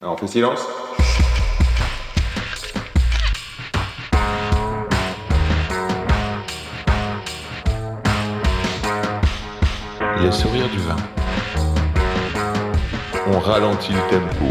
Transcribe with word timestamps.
Alors, 0.00 0.14
on 0.14 0.16
fait 0.16 0.28
silence 0.28 0.60
Les 10.22 10.30
sourires 10.30 10.68
du 10.68 10.78
vin. 10.78 10.96
On 13.26 13.40
ralentit 13.40 13.92
le 13.92 13.98
tempo. 14.08 14.44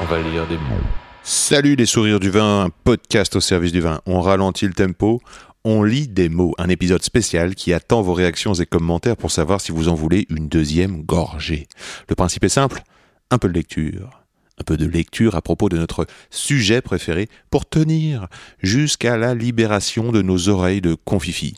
On 0.00 0.04
va 0.06 0.22
lire 0.22 0.46
des 0.46 0.56
mots. 0.56 0.80
Salut 1.22 1.76
les 1.76 1.84
sourires 1.84 2.18
du 2.18 2.30
vin, 2.30 2.64
un 2.64 2.70
podcast 2.84 3.36
au 3.36 3.40
service 3.40 3.72
du 3.72 3.80
vin. 3.80 4.00
On 4.06 4.22
ralentit 4.22 4.66
le 4.66 4.72
tempo, 4.72 5.20
on 5.64 5.82
lit 5.82 6.08
des 6.08 6.28
mots, 6.28 6.54
un 6.58 6.68
épisode 6.68 7.02
spécial 7.02 7.54
qui 7.54 7.72
attend 7.72 8.02
vos 8.02 8.14
réactions 8.14 8.54
et 8.54 8.66
commentaires 8.66 9.16
pour 9.16 9.30
savoir 9.30 9.60
si 9.60 9.72
vous 9.72 9.88
en 9.88 9.94
voulez 9.94 10.26
une 10.28 10.48
deuxième 10.48 11.02
gorgée. 11.02 11.68
Le 12.08 12.14
principe 12.14 12.44
est 12.44 12.48
simple, 12.48 12.82
un 13.30 13.38
peu 13.38 13.48
de 13.48 13.54
lecture. 13.54 14.22
Un 14.58 14.64
peu 14.64 14.76
de 14.76 14.86
lecture 14.86 15.34
à 15.34 15.42
propos 15.42 15.68
de 15.68 15.78
notre 15.78 16.06
sujet 16.30 16.82
préféré 16.82 17.28
pour 17.50 17.66
tenir 17.66 18.28
jusqu'à 18.62 19.16
la 19.16 19.34
libération 19.34 20.12
de 20.12 20.20
nos 20.20 20.48
oreilles 20.48 20.82
de 20.82 20.94
confifi. 20.94 21.54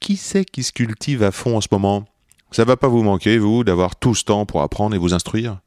Qui 0.00 0.16
c'est 0.16 0.44
qui 0.44 0.62
se 0.62 0.72
cultive 0.72 1.22
à 1.22 1.32
fond 1.32 1.56
en 1.56 1.60
ce 1.60 1.68
moment? 1.72 2.04
Ça 2.50 2.64
va 2.64 2.76
pas 2.76 2.88
vous 2.88 3.02
manquer, 3.02 3.38
vous, 3.38 3.64
d'avoir 3.64 3.96
tout 3.96 4.14
ce 4.14 4.24
temps 4.24 4.46
pour 4.46 4.62
apprendre 4.62 4.94
et 4.94 4.98
vous 4.98 5.14
instruire? 5.14 5.60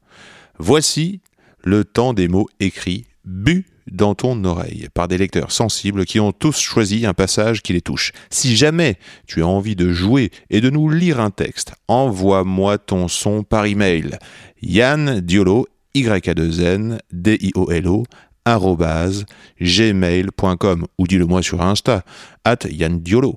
Voici 0.58 1.20
le 1.64 1.84
temps 1.84 2.14
des 2.14 2.28
mots 2.28 2.48
écrits, 2.60 3.06
bu 3.26 3.66
dans 3.92 4.16
ton 4.16 4.44
oreille, 4.44 4.88
par 4.94 5.08
des 5.08 5.18
lecteurs 5.18 5.52
sensibles 5.52 6.06
qui 6.06 6.20
ont 6.20 6.32
tous 6.32 6.60
choisi 6.60 7.06
un 7.06 7.14
passage 7.14 7.62
qui 7.62 7.74
les 7.74 7.82
touche. 7.82 8.14
Si 8.30 8.56
jamais 8.56 8.98
tu 9.28 9.44
as 9.44 9.48
envie 9.48 9.76
de 9.76 9.92
jouer 9.94 10.32
et 10.50 10.62
de 10.62 10.70
nous 10.70 10.90
lire 10.90 11.20
un 11.20 11.30
texte, 11.30 11.74
envoie-moi 11.88 12.78
ton 12.78 13.08
son 13.08 13.44
par 13.44 13.66
email. 13.66 14.18
Yann 14.62 15.20
Diolo, 15.20 15.68
y 15.94 16.08
a 16.08 16.20
2 16.20 16.62
n 16.62 17.00
d 17.12 17.38
i 17.40 17.52
o 17.56 17.72
l 17.72 17.88
o 17.88 18.04
arrobase, 18.44 19.26
gmail.com 19.60 20.86
ou 20.98 21.08
dis-le-moi 21.08 21.42
sur 21.42 21.62
Insta, 21.62 22.04
at 22.44 22.60
Yann 22.70 23.00
Diolo. 23.00 23.36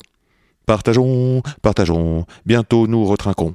Partageons, 0.67 1.43
partageons, 1.63 2.27
bientôt 2.45 2.87
nous 2.87 3.05
retrinquons. 3.07 3.55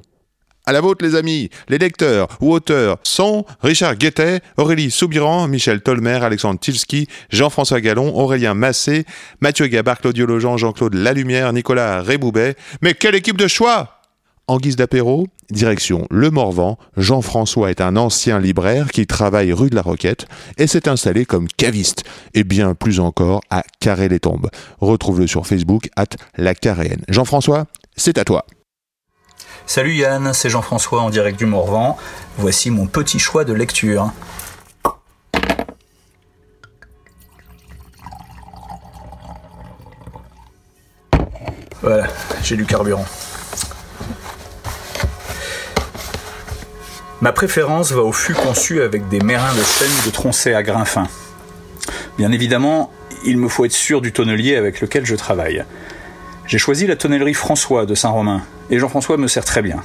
À 0.66 0.72
la 0.72 0.80
vôtre, 0.80 1.04
les 1.04 1.14
amis, 1.14 1.50
les 1.68 1.76
lecteurs 1.76 2.26
ou 2.40 2.50
auteurs 2.54 2.96
sont 3.02 3.44
Richard 3.60 3.96
Guettet, 3.96 4.40
Aurélie 4.56 4.90
Soubiran, 4.90 5.46
Michel 5.46 5.82
Tolmer, 5.82 6.20
Alexandre 6.22 6.58
Tilski, 6.58 7.06
Jean-François 7.28 7.82
Gallon, 7.82 8.16
Aurélien 8.16 8.54
Massé, 8.54 9.04
Mathieu 9.42 9.66
Gabard, 9.66 9.98
Claudio 9.98 10.24
Logeant, 10.24 10.56
Jean-Claude 10.56 10.94
Lalumière, 10.94 11.52
Nicolas 11.52 12.00
Réboubet. 12.00 12.56
Mais 12.80 12.94
quelle 12.94 13.14
équipe 13.14 13.36
de 13.36 13.46
choix 13.46 14.00
En 14.46 14.56
guise 14.56 14.76
d'apéro, 14.76 15.26
direction 15.50 16.06
Le 16.10 16.30
Morvan, 16.30 16.78
Jean-François 16.96 17.70
est 17.70 17.82
un 17.82 17.96
ancien 17.96 18.38
libraire 18.38 18.90
qui 18.90 19.06
travaille 19.06 19.52
rue 19.52 19.68
de 19.68 19.74
la 19.74 19.82
Roquette 19.82 20.24
et 20.56 20.66
s'est 20.66 20.88
installé 20.88 21.26
comme 21.26 21.46
caviste, 21.46 22.04
et 22.32 22.42
bien 22.42 22.74
plus 22.74 23.00
encore 23.00 23.42
à 23.50 23.64
Carré-les-Tombes. 23.80 24.48
Retrouve-le 24.80 25.26
sur 25.26 25.46
Facebook, 25.46 25.90
at 25.96 26.06
la. 26.38 26.54
Jean-François, 27.10 27.66
c'est 27.96 28.16
à 28.16 28.24
toi. 28.24 28.46
Salut 29.66 29.94
Yann, 29.94 30.32
c'est 30.34 30.50
Jean-François 30.50 31.00
en 31.00 31.08
direct 31.08 31.38
du 31.38 31.46
Morvan. 31.46 31.96
Voici 32.36 32.70
mon 32.70 32.86
petit 32.86 33.18
choix 33.18 33.44
de 33.44 33.54
lecture. 33.54 34.12
Voilà, 41.80 42.06
j'ai 42.42 42.56
du 42.56 42.66
carburant. 42.66 43.06
Ma 47.22 47.32
préférence 47.32 47.90
va 47.90 48.02
au 48.02 48.12
fût 48.12 48.34
conçu 48.34 48.82
avec 48.82 49.08
des 49.08 49.20
mérins 49.20 49.54
de 49.54 49.62
chêne 49.62 49.88
de 50.04 50.10
troncé 50.10 50.52
à 50.52 50.62
grains 50.62 50.84
fins. 50.84 51.08
Bien 52.18 52.32
évidemment, 52.32 52.92
il 53.24 53.38
me 53.38 53.48
faut 53.48 53.64
être 53.64 53.72
sûr 53.72 54.02
du 54.02 54.12
tonnelier 54.12 54.56
avec 54.56 54.82
lequel 54.82 55.06
je 55.06 55.16
travaille. 55.16 55.64
J'ai 56.46 56.58
choisi 56.58 56.86
la 56.86 56.96
tonnellerie 56.96 57.34
François 57.34 57.86
de 57.86 57.94
Saint-Romain, 57.94 58.42
et 58.70 58.78
Jean-François 58.78 59.16
me 59.16 59.28
sert 59.28 59.44
très 59.44 59.62
bien. 59.62 59.82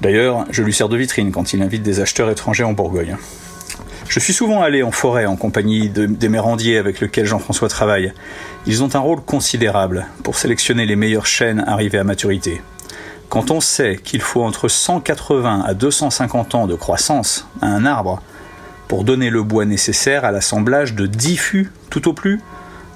D'ailleurs, 0.00 0.46
je 0.50 0.62
lui 0.62 0.72
sers 0.72 0.88
de 0.88 0.96
vitrine 0.96 1.30
quand 1.32 1.52
il 1.52 1.62
invite 1.62 1.82
des 1.82 2.00
acheteurs 2.00 2.30
étrangers 2.30 2.64
en 2.64 2.72
Bourgogne. 2.72 3.16
Je 4.08 4.18
suis 4.18 4.32
souvent 4.32 4.62
allé 4.62 4.82
en 4.82 4.90
forêt 4.90 5.26
en 5.26 5.36
compagnie 5.36 5.90
de- 5.90 6.06
des 6.06 6.28
mérandiers 6.28 6.78
avec 6.78 7.00
lesquels 7.00 7.26
Jean-François 7.26 7.68
travaille. 7.68 8.12
Ils 8.66 8.82
ont 8.82 8.92
un 8.94 8.98
rôle 8.98 9.20
considérable 9.20 10.06
pour 10.24 10.36
sélectionner 10.36 10.86
les 10.86 10.96
meilleurs 10.96 11.26
chênes 11.26 11.62
arrivés 11.66 11.98
à 11.98 12.04
maturité. 12.04 12.60
Quand 13.28 13.52
on 13.52 13.60
sait 13.60 14.00
qu'il 14.02 14.22
faut 14.22 14.42
entre 14.42 14.66
180 14.66 15.62
à 15.64 15.74
250 15.74 16.54
ans 16.56 16.66
de 16.66 16.74
croissance 16.74 17.46
à 17.60 17.66
un 17.66 17.84
arbre 17.84 18.20
pour 18.88 19.04
donner 19.04 19.30
le 19.30 19.44
bois 19.44 19.66
nécessaire 19.66 20.24
à 20.24 20.32
l'assemblage 20.32 20.94
de 20.94 21.06
10 21.06 21.36
fûts 21.36 21.70
tout 21.90 22.08
au 22.08 22.12
plus, 22.12 22.40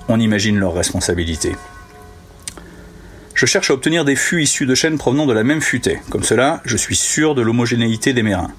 on 0.08 0.18
imagine 0.18 0.58
leur 0.58 0.74
responsabilité. 0.74 1.54
Je 3.34 3.46
cherche 3.46 3.70
à 3.70 3.74
obtenir 3.74 4.04
des 4.04 4.14
fûts 4.14 4.42
issus 4.42 4.64
de 4.64 4.76
chênes 4.76 4.96
provenant 4.96 5.26
de 5.26 5.32
la 5.32 5.42
même 5.42 5.60
futaie. 5.60 6.00
Comme 6.08 6.22
cela, 6.22 6.60
je 6.64 6.76
suis 6.76 6.94
sûr 6.94 7.34
de 7.34 7.42
l'homogénéité 7.42 8.12
des 8.12 8.22
mérins. 8.22 8.52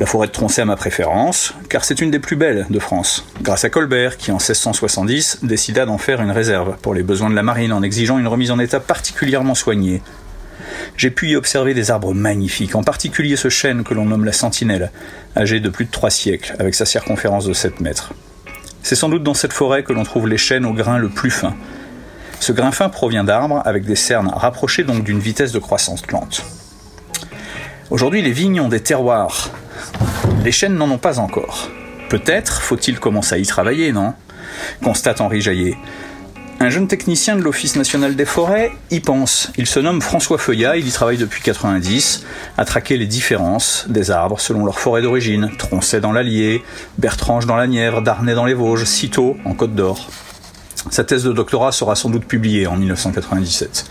La 0.00 0.06
forêt 0.06 0.26
de 0.26 0.32
Troncé 0.32 0.60
a 0.60 0.64
ma 0.64 0.74
préférence, 0.74 1.54
car 1.68 1.84
c'est 1.84 2.00
une 2.00 2.10
des 2.10 2.18
plus 2.18 2.34
belles 2.34 2.66
de 2.68 2.78
France, 2.80 3.24
grâce 3.42 3.64
à 3.64 3.70
Colbert 3.70 4.16
qui 4.16 4.32
en 4.32 4.38
1670 4.38 5.38
décida 5.44 5.86
d'en 5.86 5.98
faire 5.98 6.20
une 6.20 6.32
réserve 6.32 6.76
pour 6.82 6.94
les 6.94 7.04
besoins 7.04 7.30
de 7.30 7.36
la 7.36 7.44
marine 7.44 7.72
en 7.72 7.82
exigeant 7.82 8.18
une 8.18 8.26
remise 8.26 8.50
en 8.50 8.58
état 8.58 8.80
particulièrement 8.80 9.54
soignée. 9.54 10.02
J'ai 10.96 11.10
pu 11.10 11.28
y 11.28 11.36
observer 11.36 11.72
des 11.72 11.92
arbres 11.92 12.12
magnifiques, 12.12 12.74
en 12.74 12.82
particulier 12.82 13.36
ce 13.36 13.48
chêne 13.48 13.84
que 13.84 13.94
l'on 13.94 14.06
nomme 14.06 14.24
la 14.24 14.32
sentinelle, 14.32 14.90
âgé 15.36 15.60
de 15.60 15.68
plus 15.68 15.84
de 15.84 15.90
trois 15.92 16.10
siècles, 16.10 16.56
avec 16.58 16.74
sa 16.74 16.86
circonférence 16.86 17.46
de 17.46 17.52
7 17.52 17.80
mètres. 17.80 18.12
C'est 18.82 18.96
sans 18.96 19.08
doute 19.08 19.22
dans 19.22 19.34
cette 19.34 19.52
forêt 19.52 19.84
que 19.84 19.92
l'on 19.92 20.04
trouve 20.04 20.28
les 20.28 20.38
chênes 20.38 20.66
au 20.66 20.72
grain 20.72 20.98
le 20.98 21.08
plus 21.08 21.30
fin, 21.30 21.54
ce 22.40 22.52
grain 22.52 22.70
fin 22.70 22.88
provient 22.88 23.24
d'arbres 23.24 23.62
avec 23.64 23.84
des 23.84 23.96
cernes 23.96 24.30
rapprochées 24.34 24.84
donc 24.84 25.04
d'une 25.04 25.18
vitesse 25.18 25.52
de 25.52 25.58
croissance 25.58 26.06
lente. 26.10 26.44
Aujourd'hui, 27.90 28.22
les 28.22 28.32
vignes 28.32 28.60
ont 28.60 28.68
des 28.68 28.80
terroirs. 28.80 29.50
Les 30.44 30.52
chênes 30.52 30.74
n'en 30.74 30.90
ont 30.90 30.98
pas 30.98 31.18
encore. 31.18 31.68
Peut-être 32.08 32.60
faut-il 32.60 32.98
commencer 32.98 33.34
à 33.34 33.38
y 33.38 33.46
travailler, 33.46 33.92
non? 33.92 34.14
Constate 34.82 35.20
Henri 35.20 35.40
Jaillet. 35.40 35.76
Un 36.58 36.70
jeune 36.70 36.88
technicien 36.88 37.36
de 37.36 37.42
l'Office 37.42 37.76
national 37.76 38.16
des 38.16 38.24
forêts 38.24 38.72
y 38.90 39.00
pense. 39.00 39.52
Il 39.58 39.66
se 39.66 39.78
nomme 39.78 40.00
François 40.00 40.38
Feuillat, 40.38 40.78
il 40.78 40.88
y 40.88 40.90
travaille 40.90 41.18
depuis 41.18 41.42
90, 41.42 42.24
à 42.56 42.64
traquer 42.64 42.96
les 42.96 43.06
différences 43.06 43.84
des 43.88 44.10
arbres 44.10 44.40
selon 44.40 44.64
leur 44.64 44.80
forêt 44.80 45.02
d'origine. 45.02 45.50
Troncet 45.58 46.00
dans 46.00 46.12
l'Allier, 46.12 46.62
Bertrange 46.96 47.46
dans 47.46 47.56
la 47.56 47.66
Nièvre, 47.66 48.00
Darnay 48.00 48.34
dans 48.34 48.46
les 48.46 48.54
Vosges, 48.54 48.84
Citeaux 48.84 49.36
en 49.44 49.52
Côte 49.52 49.74
d'Or. 49.74 50.08
Sa 50.90 51.04
thèse 51.04 51.24
de 51.24 51.32
doctorat 51.32 51.72
sera 51.72 51.96
sans 51.96 52.10
doute 52.10 52.26
publiée 52.26 52.66
en 52.66 52.76
1997. 52.76 53.86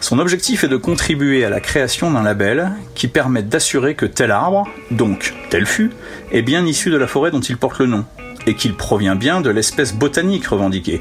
Son 0.00 0.18
objectif 0.18 0.64
est 0.64 0.68
de 0.68 0.76
contribuer 0.76 1.44
à 1.44 1.50
la 1.50 1.60
création 1.60 2.10
d'un 2.10 2.22
label 2.22 2.72
qui 2.94 3.06
permette 3.06 3.48
d'assurer 3.48 3.94
que 3.94 4.06
tel 4.06 4.30
arbre, 4.30 4.68
donc 4.90 5.34
tel 5.50 5.66
fût, 5.66 5.90
est 6.32 6.42
bien 6.42 6.66
issu 6.66 6.90
de 6.90 6.96
la 6.96 7.06
forêt 7.06 7.30
dont 7.30 7.40
il 7.40 7.56
porte 7.56 7.78
le 7.78 7.86
nom, 7.86 8.04
et 8.46 8.54
qu'il 8.54 8.76
provient 8.76 9.14
bien 9.14 9.40
de 9.40 9.50
l'espèce 9.50 9.94
botanique 9.94 10.46
revendiquée. 10.46 10.98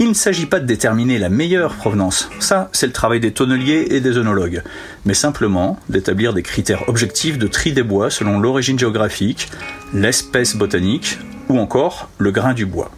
Il 0.00 0.08
ne 0.08 0.14
s'agit 0.14 0.46
pas 0.46 0.60
de 0.60 0.66
déterminer 0.66 1.18
la 1.18 1.28
meilleure 1.28 1.74
provenance, 1.74 2.30
ça 2.38 2.68
c'est 2.72 2.86
le 2.86 2.92
travail 2.92 3.18
des 3.18 3.32
tonneliers 3.32 3.88
et 3.90 4.00
des 4.00 4.16
œnologues, 4.16 4.62
mais 5.04 5.14
simplement 5.14 5.80
d'établir 5.88 6.32
des 6.32 6.42
critères 6.42 6.88
objectifs 6.88 7.38
de 7.38 7.48
tri 7.48 7.72
des 7.72 7.82
bois 7.82 8.08
selon 8.08 8.38
l'origine 8.38 8.78
géographique, 8.78 9.50
l'espèce 9.92 10.54
botanique 10.54 11.18
ou 11.48 11.58
encore 11.58 12.08
le 12.18 12.30
grain 12.30 12.54
du 12.54 12.66
bois. 12.66 12.92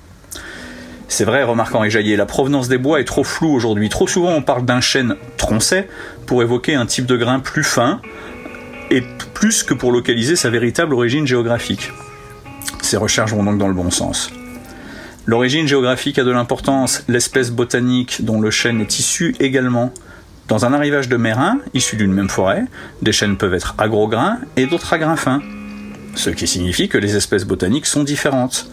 C'est 1.10 1.24
vrai, 1.24 1.42
remarque 1.42 1.74
Henri 1.74 1.90
Jaillet, 1.90 2.16
la 2.16 2.24
provenance 2.24 2.68
des 2.68 2.78
bois 2.78 3.00
est 3.00 3.04
trop 3.04 3.24
floue 3.24 3.52
aujourd'hui. 3.52 3.88
Trop 3.88 4.06
souvent, 4.06 4.30
on 4.30 4.42
parle 4.42 4.64
d'un 4.64 4.80
chêne 4.80 5.16
troncet 5.36 5.88
pour 6.24 6.40
évoquer 6.40 6.76
un 6.76 6.86
type 6.86 7.04
de 7.04 7.16
grain 7.16 7.40
plus 7.40 7.64
fin 7.64 8.00
et 8.92 9.02
plus 9.34 9.64
que 9.64 9.74
pour 9.74 9.90
localiser 9.90 10.36
sa 10.36 10.50
véritable 10.50 10.94
origine 10.94 11.26
géographique. 11.26 11.90
Ces 12.80 12.96
recherches 12.96 13.32
vont 13.32 13.42
donc 13.42 13.58
dans 13.58 13.66
le 13.66 13.74
bon 13.74 13.90
sens. 13.90 14.30
L'origine 15.26 15.66
géographique 15.66 16.16
a 16.20 16.24
de 16.24 16.30
l'importance, 16.30 17.02
l'espèce 17.08 17.50
botanique 17.50 18.24
dont 18.24 18.40
le 18.40 18.52
chêne 18.52 18.80
est 18.80 19.00
issu 19.00 19.34
également. 19.40 19.92
Dans 20.46 20.64
un 20.64 20.72
arrivage 20.72 21.08
de 21.08 21.16
mérins, 21.16 21.58
issus 21.74 21.96
d'une 21.96 22.12
même 22.12 22.30
forêt, 22.30 22.62
des 23.02 23.12
chênes 23.12 23.36
peuvent 23.36 23.54
être 23.54 23.74
à 23.78 23.88
gros 23.88 24.06
grains 24.06 24.38
et 24.56 24.66
d'autres 24.66 24.92
à 24.92 24.98
grains 24.98 25.16
fins. 25.16 25.42
Ce 26.14 26.30
qui 26.30 26.46
signifie 26.46 26.88
que 26.88 26.98
les 26.98 27.16
espèces 27.16 27.44
botaniques 27.44 27.86
sont 27.86 28.04
différentes. 28.04 28.70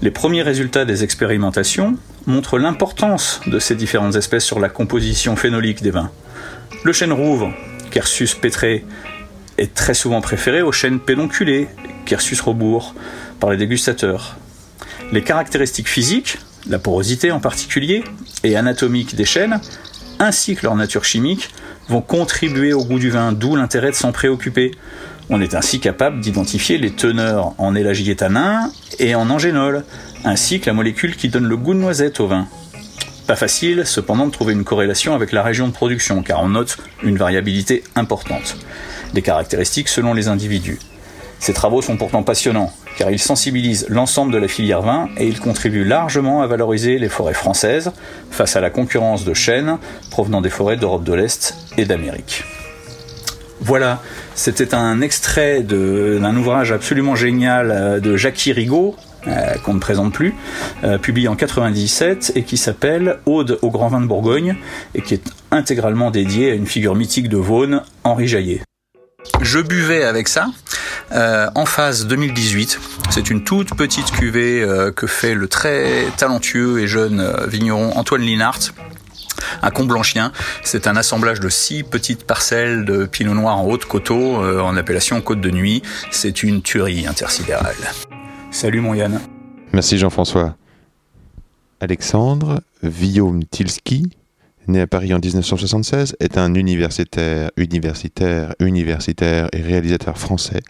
Les 0.00 0.12
premiers 0.12 0.42
résultats 0.42 0.84
des 0.84 1.02
expérimentations 1.02 1.96
montrent 2.26 2.58
l'importance 2.58 3.40
de 3.48 3.58
ces 3.58 3.74
différentes 3.74 4.14
espèces 4.14 4.44
sur 4.44 4.60
la 4.60 4.68
composition 4.68 5.34
phénolique 5.34 5.82
des 5.82 5.90
vins. 5.90 6.12
Le 6.84 6.92
chêne 6.92 7.12
rouve, 7.12 7.48
Quercus 7.90 8.34
pétré, 8.36 8.84
est 9.56 9.74
très 9.74 9.94
souvent 9.94 10.20
préféré 10.20 10.62
au 10.62 10.70
chêne 10.70 11.00
pédonculé, 11.00 11.66
Quercus 12.06 12.40
rebours, 12.40 12.94
par 13.40 13.50
les 13.50 13.56
dégustateurs. 13.56 14.36
Les 15.10 15.24
caractéristiques 15.24 15.88
physiques, 15.88 16.38
la 16.68 16.78
porosité 16.78 17.32
en 17.32 17.40
particulier, 17.40 18.04
et 18.44 18.56
anatomiques 18.56 19.16
des 19.16 19.24
chênes, 19.24 19.60
ainsi 20.20 20.54
que 20.54 20.62
leur 20.62 20.76
nature 20.76 21.04
chimique, 21.04 21.50
vont 21.88 22.02
contribuer 22.02 22.72
au 22.72 22.84
goût 22.84 23.00
du 23.00 23.10
vin, 23.10 23.32
d'où 23.32 23.56
l'intérêt 23.56 23.90
de 23.90 23.96
s'en 23.96 24.12
préoccuper. 24.12 24.70
On 25.30 25.42
est 25.42 25.54
ainsi 25.54 25.78
capable 25.78 26.20
d'identifier 26.20 26.78
les 26.78 26.90
teneurs 26.90 27.52
en 27.58 27.74
élagiétanin 27.74 28.70
et 28.98 29.14
en 29.14 29.28
angénol, 29.28 29.84
ainsi 30.24 30.58
que 30.58 30.66
la 30.66 30.72
molécule 30.72 31.16
qui 31.16 31.28
donne 31.28 31.46
le 31.46 31.56
goût 31.56 31.74
de 31.74 31.80
noisette 31.80 32.20
au 32.20 32.26
vin. 32.26 32.46
Pas 33.26 33.36
facile, 33.36 33.82
cependant, 33.84 34.26
de 34.26 34.32
trouver 34.32 34.54
une 34.54 34.64
corrélation 34.64 35.14
avec 35.14 35.32
la 35.32 35.42
région 35.42 35.68
de 35.68 35.72
production, 35.72 36.22
car 36.22 36.42
on 36.42 36.48
note 36.48 36.78
une 37.02 37.18
variabilité 37.18 37.84
importante 37.94 38.56
des 39.12 39.20
caractéristiques 39.20 39.88
selon 39.88 40.14
les 40.14 40.28
individus. 40.28 40.78
Ces 41.40 41.52
travaux 41.52 41.82
sont 41.82 41.98
pourtant 41.98 42.22
passionnants, 42.22 42.72
car 42.96 43.10
ils 43.10 43.18
sensibilisent 43.18 43.86
l'ensemble 43.90 44.32
de 44.32 44.38
la 44.38 44.48
filière 44.48 44.80
vin 44.80 45.10
et 45.18 45.28
ils 45.28 45.40
contribuent 45.40 45.84
largement 45.84 46.40
à 46.40 46.46
valoriser 46.46 46.98
les 46.98 47.10
forêts 47.10 47.34
françaises 47.34 47.92
face 48.30 48.56
à 48.56 48.60
la 48.60 48.70
concurrence 48.70 49.26
de 49.26 49.34
chênes 49.34 49.76
provenant 50.10 50.40
des 50.40 50.50
forêts 50.50 50.78
d'Europe 50.78 51.04
de 51.04 51.12
l'Est 51.12 51.54
et 51.76 51.84
d'Amérique. 51.84 52.44
Voilà, 53.60 54.00
c'était 54.34 54.74
un 54.74 55.00
extrait 55.00 55.62
d'un 55.62 56.36
ouvrage 56.36 56.72
absolument 56.72 57.16
génial 57.16 57.70
euh, 57.70 58.00
de 58.00 58.16
Jackie 58.16 58.52
Rigaud, 58.52 58.94
euh, 59.26 59.54
qu'on 59.64 59.74
ne 59.74 59.80
présente 59.80 60.12
plus, 60.12 60.34
euh, 60.84 60.96
publié 60.96 61.28
en 61.28 61.34
97 61.34 62.32
et 62.36 62.44
qui 62.44 62.56
s'appelle 62.56 63.18
Ode 63.26 63.58
au 63.62 63.70
grand 63.70 63.88
vin 63.88 64.00
de 64.00 64.06
Bourgogne 64.06 64.56
et 64.94 65.02
qui 65.02 65.14
est 65.14 65.24
intégralement 65.50 66.10
dédié 66.10 66.52
à 66.52 66.54
une 66.54 66.66
figure 66.66 66.94
mythique 66.94 67.28
de 67.28 67.36
Vaune, 67.36 67.82
Henri 68.04 68.28
Jaillet. 68.28 68.62
Je 69.42 69.58
buvais 69.58 70.04
avec 70.04 70.28
ça 70.28 70.46
en 71.10 71.64
phase 71.64 72.06
2018. 72.06 72.78
C'est 73.10 73.30
une 73.30 73.42
toute 73.42 73.74
petite 73.74 74.10
cuvée 74.10 74.66
que 74.94 75.06
fait 75.06 75.34
le 75.34 75.48
très 75.48 76.04
talentueux 76.16 76.80
et 76.80 76.86
jeune 76.86 77.34
vigneron 77.46 77.92
Antoine 77.96 78.22
Linhart 78.22 78.60
un 79.62 79.70
comblanchien. 79.70 80.32
C'est 80.64 80.86
un 80.86 80.96
assemblage 80.96 81.40
de 81.40 81.48
six 81.48 81.82
petites 81.82 82.24
parcelles 82.24 82.84
de 82.84 83.06
pinot 83.06 83.34
noir 83.34 83.56
en 83.56 83.66
haute 83.66 83.84
coteau, 83.84 84.36
en 84.60 84.76
appellation 84.76 85.20
côte 85.20 85.40
de 85.40 85.50
nuit. 85.50 85.82
C'est 86.10 86.42
une 86.42 86.62
tuerie 86.62 87.06
intersidérale. 87.06 87.76
Salut 88.50 88.80
mon 88.80 88.94
Yann. 88.94 89.20
Merci 89.72 89.98
Jean-François. 89.98 90.56
Alexandre 91.80 92.60
Guillaume 92.82 93.44
Tilski, 93.44 94.10
né 94.66 94.80
à 94.80 94.86
Paris 94.86 95.14
en 95.14 95.18
1976, 95.18 96.16
est 96.18 96.38
un 96.38 96.54
universitaire, 96.54 97.50
universitaire, 97.56 98.54
universitaire 98.58 99.48
et 99.52 99.62
réalisateur 99.62 100.18
français, 100.18 100.60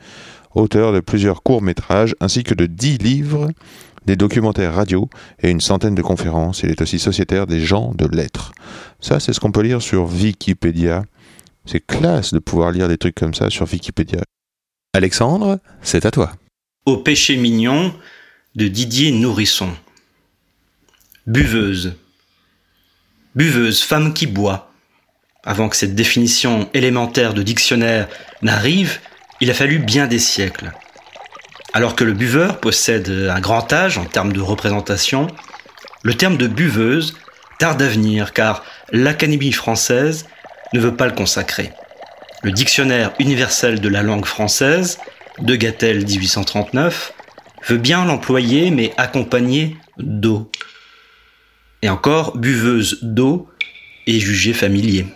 auteur 0.54 0.92
de 0.92 1.00
plusieurs 1.00 1.42
courts-métrages 1.42 2.14
ainsi 2.20 2.42
que 2.42 2.54
de 2.54 2.66
dix 2.66 2.98
livres, 2.98 3.50
des 4.08 4.16
documentaires 4.16 4.75
radio 4.75 5.10
et 5.43 5.50
une 5.50 5.60
centaine 5.60 5.94
de 5.94 6.00
conférences. 6.00 6.62
Il 6.62 6.70
est 6.70 6.81
aussi 6.81 6.99
sociétaire 6.99 7.46
des 7.46 7.60
gens 7.60 7.93
de 7.94 8.06
lettres. 8.06 8.52
Ça, 9.00 9.20
c'est 9.20 9.34
ce 9.34 9.38
qu'on 9.38 9.52
peut 9.52 9.60
lire 9.60 9.82
sur 9.82 10.10
Wikipédia. 10.10 11.05
C'est 11.66 11.87
classe 11.87 12.32
de 12.32 12.38
pouvoir 12.38 12.72
lire 12.72 12.88
des 12.88 12.96
trucs 12.96 13.14
comme 13.14 13.34
ça 13.34 13.50
sur 13.50 13.70
Wikipédia. 13.70 14.22
Alexandre, 14.94 15.60
c'est 15.82 16.06
à 16.06 16.10
toi. 16.10 16.32
Au 16.87 16.96
péché 16.96 17.37
mignon 17.37 17.94
de 18.55 18.66
Didier 18.66 19.12
Nourrisson. 19.12 19.69
Buveuse. 21.26 21.94
Buveuse, 23.34 23.82
femme 23.82 24.14
qui 24.14 24.26
boit. 24.26 24.72
Avant 25.44 25.69
que 25.69 25.76
cette 25.76 25.94
définition 25.94 26.70
élémentaire 26.72 27.34
de 27.34 27.43
dictionnaire 27.43 28.08
n'arrive, 28.40 29.00
il 29.43 29.50
a 29.50 29.54
fallu 29.54 29.78
bien 29.78 30.06
des 30.06 30.19
siècles. 30.19 30.72
Alors 31.73 31.94
que 31.97 32.05
le 32.05 32.12
buveur 32.12 32.61
possède 32.61 33.09
un 33.09 33.41
grand 33.41 33.73
âge 33.73 33.99
en 33.99 34.05
termes 34.05 34.32
de 34.32 34.41
représentation, 34.41 35.26
le 36.03 36.15
terme 36.15 36.37
de 36.37 36.47
buveuse 36.47 37.17
tarde 37.59 37.82
à 37.82 37.88
venir 37.88 38.32
car 38.32 38.65
l'Académie 38.93 39.53
française 39.53 40.26
ne 40.73 40.81
veut 40.81 40.97
pas 40.97 41.06
le 41.06 41.12
consacrer. 41.12 41.73
Le 42.43 42.53
dictionnaire 42.53 43.12
universel 43.19 43.81
de 43.81 43.88
la 43.88 44.03
langue 44.03 44.25
française 44.25 44.99
de 45.41 45.55
Gattel 45.55 46.05
1839, 46.05 47.12
veut 47.67 47.79
bien 47.79 48.05
l'employer 48.05 48.71
mais 48.71 48.93
accompagné 48.97 49.76
d'eau. 49.99 50.50
Et 51.82 51.88
encore, 51.88 52.37
buveuse 52.37 52.99
d'eau 53.03 53.49
est 54.06 54.19
jugée 54.19 54.53
familier. 54.53 55.06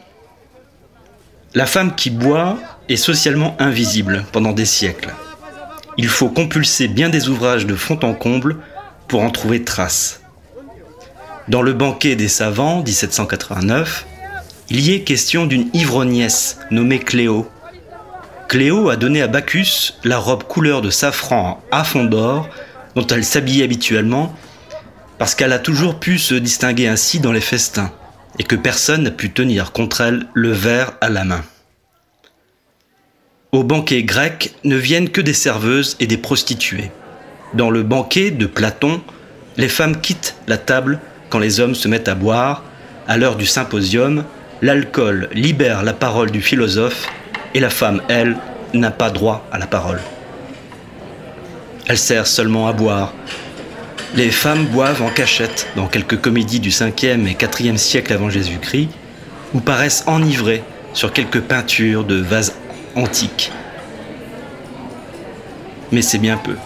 La 1.55 1.67
femme 1.67 1.95
qui 1.95 2.11
boit 2.11 2.59
est 2.89 2.97
socialement 2.97 3.57
invisible 3.59 4.25
pendant 4.33 4.53
des 4.53 4.65
siècles. 4.65 5.13
Il 5.99 6.09
faut 6.09 6.29
compulser 6.29 6.89
bien 6.89 7.09
des 7.09 7.29
ouvrages 7.29 7.67
de 7.67 7.75
fond 7.75 7.99
en 8.03 8.15
comble 8.15 8.57
pour 9.09 9.23
en 9.23 9.31
trouver 9.31 9.63
trace. 9.63 10.21
Dans 11.49 11.63
le 11.63 11.73
banquet 11.73 12.17
des 12.17 12.29
savants 12.29 12.83
1789, 12.83 14.07
il 14.71 14.81
y 14.81 14.95
est 14.95 15.01
question 15.01 15.47
d'une 15.47 15.69
ivrognesse 15.75 16.59
nommée 16.71 17.01
Cléo, 17.01 17.49
Cléo 18.53 18.91
a 18.91 18.97
donné 18.97 19.23
à 19.23 19.29
Bacchus 19.29 19.95
la 20.05 20.19
robe 20.19 20.43
couleur 20.43 20.83
de 20.83 20.91
safran 20.91 21.63
à 21.71 21.85
fond 21.85 22.05
d'or 22.05 22.51
dont 22.95 23.07
elle 23.07 23.25
s'habillait 23.25 23.65
habituellement 23.65 24.37
parce 25.17 25.35
qu'elle 25.35 25.55
a 25.55 25.59
toujours 25.59 25.99
pu 25.99 26.19
se 26.19 26.35
distinguer 26.35 26.87
ainsi 26.87 27.19
dans 27.19 27.33
les 27.33 27.41
festins 27.41 27.91
et 28.39 28.43
que 28.43 28.55
personne 28.55 29.05
n'a 29.05 29.11
pu 29.11 29.31
tenir 29.31 29.73
contre 29.73 30.03
elle 30.03 30.27
le 30.35 30.53
verre 30.53 30.93
à 31.01 31.09
la 31.09 31.25
main. 31.25 31.43
Au 33.55 33.65
banquet 33.65 34.03
grec 34.03 34.55
ne 34.65 34.77
viennent 34.77 35.11
que 35.11 35.21
des 35.21 35.35
serveuses 35.35 35.99
et 36.01 36.07
des 36.07 36.17
prostituées. 36.17 36.91
Dans 37.53 37.69
le 37.69 37.83
banquet 37.83 38.31
de 38.31 38.47
Platon, 38.47 39.03
les 39.59 39.69
femmes 39.69 40.01
quittent 40.01 40.37
la 40.49 40.57
table 40.57 41.01
quand 41.29 41.39
les 41.39 41.61
hommes 41.61 41.75
se 41.75 41.87
mettent 41.87 42.09
à 42.09 42.15
boire. 42.15 42.65
À 43.07 43.19
l'heure 43.19 43.37
du 43.37 43.45
symposium, 43.45 44.25
l'alcool 44.63 45.29
libère 45.35 45.83
la 45.83 45.93
parole 45.93 46.31
du 46.31 46.41
philosophe 46.41 47.07
et 47.53 47.61
la 47.61 47.69
femme, 47.69 48.01
elle, 48.09 48.39
n'a 48.73 48.91
pas 48.91 49.11
droit 49.11 49.47
à 49.53 49.59
la 49.59 49.67
parole. 49.67 50.01
Elle 51.89 51.99
sert 51.99 52.27
seulement 52.27 52.69
à 52.69 52.73
boire. 52.73 53.13
Les 54.17 54.31
femmes 54.31 54.65
boivent 54.65 55.03
en 55.03 55.11
cachette 55.11 55.69
dans 55.77 55.89
quelques 55.89 56.19
comédies 56.19 56.61
du 56.61 56.71
5e 56.71 57.27
et 57.27 57.35
4e 57.35 57.77
siècle 57.77 58.15
avant 58.15 58.31
Jésus-Christ, 58.31 58.89
ou 59.53 59.61
paraissent 59.61 60.05
enivrées 60.07 60.65
sur 60.95 61.13
quelques 61.13 61.41
peintures 61.41 62.05
de 62.05 62.17
vases 62.17 62.55
antiques. 62.97 63.53
Mais 65.91 66.03
c'est 66.03 66.19
bien 66.19 66.37
peu. 66.37 66.57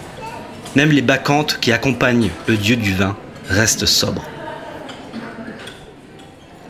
Même 0.75 0.91
les 0.91 1.01
bacchantes 1.01 1.59
qui 1.59 1.71
accompagnent 1.71 2.29
le 2.47 2.57
dieu 2.57 2.75
du 2.75 2.93
vin 2.93 3.17
restent 3.49 3.85
sobres. 3.85 4.25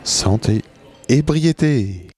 Santé, 0.04 0.62
ébriété. 1.08 2.08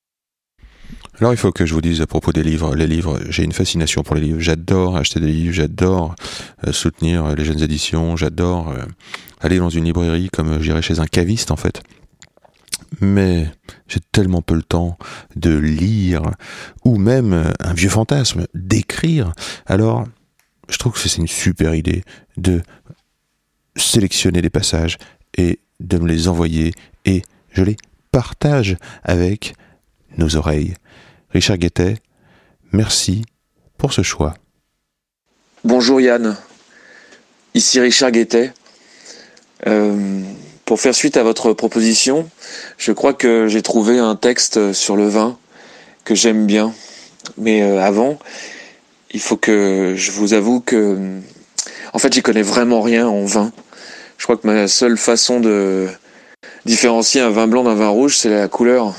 Alors 1.21 1.35
il 1.35 1.37
faut 1.37 1.53
que 1.53 1.67
je 1.67 1.75
vous 1.75 1.83
dise 1.83 2.01
à 2.01 2.07
propos 2.07 2.33
des 2.33 2.43
livres, 2.43 2.75
les 2.75 2.87
livres, 2.87 3.21
j'ai 3.29 3.45
une 3.45 3.53
fascination 3.53 4.03
pour 4.03 4.15
les 4.15 4.23
livres, 4.23 4.41
j'adore 4.41 4.97
acheter 4.97 5.21
des 5.21 5.27
livres, 5.27 5.53
j'adore 5.53 6.15
euh, 6.67 6.73
soutenir 6.73 7.35
les 7.35 7.45
jeunes 7.45 7.63
éditions, 7.63 8.17
j'adore 8.17 8.71
euh, 8.71 8.85
aller 9.41 9.59
dans 9.59 9.69
une 9.69 9.85
librairie 9.85 10.31
comme 10.33 10.63
j'irais 10.63 10.81
chez 10.81 10.99
un 10.99 11.07
caviste 11.07 11.51
en 11.51 11.57
fait. 11.57 11.83
Mais 13.01 13.47
j'ai 13.87 14.01
tellement 14.13 14.43
peu 14.43 14.55
le 14.55 14.63
temps 14.63 14.99
de 15.37 15.57
lire, 15.57 16.23
ou 16.85 16.99
même 16.99 17.53
un 17.61 17.73
vieux 17.73 17.89
fantasme, 17.89 18.47
d'écrire. 18.55 19.33
Alors, 19.67 20.07
je 20.69 20.79
trouve 20.79 20.93
que 20.93 20.99
c'est 20.99 21.17
une 21.17 21.29
super 21.29 21.75
idée 21.75 22.05
de 22.37 22.63
sélectionner 23.77 24.43
des 24.43 24.51
passages 24.51 24.99
et 25.37 25.61
de 25.81 25.99
me 25.99 26.09
les 26.09 26.29
envoyer 26.29 26.73
et 27.05 27.23
je 27.53 27.63
les 27.63 27.77
partage 28.11 28.77
avec 29.03 29.55
nos 30.17 30.37
oreilles. 30.37 30.75
Richard 31.31 31.59
Guettet, 31.59 31.99
merci 32.73 33.25
pour 33.79 33.93
ce 33.93 34.03
choix. 34.03 34.35
Bonjour 35.65 36.01
Yann, 36.01 36.37
ici 37.55 37.81
Richard 37.81 38.13
Guettet. 38.13 38.53
Euh, 39.67 40.23
pour 40.71 40.81
faire 40.81 40.95
suite 40.95 41.17
à 41.17 41.25
votre 41.25 41.53
proposition, 41.53 42.31
je 42.79 42.93
crois 42.93 43.13
que 43.13 43.49
j'ai 43.49 43.61
trouvé 43.61 43.99
un 43.99 44.15
texte 44.15 44.73
sur 44.73 44.95
le 44.95 45.09
vin 45.09 45.37
que 46.05 46.15
j'aime 46.15 46.47
bien. 46.47 46.73
Mais 47.37 47.61
euh, 47.61 47.83
avant, 47.83 48.21
il 49.11 49.19
faut 49.19 49.37
que 49.37 49.95
je 49.97 50.13
vous 50.13 50.33
avoue 50.33 50.61
que, 50.61 50.97
en 51.93 51.99
fait, 51.99 52.15
j'y 52.15 52.23
connais 52.23 52.43
vraiment 52.43 52.83
rien 52.83 53.09
en 53.09 53.25
vin. 53.25 53.51
Je 54.17 54.23
crois 54.23 54.37
que 54.37 54.47
ma 54.47 54.69
seule 54.69 54.97
façon 54.97 55.41
de 55.41 55.89
différencier 56.67 57.21
un 57.21 57.31
vin 57.31 57.49
blanc 57.49 57.65
d'un 57.65 57.75
vin 57.75 57.89
rouge, 57.89 58.17
c'est 58.17 58.31
la 58.31 58.47
couleur. 58.47 58.95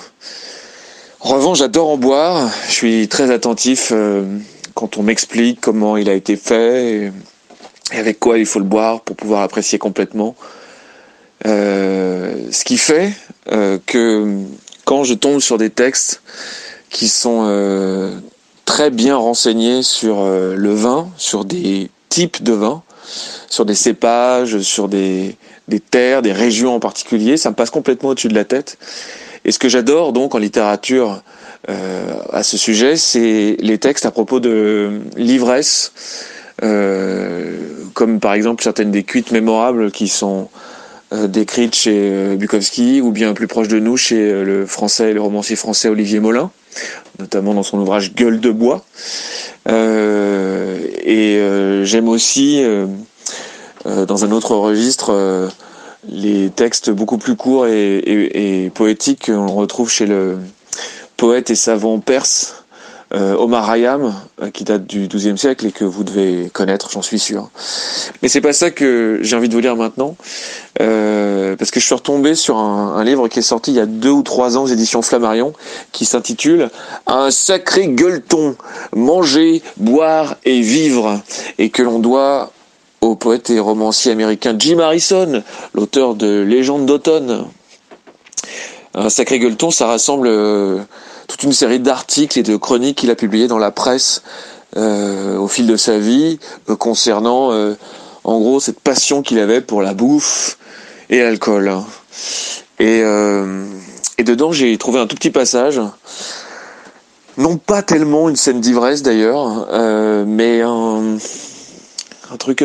En 1.21 1.29
revanche, 1.29 1.59
j'adore 1.59 1.87
en 1.91 1.97
boire. 1.97 2.51
Je 2.67 2.73
suis 2.73 3.07
très 3.07 3.31
attentif 3.31 3.93
euh, 3.93 4.25
quand 4.73 4.97
on 4.97 5.03
m'explique 5.03 5.61
comment 5.61 5.95
il 5.95 6.09
a 6.09 6.15
été 6.15 6.35
fait 6.35 6.95
et, 6.95 7.11
avec 7.97 8.19
quoi 8.19 8.39
il 8.39 8.45
faut 8.45 8.59
le 8.59 8.65
boire 8.65 8.99
pour 8.99 9.15
pouvoir 9.15 9.43
apprécier 9.43 9.79
complètement. 9.79 10.35
Euh, 11.45 12.35
ce 12.51 12.63
qui 12.63 12.77
fait 12.77 13.13
euh, 13.51 13.79
que 13.85 14.37
quand 14.85 15.03
je 15.03 15.13
tombe 15.13 15.39
sur 15.39 15.57
des 15.57 15.69
textes 15.69 16.21
qui 16.89 17.07
sont 17.07 18.11
très 18.65 18.89
bien 18.89 19.15
renseignés 19.15 19.81
sur 19.81 20.25
le 20.25 20.73
vin, 20.73 21.09
sur 21.17 21.45
des 21.45 21.89
types 22.09 22.43
de 22.43 22.51
vin, 22.51 22.83
sur 23.47 23.65
des 23.65 23.75
cépages, 23.75 24.59
sur 24.59 24.89
des, 24.89 25.37
des 25.69 25.79
terres, 25.79 26.21
des 26.21 26.33
régions 26.33 26.75
en 26.75 26.81
particulier, 26.81 27.37
ça 27.37 27.49
me 27.49 27.55
passe 27.55 27.69
complètement 27.69 28.09
au-dessus 28.09 28.27
de 28.27 28.35
la 28.35 28.43
tête. 28.43 28.77
Et 29.45 29.53
ce 29.53 29.59
que 29.59 29.69
j'adore 29.69 30.11
donc 30.11 30.35
en 30.35 30.37
littérature 30.37 31.23
à 31.67 32.43
ce 32.43 32.57
sujet, 32.57 32.97
c'est 32.97 33.55
les 33.59 33.77
textes 33.77 34.05
à 34.05 34.11
propos 34.11 34.41
de 34.41 34.99
l'ivresse, 35.15 35.93
comme 36.59 38.19
par 38.19 38.33
exemple 38.33 38.63
certaines 38.63 38.91
des 38.91 39.03
cuites 39.03 39.31
mémorables 39.31 39.91
qui 39.91 40.09
sont 40.09 40.49
décrites 41.11 41.75
chez 41.75 42.35
Bukowski, 42.37 43.01
ou 43.01 43.11
bien 43.11 43.33
plus 43.33 43.47
proche 43.47 43.67
de 43.67 43.79
nous 43.79 43.97
chez 43.97 44.43
le 44.43 44.65
français, 44.65 45.13
le 45.13 45.21
romancier 45.21 45.55
français 45.55 45.89
Olivier 45.89 46.19
Molin, 46.19 46.51
notamment 47.19 47.53
dans 47.53 47.63
son 47.63 47.79
ouvrage 47.79 48.13
Gueule 48.13 48.39
de 48.39 48.51
bois. 48.51 48.85
et 49.67 51.41
j'aime 51.83 52.07
aussi, 52.07 52.63
dans 53.85 54.25
un 54.25 54.31
autre 54.31 54.55
registre, 54.55 55.51
les 56.07 56.49
textes 56.49 56.89
beaucoup 56.89 57.17
plus 57.17 57.35
courts 57.35 57.67
et, 57.67 58.71
poétiques 58.73 59.25
qu'on 59.27 59.47
retrouve 59.47 59.89
chez 59.89 60.05
le 60.05 60.39
poète 61.17 61.49
et 61.49 61.55
savant 61.55 61.99
perse 61.99 62.55
euh, 62.55 62.60
Omar 63.13 63.69
Hayam, 63.69 64.13
euh, 64.41 64.49
qui 64.51 64.63
date 64.63 64.85
du 64.85 65.07
XIIe 65.07 65.37
siècle 65.37 65.65
et 65.65 65.71
que 65.71 65.83
vous 65.83 66.03
devez 66.03 66.49
connaître, 66.53 66.89
j'en 66.91 67.01
suis 67.01 67.19
sûr. 67.19 67.49
Mais 68.21 68.29
c'est 68.29 68.41
pas 68.41 68.53
ça 68.53 68.71
que 68.71 69.19
j'ai 69.21 69.35
envie 69.35 69.49
de 69.49 69.53
vous 69.53 69.59
lire 69.59 69.75
maintenant, 69.75 70.15
euh, 70.81 71.55
parce 71.57 71.71
que 71.71 71.79
je 71.79 71.85
suis 71.85 71.95
retombé 71.95 72.35
sur 72.35 72.57
un, 72.57 73.03
livre 73.03 73.27
qui 73.27 73.39
est 73.39 73.43
sorti 73.43 73.71
il 73.71 73.75
y 73.75 73.79
a 73.79 73.85
deux 73.85 74.11
ou 74.11 74.23
trois 74.23 74.57
ans 74.57 74.63
aux 74.63 74.67
éditions 74.67 75.01
Flammarion, 75.01 75.53
qui 75.91 76.05
s'intitule 76.05 76.69
Un 77.07 77.31
sacré 77.31 77.87
gueuleton, 77.87 78.55
manger, 78.95 79.61
boire 79.77 80.37
et 80.45 80.61
vivre, 80.61 81.19
et 81.57 81.69
que 81.69 81.81
l'on 81.81 81.99
doit 81.99 82.51
au 83.01 83.15
poète 83.15 83.49
et 83.49 83.59
romancier 83.59 84.11
américain 84.11 84.55
Jim 84.57 84.79
Harrison, 84.79 85.43
l'auteur 85.73 86.15
de 86.15 86.41
Légende 86.41 86.85
d'automne. 86.85 87.45
Un 88.93 89.09
sacré 89.09 89.39
gueuleton, 89.39 89.71
ça 89.71 89.87
rassemble 89.87 90.27
euh, 90.27 90.79
toute 91.27 91.43
une 91.43 91.53
série 91.53 91.79
d'articles 91.79 92.39
et 92.39 92.43
de 92.43 92.55
chroniques 92.55 92.97
qu'il 92.97 93.11
a 93.11 93.15
publiés 93.15 93.47
dans 93.47 93.57
la 93.57 93.71
presse 93.71 94.23
euh, 94.77 95.37
au 95.37 95.47
fil 95.47 95.67
de 95.67 95.75
sa 95.75 95.97
vie, 95.97 96.39
euh, 96.69 96.75
concernant 96.75 97.51
en 98.23 98.39
gros 98.39 98.59
cette 98.59 98.79
passion 98.79 99.21
qu'il 99.21 99.39
avait 99.39 99.61
pour 99.61 99.81
la 99.81 99.93
bouffe 99.93 100.57
et 101.09 101.19
l'alcool. 101.19 101.73
Et, 102.79 103.03
dedans, 104.23 104.51
j'ai 104.51 104.77
trouvé 104.77 104.99
un 104.99 105.07
tout 105.07 105.15
petit 105.15 105.31
passage 105.31 105.81
non 107.37 107.57
pas 107.57 107.81
tellement 107.81 108.29
une 108.29 108.35
scène 108.35 108.59
d'ivresse 108.59 109.01
d'ailleurs, 109.01 109.67
mais 110.27 110.61
un 110.61 111.17
truc 112.37 112.63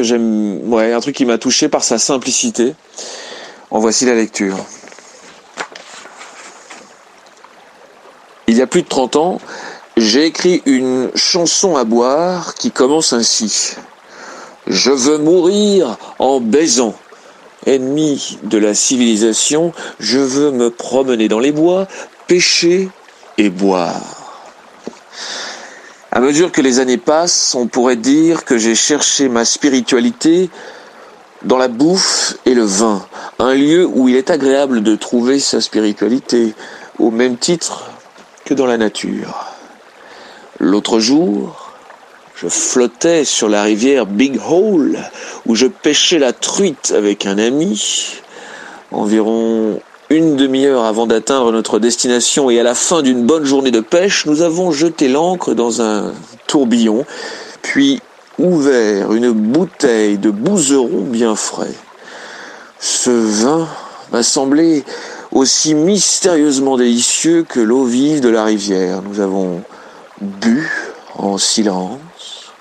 qui 1.15 1.25
m'a 1.25 1.39
touché 1.39 1.69
par 1.69 1.85
sa 1.85 1.99
simplicité. 1.99 2.75
En 3.71 3.81
voici 3.81 4.05
la 4.05 4.15
lecture. 4.15 4.57
Il 8.49 8.57
y 8.57 8.63
a 8.63 8.67
plus 8.67 8.83
de 8.83 8.89
30 8.89 9.17
ans, 9.17 9.41
j'ai 9.97 10.27
écrit 10.27 10.63
une 10.67 11.11
chanson 11.17 11.77
à 11.77 11.85
boire 11.85 12.55
qui 12.55 12.71
commence 12.71 13.13
ainsi. 13.13 13.75
Je 14.69 14.91
veux 14.91 15.19
mourir 15.19 15.97
en 16.19 16.41
baisant. 16.41 16.95
Ennemi 17.67 18.39
de 18.45 18.59
la 18.59 18.75
civilisation, 18.75 19.73
je 19.99 20.21
veux 20.21 20.53
me 20.53 20.71
promener 20.71 21.27
dans 21.27 21.41
les 21.41 21.51
bois, 21.51 21.89
pêcher 22.29 22.89
et 23.39 23.51
boire. 23.51 24.01
À 26.13 26.21
mesure 26.21 26.53
que 26.53 26.61
les 26.61 26.79
années 26.79 26.99
passent, 26.99 27.57
on 27.57 27.67
pourrait 27.67 27.97
dire 27.97 28.45
que 28.45 28.59
j'ai 28.59 28.77
cherché 28.77 29.29
ma 29.29 29.45
spiritualité 29.45 30.51
dans 31.43 31.59
la 31.59 31.67
bouffe 31.67 32.37
et 32.47 32.55
le 32.55 32.65
vin, 32.65 33.05
un 33.41 33.55
lieu 33.55 33.85
où 33.85 34.09
il 34.09 34.15
est 34.15 34.31
agréable 34.31 34.85
de 34.85 34.95
trouver 34.95 35.41
sa 35.41 35.61
spiritualité, 35.61 36.55
au 37.01 37.11
même 37.11 37.37
titre 37.37 37.96
dans 38.55 38.67
la 38.67 38.77
nature. 38.77 39.47
L'autre 40.59 41.01
jour, 41.01 41.73
je 42.35 42.49
flottais 42.49 43.25
sur 43.25 43.49
la 43.49 43.63
rivière 43.63 44.07
Big 44.07 44.39
Hole, 44.49 44.99
où 45.47 45.55
je 45.55 45.67
pêchais 45.67 46.19
la 46.19 46.33
truite 46.33 46.93
avec 46.97 47.27
un 47.27 47.39
ami. 47.39 48.21
Environ 48.93 49.81
une 50.11 50.37
demi-heure 50.37 50.85
avant 50.85 51.07
d'atteindre 51.07 51.51
notre 51.51 51.79
destination 51.79 52.49
et 52.49 52.61
à 52.61 52.63
la 52.63 52.75
fin 52.75 53.03
d'une 53.03 53.27
bonne 53.27 53.45
journée 53.45 53.71
de 53.71 53.81
pêche, 53.81 54.27
nous 54.27 54.43
avons 54.43 54.71
jeté 54.71 55.09
l'ancre 55.09 55.55
dans 55.55 55.83
un 55.83 56.13
tourbillon, 56.47 57.05
puis 57.63 58.01
ouvert 58.39 59.13
une 59.13 59.33
bouteille 59.33 60.19
de 60.19 60.31
bouzeron 60.31 61.03
bien 61.03 61.35
frais. 61.35 61.75
Ce 62.79 63.11
vin 63.11 63.67
m'a 64.13 64.23
semblé 64.23 64.85
aussi 65.33 65.75
mystérieusement 65.75 66.77
délicieux 66.77 67.45
que 67.45 67.61
l'eau 67.61 67.85
vive 67.85 68.21
de 68.21 68.29
la 68.29 68.45
rivière. 68.45 69.03
Nous 69.03 69.21
avons 69.21 69.63
bu 70.21 70.71
en 71.17 71.39
silence, 71.39 72.53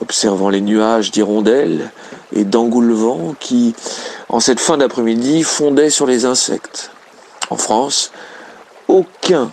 observant 0.00 0.48
les 0.48 0.60
nuages 0.60 1.10
d'hirondelles 1.10 1.90
et 2.32 2.44
d'engoulevents 2.44 3.34
qui, 3.38 3.74
en 4.28 4.40
cette 4.40 4.60
fin 4.60 4.78
d'après-midi, 4.78 5.42
fondaient 5.42 5.90
sur 5.90 6.06
les 6.06 6.24
insectes. 6.24 6.90
En 7.50 7.56
France, 7.56 8.12
aucun, 8.88 9.50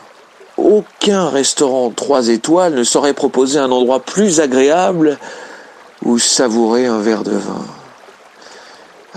aucun 0.58 1.30
restaurant 1.30 1.92
trois 1.92 2.30
étoiles 2.30 2.76
ne 2.76 2.84
saurait 2.84 3.14
proposer 3.14 3.60
un 3.60 3.72
endroit 3.72 4.00
plus 4.00 4.40
agréable 4.40 5.18
où 6.04 6.20
savourer 6.20 6.86
un 6.86 7.00
verre 7.00 7.24
de 7.24 7.32
vin. 7.32 7.66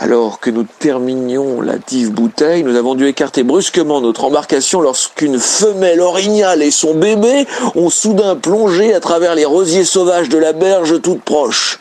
Alors 0.02 0.40
que 0.40 0.48
nous 0.48 0.64
terminions 0.64 1.60
la 1.60 1.76
dive 1.76 2.10
bouteille, 2.12 2.64
nous 2.64 2.76
avons 2.76 2.94
dû 2.94 3.06
écarter 3.06 3.42
brusquement 3.42 4.00
notre 4.00 4.24
embarcation 4.24 4.80
lorsqu'une 4.80 5.38
femelle 5.38 6.00
orignale 6.00 6.62
et 6.62 6.70
son 6.70 6.94
bébé 6.94 7.46
ont 7.74 7.90
soudain 7.90 8.34
plongé 8.34 8.94
à 8.94 9.00
travers 9.00 9.34
les 9.34 9.44
rosiers 9.44 9.84
sauvages 9.84 10.30
de 10.30 10.38
la 10.38 10.54
berge 10.54 11.02
toute 11.02 11.20
proche. 11.20 11.78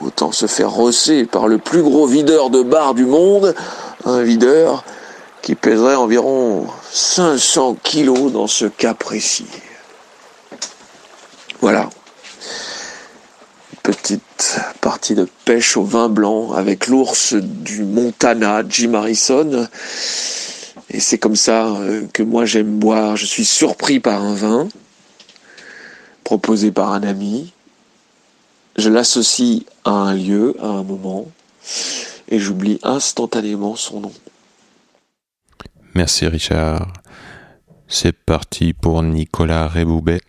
Autant 0.00 0.32
se 0.32 0.46
faire 0.46 0.70
rosser 0.70 1.26
par 1.26 1.46
le 1.46 1.58
plus 1.58 1.82
gros 1.82 2.06
videur 2.06 2.48
de 2.48 2.62
bar 2.62 2.94
du 2.94 3.04
monde, 3.04 3.54
un 4.06 4.22
videur 4.22 4.82
qui 5.42 5.54
pèserait 5.54 5.94
environ 5.94 6.66
500 6.90 7.76
kilos 7.82 8.32
dans 8.32 8.46
ce 8.46 8.64
cas 8.64 8.94
précis. 8.94 9.46
Voilà. 11.60 11.90
Petite 13.92 14.58
partie 14.80 15.14
de 15.14 15.28
pêche 15.44 15.76
au 15.76 15.84
vin 15.84 16.08
blanc 16.08 16.52
avec 16.52 16.86
l'ours 16.86 17.34
du 17.34 17.84
Montana, 17.84 18.62
Jim 18.68 18.94
Harrison. 18.94 19.68
Et 20.90 21.00
c'est 21.00 21.18
comme 21.18 21.36
ça 21.36 21.66
euh, 21.66 22.06
que 22.12 22.22
moi 22.22 22.44
j'aime 22.44 22.78
boire. 22.78 23.16
Je 23.16 23.26
suis 23.26 23.44
surpris 23.44 24.00
par 24.00 24.22
un 24.22 24.34
vin 24.34 24.68
proposé 26.24 26.72
par 26.72 26.92
un 26.92 27.02
ami 27.02 27.52
je 28.76 28.88
l'associe 28.88 29.62
à 29.84 29.90
un 29.90 30.14
lieu, 30.14 30.56
à 30.60 30.66
un 30.66 30.82
moment, 30.82 31.26
et 32.28 32.38
j'oublie 32.38 32.78
instantanément 32.82 33.76
son 33.76 34.00
nom. 34.00 34.12
Merci 35.94 36.26
Richard. 36.26 36.92
C'est 37.86 38.16
parti 38.16 38.72
pour 38.72 39.02
Nicolas 39.02 39.68
Réboubet, 39.68 40.22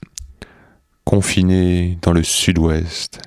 confiné 1.06 1.98
dans 2.02 2.12
le 2.12 2.24
sud-ouest. 2.24 3.20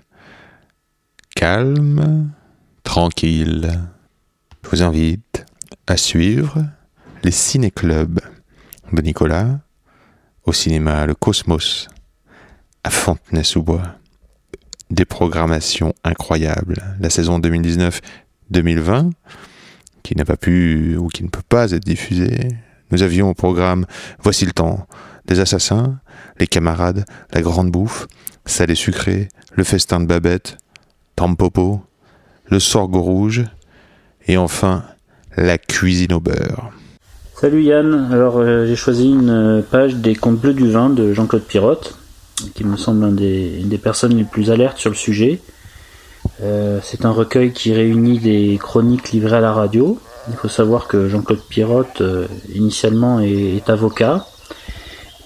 Calme, 1.37 2.31
tranquille. 2.83 3.71
Je 4.65 4.71
vous 4.71 4.83
invite 4.83 5.45
à 5.87 5.99
suivre 5.99 6.65
les 7.23 7.31
ciné-clubs 7.31 8.21
de 8.91 9.03
Nicolas 9.03 9.61
au 10.45 10.55
cinéma 10.55 11.05
Le 11.05 11.15
Cosmos 11.15 11.89
à 12.85 12.89
Fontenay-sous-Bois 12.89 13.83
des 14.91 15.05
programmations 15.05 15.93
incroyables. 16.05 16.83
La 17.01 17.11
saison 17.11 17.39
2019-2020, 17.39 19.11
qui 20.03 20.17
n'a 20.17 20.25
pas 20.25 20.39
pu 20.39 20.97
ou 20.97 21.09
qui 21.09 21.23
ne 21.23 21.29
peut 21.29 21.43
pas 21.47 21.73
être 21.73 21.85
diffusée, 21.85 22.49
nous 22.91 23.03
avions 23.03 23.29
au 23.29 23.35
programme 23.35 23.85
Voici 24.21 24.47
le 24.47 24.53
temps, 24.53 24.87
des 25.27 25.39
assassins, 25.41 26.01
les 26.41 26.47
camarades, 26.47 27.05
la 27.35 27.43
grande 27.43 27.71
bouffe, 27.71 28.07
salé 28.47 28.75
sucré, 28.75 29.29
le 29.53 29.65
festin 29.65 30.01
de 30.01 30.07
Babette, 30.07 30.57
Tampopo, 31.17 31.81
le 32.47 32.61
sorgho 32.61 33.01
rouge, 33.01 33.45
et 34.29 34.37
enfin 34.37 34.85
la 35.37 35.59
cuisine 35.59 36.13
au 36.13 36.21
beurre. 36.21 36.71
Salut 37.35 37.63
Yann, 37.63 38.09
alors 38.13 38.39
euh, 38.39 38.67
j'ai 38.67 38.77
choisi 38.77 39.11
une 39.11 39.65
page 39.71 39.97
des 39.97 40.15
contes 40.15 40.39
bleus 40.39 40.55
du 40.55 40.71
vin 40.71 40.89
de 40.89 41.13
Jean-Claude 41.13 41.45
Pirotte 41.45 41.99
qui 42.55 42.65
me 42.65 42.77
semble 42.77 43.05
une 43.05 43.69
des 43.69 43.79
personnes 43.79 44.17
les 44.17 44.25
plus 44.25 44.51
alertes 44.51 44.79
sur 44.79 44.91
le 44.91 44.97
sujet. 44.97 45.41
Euh, 46.43 46.81
c'est 46.83 47.05
un 47.05 47.11
recueil 47.11 47.53
qui 47.53 47.73
réunit 47.73 48.19
des 48.19 48.59
chroniques 48.61 49.13
livrées 49.13 49.37
à 49.37 49.41
la 49.41 49.53
radio. 49.53 49.99
Il 50.29 50.35
faut 50.35 50.49
savoir 50.49 50.89
que 50.89 51.09
Jean-Claude 51.09 51.43
Pirotte, 51.49 52.01
euh, 52.01 52.27
initialement, 52.55 53.21
est, 53.21 53.69
avocat. 53.71 54.27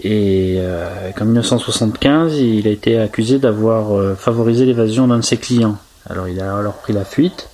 Et 0.03 0.57
euh, 0.59 1.11
qu'en 1.17 1.25
1975, 1.27 2.39
il 2.39 2.67
a 2.67 2.71
été 2.71 2.99
accusé 2.99 3.39
d'avoir 3.39 4.17
favorisé 4.17 4.65
l'évasion 4.65 5.07
d'un 5.09 5.19
de 5.19 5.25
ses 5.25 5.37
clients. 5.37 5.77
Alors 6.09 6.29
il 6.29 6.41
a 6.41 6.57
alors 6.57 6.75
pris 6.75 6.93
la 6.93 7.05
fuite. 7.05 7.49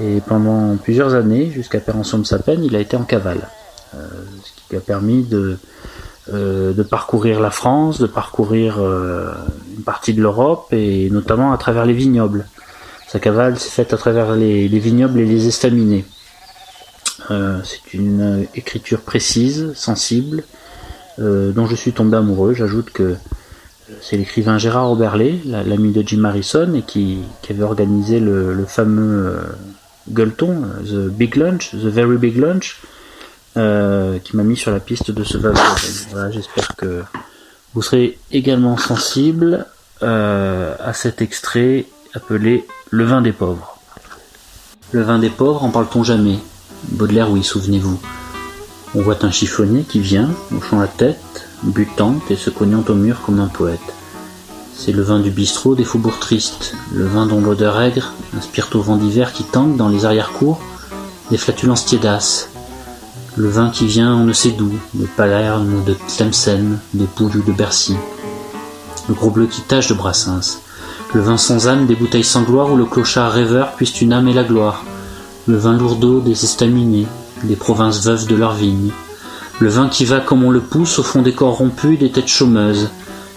Et 0.00 0.20
pendant 0.26 0.76
plusieurs 0.76 1.14
années, 1.14 1.50
jusqu'à 1.50 1.78
péremption 1.80 2.18
de 2.18 2.24
sa 2.24 2.38
peine, 2.38 2.64
il 2.64 2.74
a 2.74 2.80
été 2.80 2.96
en 2.96 3.04
cavale. 3.04 3.48
ce 3.92 4.50
qui 4.56 4.62
lui 4.70 4.76
a 4.76 4.80
permis 4.80 5.22
de 5.24 5.58
de 6.32 6.82
parcourir 6.82 7.38
la 7.38 7.50
France, 7.50 8.00
de 8.00 8.06
parcourir 8.06 8.78
une 8.78 9.82
partie 9.84 10.14
de 10.14 10.22
l'Europe 10.22 10.68
et 10.72 11.10
notamment 11.10 11.52
à 11.52 11.58
travers 11.58 11.84
les 11.84 11.92
vignobles. 11.92 12.46
Sa 13.06 13.20
cavale 13.20 13.58
s'est 13.58 13.70
faite 13.70 13.92
à 13.92 13.98
travers 13.98 14.34
les, 14.34 14.66
vignobles 14.66 15.20
et 15.20 15.26
les 15.26 15.46
estaminets. 15.46 16.06
c'est 17.28 17.92
une 17.92 18.46
écriture 18.54 19.02
précise, 19.02 19.72
sensible, 19.74 20.44
dont 21.18 21.66
je 21.66 21.74
suis 21.74 21.92
tombé 21.92 22.16
amoureux. 22.16 22.54
J'ajoute 22.54 22.90
que 22.90 23.16
c'est 24.00 24.16
l'écrivain 24.16 24.58
Gérard 24.58 24.90
Oberlé, 24.90 25.40
l'ami 25.44 25.92
de 25.92 26.02
Jim 26.06 26.24
Harrison, 26.24 26.72
et 26.74 26.82
qui, 26.82 27.18
avait 27.50 27.62
organisé 27.62 28.20
le, 28.20 28.64
fameux 28.66 29.26
euh, 29.26 29.42
gueuleton, 30.10 30.64
euh, 30.64 31.08
The 31.08 31.10
Big 31.10 31.36
Lunch, 31.36 31.70
The 31.70 31.86
Very 31.86 32.16
Big 32.16 32.36
Lunch, 32.38 32.80
euh, 33.56 34.18
qui 34.18 34.36
m'a 34.36 34.42
mis 34.42 34.56
sur 34.56 34.70
la 34.70 34.80
piste 34.80 35.10
de 35.10 35.24
ce 35.24 35.38
vin. 35.38 35.52
Voilà, 36.10 36.30
J'espère 36.30 36.68
que 36.76 37.02
vous 37.74 37.82
serez 37.82 38.18
également 38.32 38.76
sensible 38.76 39.66
à 40.00 40.92
cet 40.92 41.22
extrait 41.22 41.86
appelé 42.12 42.66
Le 42.90 43.04
vin 43.04 43.22
des 43.22 43.32
pauvres. 43.32 43.78
Le 44.92 45.02
vin 45.02 45.18
des 45.18 45.30
pauvres, 45.30 45.64
en 45.64 45.70
parle-t-on 45.70 46.04
jamais? 46.04 46.38
Baudelaire, 46.90 47.30
oui, 47.30 47.42
souvenez-vous. 47.42 47.98
On 48.96 49.02
voit 49.02 49.24
un 49.24 49.30
chiffonnier 49.32 49.82
qui 49.82 49.98
vient, 49.98 50.30
hochant 50.56 50.78
la 50.78 50.86
tête, 50.86 51.48
butante 51.64 52.30
et 52.30 52.36
se 52.36 52.48
cognant 52.48 52.84
au 52.88 52.94
mur 52.94 53.22
comme 53.26 53.40
un 53.40 53.48
poète. 53.48 53.80
C'est 54.76 54.92
le 54.92 55.02
vin 55.02 55.18
du 55.18 55.30
bistrot 55.30 55.74
des 55.74 55.82
faubourgs 55.82 56.20
tristes, 56.20 56.74
le 56.92 57.04
vin 57.04 57.26
dont 57.26 57.40
l'odeur 57.40 57.80
aigre 57.80 58.12
inspire 58.36 58.68
au 58.74 58.80
vent 58.80 58.96
d'hiver 58.96 59.32
qui 59.32 59.42
tangue 59.42 59.76
dans 59.76 59.88
les 59.88 60.04
arrière-cours 60.04 60.60
des 61.32 61.38
flatulences 61.38 61.86
tiédasses. 61.86 62.50
Le 63.36 63.48
vin 63.48 63.70
qui 63.70 63.86
vient 63.86 64.14
on 64.14 64.24
ne 64.24 64.32
sait 64.32 64.52
d'où, 64.52 64.72
de 64.94 65.06
Palerme 65.06 65.74
ou 65.74 65.82
de 65.82 65.96
Tlemcen, 66.06 66.78
des 66.92 67.06
Pouilles 67.06 67.38
ou 67.38 67.42
de 67.42 67.52
Bercy. 67.52 67.96
Le 69.08 69.14
gros 69.14 69.30
bleu 69.30 69.46
qui 69.46 69.62
tâche 69.62 69.88
de 69.88 69.94
Brassens. 69.94 70.60
Le 71.14 71.20
vin 71.20 71.36
sans 71.36 71.66
âme 71.66 71.86
des 71.86 71.96
bouteilles 71.96 72.22
sans 72.22 72.42
gloire 72.42 72.70
où 72.70 72.76
le 72.76 72.84
clochard 72.84 73.32
rêveur 73.32 73.72
puisse 73.72 74.00
une 74.00 74.12
âme 74.12 74.28
et 74.28 74.32
la 74.34 74.44
gloire. 74.44 74.84
Le 75.48 75.56
vin 75.56 75.76
lourdeau 75.76 76.20
des 76.20 76.44
estaminets, 76.44 77.06
des 77.42 77.56
provinces 77.56 78.04
veuves 78.04 78.26
de 78.26 78.36
leurs 78.36 78.54
vignes. 78.54 78.92
Le 79.60 79.68
vin 79.68 79.88
qui 79.88 80.04
va 80.04 80.20
comme 80.20 80.44
on 80.44 80.50
le 80.50 80.60
pousse 80.60 80.98
au 80.98 81.02
fond 81.02 81.22
des 81.22 81.32
corps 81.32 81.58
rompus 81.58 81.94
et 81.94 81.96
des 81.96 82.10
têtes 82.10 82.28
chômeuses. 82.28 82.88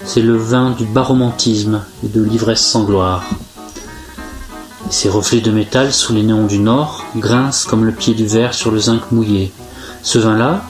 C'est 0.04 0.22
le 0.22 0.38
vin 0.38 0.72
du 0.72 0.86
baromantisme 0.86 1.82
et 2.04 2.08
de 2.08 2.24
l'ivresse 2.24 2.66
sans 2.66 2.84
gloire. 2.84 3.24
Et 4.88 4.92
ces 4.92 5.10
reflets 5.10 5.42
de 5.42 5.52
métal 5.52 5.92
sous 5.92 6.14
les 6.14 6.24
néons 6.24 6.46
du 6.46 6.60
nord 6.60 7.04
grincent 7.18 7.68
comme 7.68 7.84
le 7.84 7.92
pied 7.92 8.14
du 8.14 8.26
verre 8.26 8.54
sur 8.54 8.72
le 8.72 8.80
zinc 8.80 9.12
mouillé. 9.12 9.52
Ce 10.02 10.18
vin-là, 10.18 10.62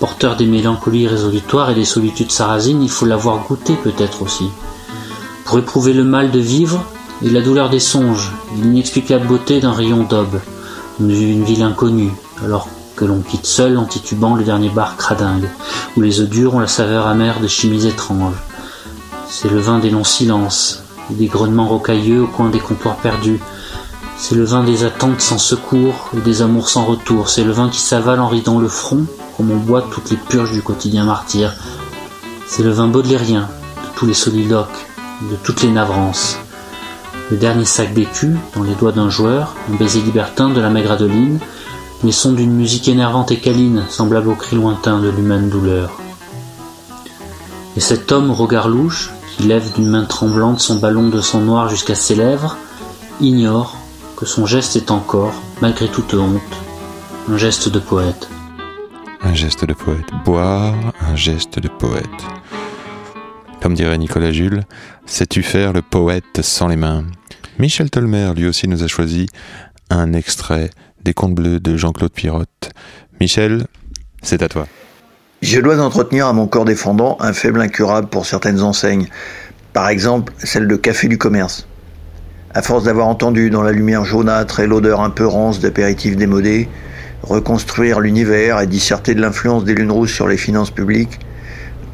porteur 0.00 0.36
des 0.36 0.46
mélancolies 0.46 1.08
résolutoires 1.08 1.70
et 1.70 1.74
des 1.74 1.84
solitudes 1.84 2.32
sarrasines, 2.32 2.82
il 2.82 2.90
faut 2.90 3.06
l'avoir 3.06 3.46
goûté 3.46 3.74
peut-être 3.82 4.22
aussi. 4.22 4.48
Pour 5.44 5.58
éprouver 5.58 5.92
le 5.92 6.04
mal 6.04 6.30
de 6.30 6.40
vivre 6.40 6.84
et 7.22 7.30
la 7.30 7.40
douleur 7.40 7.70
des 7.70 7.80
songes, 7.80 8.32
l'inexplicable 8.62 9.26
beauté 9.26 9.60
d'un 9.60 9.72
rayon 9.72 10.02
d'aube, 10.02 10.40
d'une 11.00 11.44
ville 11.44 11.62
inconnue, 11.62 12.12
alors 12.44 12.68
que 12.94 13.04
l'on 13.04 13.20
quitte 13.20 13.46
seul 13.46 13.78
en 13.78 13.84
titubant 13.84 14.34
le 14.34 14.44
dernier 14.44 14.68
bar 14.68 14.96
cradingue, 14.96 15.48
où 15.96 16.00
les 16.00 16.20
œufs 16.20 16.28
durs 16.28 16.54
ont 16.54 16.60
la 16.60 16.66
saveur 16.66 17.06
amère 17.06 17.40
de 17.40 17.48
chimies 17.48 17.86
étranges. 17.86 18.36
C'est 19.28 19.50
le 19.50 19.58
vin 19.58 19.78
des 19.78 19.90
longs 19.90 20.04
silences, 20.04 20.82
et 21.10 21.14
des 21.14 21.26
grognements 21.26 21.66
rocailleux 21.66 22.22
au 22.22 22.26
coin 22.26 22.50
des 22.50 22.60
comptoirs 22.60 22.96
perdus. 22.96 23.40
C'est 24.16 24.34
le 24.34 24.44
vin 24.44 24.62
des 24.62 24.84
attentes 24.84 25.20
sans 25.20 25.38
secours 25.38 26.10
et 26.16 26.20
des 26.20 26.42
amours 26.42 26.68
sans 26.68 26.84
retour. 26.84 27.28
C'est 27.28 27.44
le 27.44 27.50
vin 27.50 27.68
qui 27.68 27.80
s'avale 27.80 28.20
en 28.20 28.28
ridant 28.28 28.58
le 28.58 28.68
front, 28.68 29.04
comme 29.36 29.50
on 29.50 29.56
boit 29.56 29.82
toutes 29.90 30.10
les 30.10 30.16
purges 30.16 30.52
du 30.52 30.62
quotidien 30.62 31.04
martyr. 31.04 31.52
C'est 32.46 32.62
le 32.62 32.70
vin 32.70 32.88
baudelairien 32.88 33.42
de 33.82 33.98
tous 33.98 34.06
les 34.06 34.14
soliloques, 34.14 34.86
de 35.30 35.36
toutes 35.42 35.62
les 35.62 35.70
navrances. 35.70 36.38
Le 37.30 37.38
dernier 37.38 37.64
sac 37.64 37.94
d'écus 37.94 38.36
dans 38.54 38.62
les 38.62 38.74
doigts 38.74 38.92
d'un 38.92 39.10
joueur, 39.10 39.54
un 39.72 39.76
baiser 39.76 40.00
libertin 40.00 40.50
de 40.50 40.60
la 40.60 40.70
maigre 40.70 40.92
Adeline, 40.92 41.40
les 42.04 42.12
sons 42.12 42.32
d'une 42.32 42.52
musique 42.52 42.88
énervante 42.88 43.32
et 43.32 43.38
câline, 43.38 43.82
semblable 43.88 44.28
au 44.28 44.34
cri 44.34 44.56
lointain 44.56 45.00
de 45.00 45.08
l'humaine 45.08 45.48
douleur. 45.48 45.98
Et 47.78 47.80
cet 47.80 48.12
homme 48.12 48.30
au 48.30 48.34
regard 48.34 48.68
louche, 48.68 49.10
qui 49.34 49.44
lève 49.44 49.72
d'une 49.74 49.88
main 49.88 50.04
tremblante 50.04 50.60
son 50.60 50.76
ballon 50.76 51.08
de 51.08 51.22
sang 51.22 51.40
noir 51.40 51.70
jusqu'à 51.70 51.94
ses 51.94 52.14
lèvres, 52.14 52.58
ignore 53.20 53.78
que 54.16 54.26
son 54.26 54.44
geste 54.44 54.76
est 54.76 54.90
encore, 54.90 55.32
malgré 55.62 55.88
toute 55.88 56.12
honte, 56.12 56.42
un 57.30 57.38
geste 57.38 57.70
de 57.70 57.78
poète. 57.78 58.28
Un 59.22 59.32
geste 59.32 59.64
de 59.64 59.72
poète. 59.72 60.04
Boire, 60.26 60.74
un 61.00 61.16
geste 61.16 61.58
de 61.58 61.68
poète. 61.68 62.04
Comme 63.62 63.72
dirait 63.72 63.96
Nicolas 63.96 64.32
Jules, 64.32 64.64
sais-tu 65.06 65.42
faire 65.42 65.72
le 65.72 65.80
poète 65.80 66.42
sans 66.42 66.68
les 66.68 66.76
mains? 66.76 67.04
Michel 67.58 67.88
Tolmer, 67.88 68.32
lui 68.36 68.46
aussi, 68.46 68.68
nous 68.68 68.82
a 68.82 68.88
choisi 68.88 69.26
un 69.88 70.12
extrait 70.12 70.70
des 71.04 71.14
Contes 71.14 71.34
Bleus 71.34 71.60
de 71.60 71.76
Jean-Claude 71.76 72.12
Pirotte. 72.12 72.70
Michel, 73.20 73.66
c'est 74.22 74.42
à 74.42 74.48
toi. 74.48 74.66
Je 75.42 75.60
dois 75.60 75.78
entretenir 75.78 76.26
à 76.26 76.32
mon 76.32 76.46
corps 76.46 76.64
défendant 76.64 77.18
un 77.20 77.32
faible 77.32 77.60
incurable 77.60 78.08
pour 78.08 78.24
certaines 78.24 78.62
enseignes, 78.62 79.08
par 79.72 79.88
exemple 79.88 80.32
celle 80.38 80.66
de 80.66 80.76
Café 80.76 81.08
du 81.08 81.18
Commerce. 81.18 81.66
À 82.54 82.62
force 82.62 82.84
d'avoir 82.84 83.08
entendu 83.08 83.50
dans 83.50 83.62
la 83.62 83.72
lumière 83.72 84.04
jaunâtre 84.04 84.60
et 84.60 84.66
l'odeur 84.66 85.00
un 85.00 85.10
peu 85.10 85.26
rance 85.26 85.60
d'apéritifs 85.60 86.16
démodés, 86.16 86.68
reconstruire 87.22 88.00
l'univers 88.00 88.60
et 88.60 88.66
disserter 88.66 89.14
de 89.14 89.20
l'influence 89.20 89.64
des 89.64 89.74
lunes 89.74 89.90
rouges 89.90 90.14
sur 90.14 90.28
les 90.28 90.36
finances 90.36 90.70
publiques, 90.70 91.18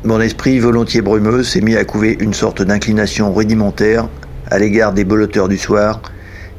mon 0.05 0.21
esprit 0.21 0.59
volontiers 0.59 1.03
brumeux 1.03 1.43
s'est 1.43 1.61
mis 1.61 1.77
à 1.77 1.85
couver 1.85 2.17
une 2.21 2.35
sorte 2.35 2.63
d'inclination 2.63 3.33
rudimentaire 3.33 4.09
à 4.51 4.59
l'égard 4.59 4.93
des 4.93 5.05
boloteurs 5.05 5.49
du 5.49 5.59
soir 5.59 6.01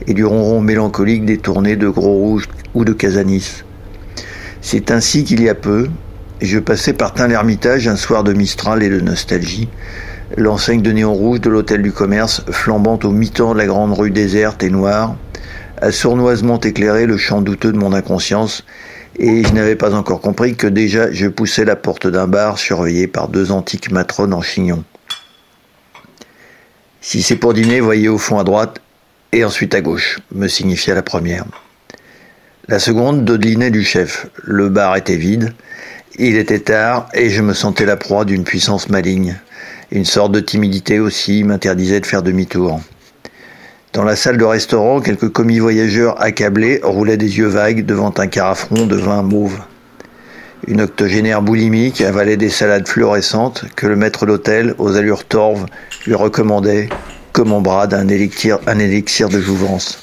et 0.07 0.13
du 0.13 0.25
ronron 0.25 0.61
mélancolique 0.61 1.25
détourné 1.25 1.75
de 1.75 1.87
Gros 1.87 2.13
Rouge 2.13 2.47
ou 2.73 2.85
de 2.85 2.93
Casanis. 2.93 3.63
C'est 4.61 4.91
ainsi 4.91 5.23
qu'il 5.23 5.41
y 5.41 5.49
a 5.49 5.55
peu, 5.55 5.87
je 6.41 6.59
passais 6.59 6.93
par 6.93 7.13
Tain-l'Hermitage 7.13 7.87
un 7.87 7.95
soir 7.95 8.23
de 8.23 8.33
Mistral 8.33 8.83
et 8.83 8.89
de 8.89 8.99
nostalgie, 8.99 9.69
l'enseigne 10.37 10.81
de 10.81 10.91
néon 10.91 11.13
rouge 11.13 11.41
de 11.41 11.49
l'hôtel 11.49 11.81
du 11.81 11.91
commerce 11.91 12.43
flambant 12.51 12.99
au 13.03 13.11
mi-temps 13.11 13.53
de 13.53 13.57
la 13.57 13.65
grande 13.65 13.97
rue 13.97 14.11
déserte 14.11 14.63
et 14.63 14.69
noire, 14.69 15.15
a 15.81 15.91
sournoisement 15.91 16.59
éclairé 16.59 17.05
le 17.05 17.17
champ 17.17 17.41
douteux 17.41 17.71
de 17.71 17.77
mon 17.77 17.93
inconscience, 17.93 18.63
et 19.17 19.43
je 19.43 19.53
n'avais 19.53 19.75
pas 19.75 19.93
encore 19.93 20.21
compris 20.21 20.55
que 20.55 20.67
déjà 20.67 21.11
je 21.11 21.27
poussais 21.27 21.65
la 21.65 21.75
porte 21.75 22.07
d'un 22.07 22.27
bar 22.27 22.57
surveillé 22.57 23.07
par 23.07 23.27
deux 23.27 23.51
antiques 23.51 23.91
matrones 23.91 24.33
en 24.33 24.41
chignon. 24.41 24.83
Si 27.01 27.23
c'est 27.23 27.35
pour 27.35 27.53
dîner, 27.53 27.79
voyez 27.79 28.09
au 28.09 28.19
fond 28.19 28.37
à 28.37 28.43
droite, 28.43 28.79
et 29.31 29.45
ensuite 29.45 29.75
à 29.75 29.81
gauche, 29.81 30.19
me 30.33 30.47
signifia 30.47 30.93
la 30.93 31.03
première. 31.03 31.45
La 32.67 32.79
seconde 32.79 33.25
dodelinait 33.25 33.71
du 33.71 33.83
chef. 33.83 34.27
Le 34.43 34.69
bar 34.69 34.95
était 34.95 35.15
vide, 35.15 35.53
il 36.17 36.37
était 36.37 36.59
tard, 36.59 37.07
et 37.13 37.29
je 37.29 37.41
me 37.41 37.53
sentais 37.53 37.85
la 37.85 37.97
proie 37.97 38.25
d'une 38.25 38.43
puissance 38.43 38.89
maligne. 38.89 39.39
Une 39.91 40.05
sorte 40.05 40.31
de 40.31 40.39
timidité 40.39 40.99
aussi 40.99 41.43
m'interdisait 41.43 41.99
de 41.99 42.05
faire 42.05 42.23
demi-tour. 42.23 42.81
Dans 43.93 44.03
la 44.03 44.15
salle 44.15 44.37
de 44.37 44.45
restaurant, 44.45 45.01
quelques 45.01 45.29
commis 45.29 45.59
voyageurs 45.59 46.21
accablés 46.21 46.79
roulaient 46.83 47.17
des 47.17 47.37
yeux 47.37 47.47
vagues 47.47 47.85
devant 47.85 48.13
un 48.17 48.27
carafron 48.27 48.85
de 48.85 48.95
vin 48.95 49.21
mauve. 49.21 49.59
Une 50.67 50.81
octogénaire 50.81 51.41
boulimique 51.41 52.01
avalait 52.01 52.37
des 52.37 52.49
salades 52.49 52.87
fluorescentes 52.87 53.65
que 53.75 53.87
le 53.87 53.95
maître 53.95 54.25
d'hôtel, 54.25 54.75
aux 54.77 54.95
allures 54.95 55.25
torves, 55.25 55.65
lui 56.05 56.13
recommandait 56.13 56.87
comme 57.31 57.53
en 57.53 57.61
brade 57.61 57.93
un 57.93 58.07
élixir, 58.07 58.59
de 59.29 59.39
jouvence. 59.39 59.99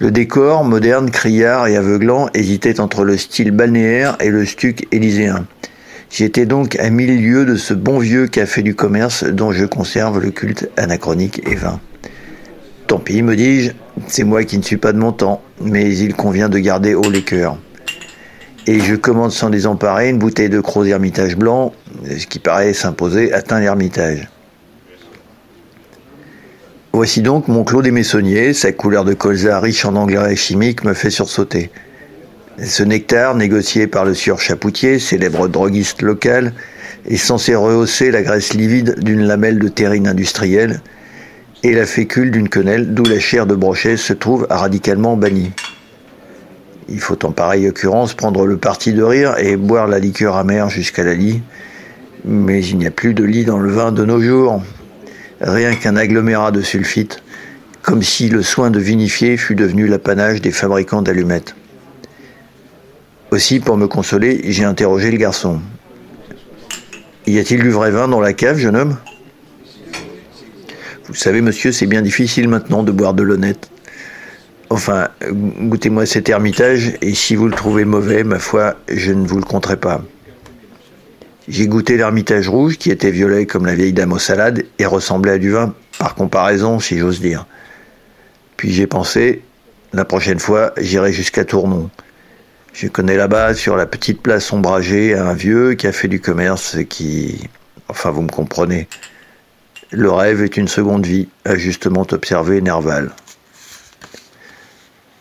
Le 0.00 0.10
décor, 0.10 0.64
moderne, 0.64 1.10
criard 1.10 1.66
et 1.66 1.76
aveuglant, 1.76 2.28
hésitait 2.34 2.80
entre 2.80 3.04
le 3.04 3.16
style 3.16 3.52
balnéaire 3.52 4.16
et 4.20 4.30
le 4.30 4.44
stuc 4.44 4.86
élyséen. 4.92 5.46
J'étais 6.10 6.46
donc 6.46 6.76
à 6.76 6.90
mille 6.90 7.22
lieues 7.22 7.46
de 7.46 7.56
ce 7.56 7.74
bon 7.74 7.98
vieux 7.98 8.26
café 8.26 8.62
du 8.62 8.74
commerce 8.74 9.24
dont 9.24 9.52
je 9.52 9.64
conserve 9.64 10.20
le 10.20 10.30
culte 10.30 10.68
anachronique 10.76 11.42
et 11.48 11.54
vain. 11.54 11.80
Tant 12.86 12.98
pis, 12.98 13.22
me 13.22 13.34
dis-je, 13.34 13.72
c'est 14.08 14.24
moi 14.24 14.44
qui 14.44 14.58
ne 14.58 14.62
suis 14.62 14.76
pas 14.76 14.92
de 14.92 14.98
mon 14.98 15.12
temps, 15.12 15.42
mais 15.60 15.96
il 15.96 16.14
convient 16.14 16.48
de 16.48 16.58
garder 16.58 16.94
haut 16.94 17.10
les 17.10 17.22
cœurs. 17.22 17.56
Et 18.66 18.80
je 18.80 18.94
commande 18.94 19.32
sans 19.32 19.50
désemparer 19.50 20.08
une 20.08 20.18
bouteille 20.18 20.50
de 20.50 20.60
Croz 20.60 20.86
Hermitage 20.88 21.36
blanc, 21.36 21.72
ce 22.04 22.26
qui 22.26 22.38
paraît 22.38 22.74
s'imposer 22.74 23.32
atteint 23.32 23.60
l'Hermitage. 23.60 24.28
Voici 26.94 27.22
donc 27.22 27.48
mon 27.48 27.64
Clos 27.64 27.82
des 27.82 27.90
Messonniers, 27.90 28.52
sa 28.52 28.70
couleur 28.70 29.04
de 29.04 29.14
colza 29.14 29.58
riche 29.58 29.84
en 29.84 29.96
engrais 29.96 30.36
chimiques 30.36 30.84
me 30.84 30.94
fait 30.94 31.10
sursauter. 31.10 31.72
Ce 32.64 32.84
nectar, 32.84 33.34
négocié 33.34 33.88
par 33.88 34.04
le 34.04 34.14
sieur 34.14 34.38
Chapoutier, 34.38 35.00
célèbre 35.00 35.48
droguiste 35.48 36.02
local, 36.02 36.52
est 37.04 37.16
censé 37.16 37.56
rehausser 37.56 38.12
la 38.12 38.22
graisse 38.22 38.54
livide 38.54 38.94
d'une 39.00 39.26
lamelle 39.26 39.58
de 39.58 39.66
terrine 39.66 40.06
industrielle 40.06 40.82
et 41.64 41.72
la 41.72 41.84
fécule 41.84 42.30
d'une 42.30 42.48
quenelle 42.48 42.94
d'où 42.94 43.02
la 43.02 43.18
chair 43.18 43.46
de 43.46 43.56
brochet 43.56 43.96
se 43.96 44.12
trouve 44.12 44.46
radicalement 44.48 45.16
bannie. 45.16 45.50
Il 46.88 47.00
faut 47.00 47.26
en 47.26 47.32
pareille 47.32 47.68
occurrence 47.68 48.14
prendre 48.14 48.46
le 48.46 48.56
parti 48.56 48.92
de 48.92 49.02
rire 49.02 49.34
et 49.38 49.56
boire 49.56 49.88
la 49.88 49.98
liqueur 49.98 50.36
amère 50.36 50.70
jusqu'à 50.70 51.02
la 51.02 51.14
lie, 51.14 51.42
Mais 52.24 52.64
il 52.64 52.78
n'y 52.78 52.86
a 52.86 52.92
plus 52.92 53.14
de 53.14 53.24
lit 53.24 53.44
dans 53.44 53.58
le 53.58 53.72
vin 53.72 53.90
de 53.90 54.04
nos 54.04 54.20
jours. 54.20 54.62
Rien 55.46 55.74
qu'un 55.74 55.96
agglomérat 55.96 56.52
de 56.52 56.62
sulfite, 56.62 57.22
comme 57.82 58.02
si 58.02 58.30
le 58.30 58.42
soin 58.42 58.70
de 58.70 58.80
vinifier 58.80 59.36
fût 59.36 59.54
devenu 59.54 59.86
l'apanage 59.86 60.40
des 60.40 60.52
fabricants 60.52 61.02
d'allumettes. 61.02 61.54
Aussi, 63.30 63.60
pour 63.60 63.76
me 63.76 63.86
consoler, 63.86 64.40
j'ai 64.44 64.64
interrogé 64.64 65.10
le 65.10 65.18
garçon. 65.18 65.60
Y 67.26 67.38
a-t-il 67.38 67.60
du 67.60 67.68
vrai 67.68 67.90
vin 67.90 68.08
dans 68.08 68.20
la 68.20 68.32
cave, 68.32 68.56
jeune 68.56 68.74
homme? 68.74 68.96
Vous 71.08 71.14
savez, 71.14 71.42
monsieur, 71.42 71.72
c'est 71.72 71.86
bien 71.86 72.00
difficile 72.00 72.48
maintenant 72.48 72.82
de 72.82 72.90
boire 72.90 73.12
de 73.12 73.22
l'honnête. 73.22 73.68
Enfin, 74.70 75.08
goûtez-moi 75.30 76.06
cet 76.06 76.30
ermitage, 76.30 76.94
et 77.02 77.12
si 77.12 77.36
vous 77.36 77.48
le 77.48 77.54
trouvez 77.54 77.84
mauvais, 77.84 78.24
ma 78.24 78.38
foi, 78.38 78.76
je 78.88 79.12
ne 79.12 79.26
vous 79.26 79.36
le 79.36 79.44
compterai 79.44 79.76
pas. 79.76 80.02
J'ai 81.46 81.66
goûté 81.66 81.96
l'ermitage 81.96 82.48
rouge, 82.48 82.78
qui 82.78 82.90
était 82.90 83.10
violet 83.10 83.44
comme 83.44 83.66
la 83.66 83.74
vieille 83.74 83.92
dame 83.92 84.12
aux 84.12 84.18
salades, 84.18 84.64
et 84.78 84.86
ressemblait 84.86 85.32
à 85.32 85.38
du 85.38 85.50
vin, 85.50 85.74
par 85.98 86.14
comparaison, 86.14 86.80
si 86.80 86.98
j'ose 86.98 87.20
dire. 87.20 87.46
Puis 88.56 88.72
j'ai 88.72 88.86
pensé, 88.86 89.42
la 89.92 90.04
prochaine 90.04 90.38
fois, 90.38 90.72
j'irai 90.78 91.12
jusqu'à 91.12 91.44
Tournon. 91.44 91.90
Je 92.72 92.88
connais 92.88 93.16
là-bas, 93.16 93.54
sur 93.54 93.76
la 93.76 93.86
petite 93.86 94.22
place 94.22 94.52
ombragée, 94.52 95.14
un 95.14 95.34
vieux 95.34 95.74
qui 95.74 95.86
a 95.86 95.92
fait 95.92 96.08
du 96.08 96.20
commerce 96.20 96.74
et 96.76 96.86
qui... 96.86 97.48
Enfin, 97.88 98.10
vous 98.10 98.22
me 98.22 98.30
comprenez. 98.30 98.88
Le 99.90 100.10
rêve 100.10 100.42
est 100.42 100.56
une 100.56 100.66
seconde 100.66 101.06
vie, 101.06 101.28
a 101.44 101.56
justement 101.56 102.06
observé 102.10 102.60
Nerval. 102.62 103.10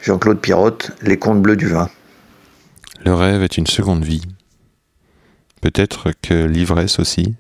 Jean-Claude 0.02 0.40
Pirotte, 0.40 0.92
Les 1.02 1.20
Contes 1.20 1.42
Bleus 1.42 1.58
du 1.58 1.68
Vin. 1.68 1.90
Le 3.06 3.14
rêve 3.14 3.44
est 3.44 3.58
une 3.58 3.68
seconde 3.68 4.04
vie. 4.04 4.24
Peut-être 5.63 6.12
que 6.21 6.34
l'ivresse 6.34 6.99
aussi. 6.99 7.36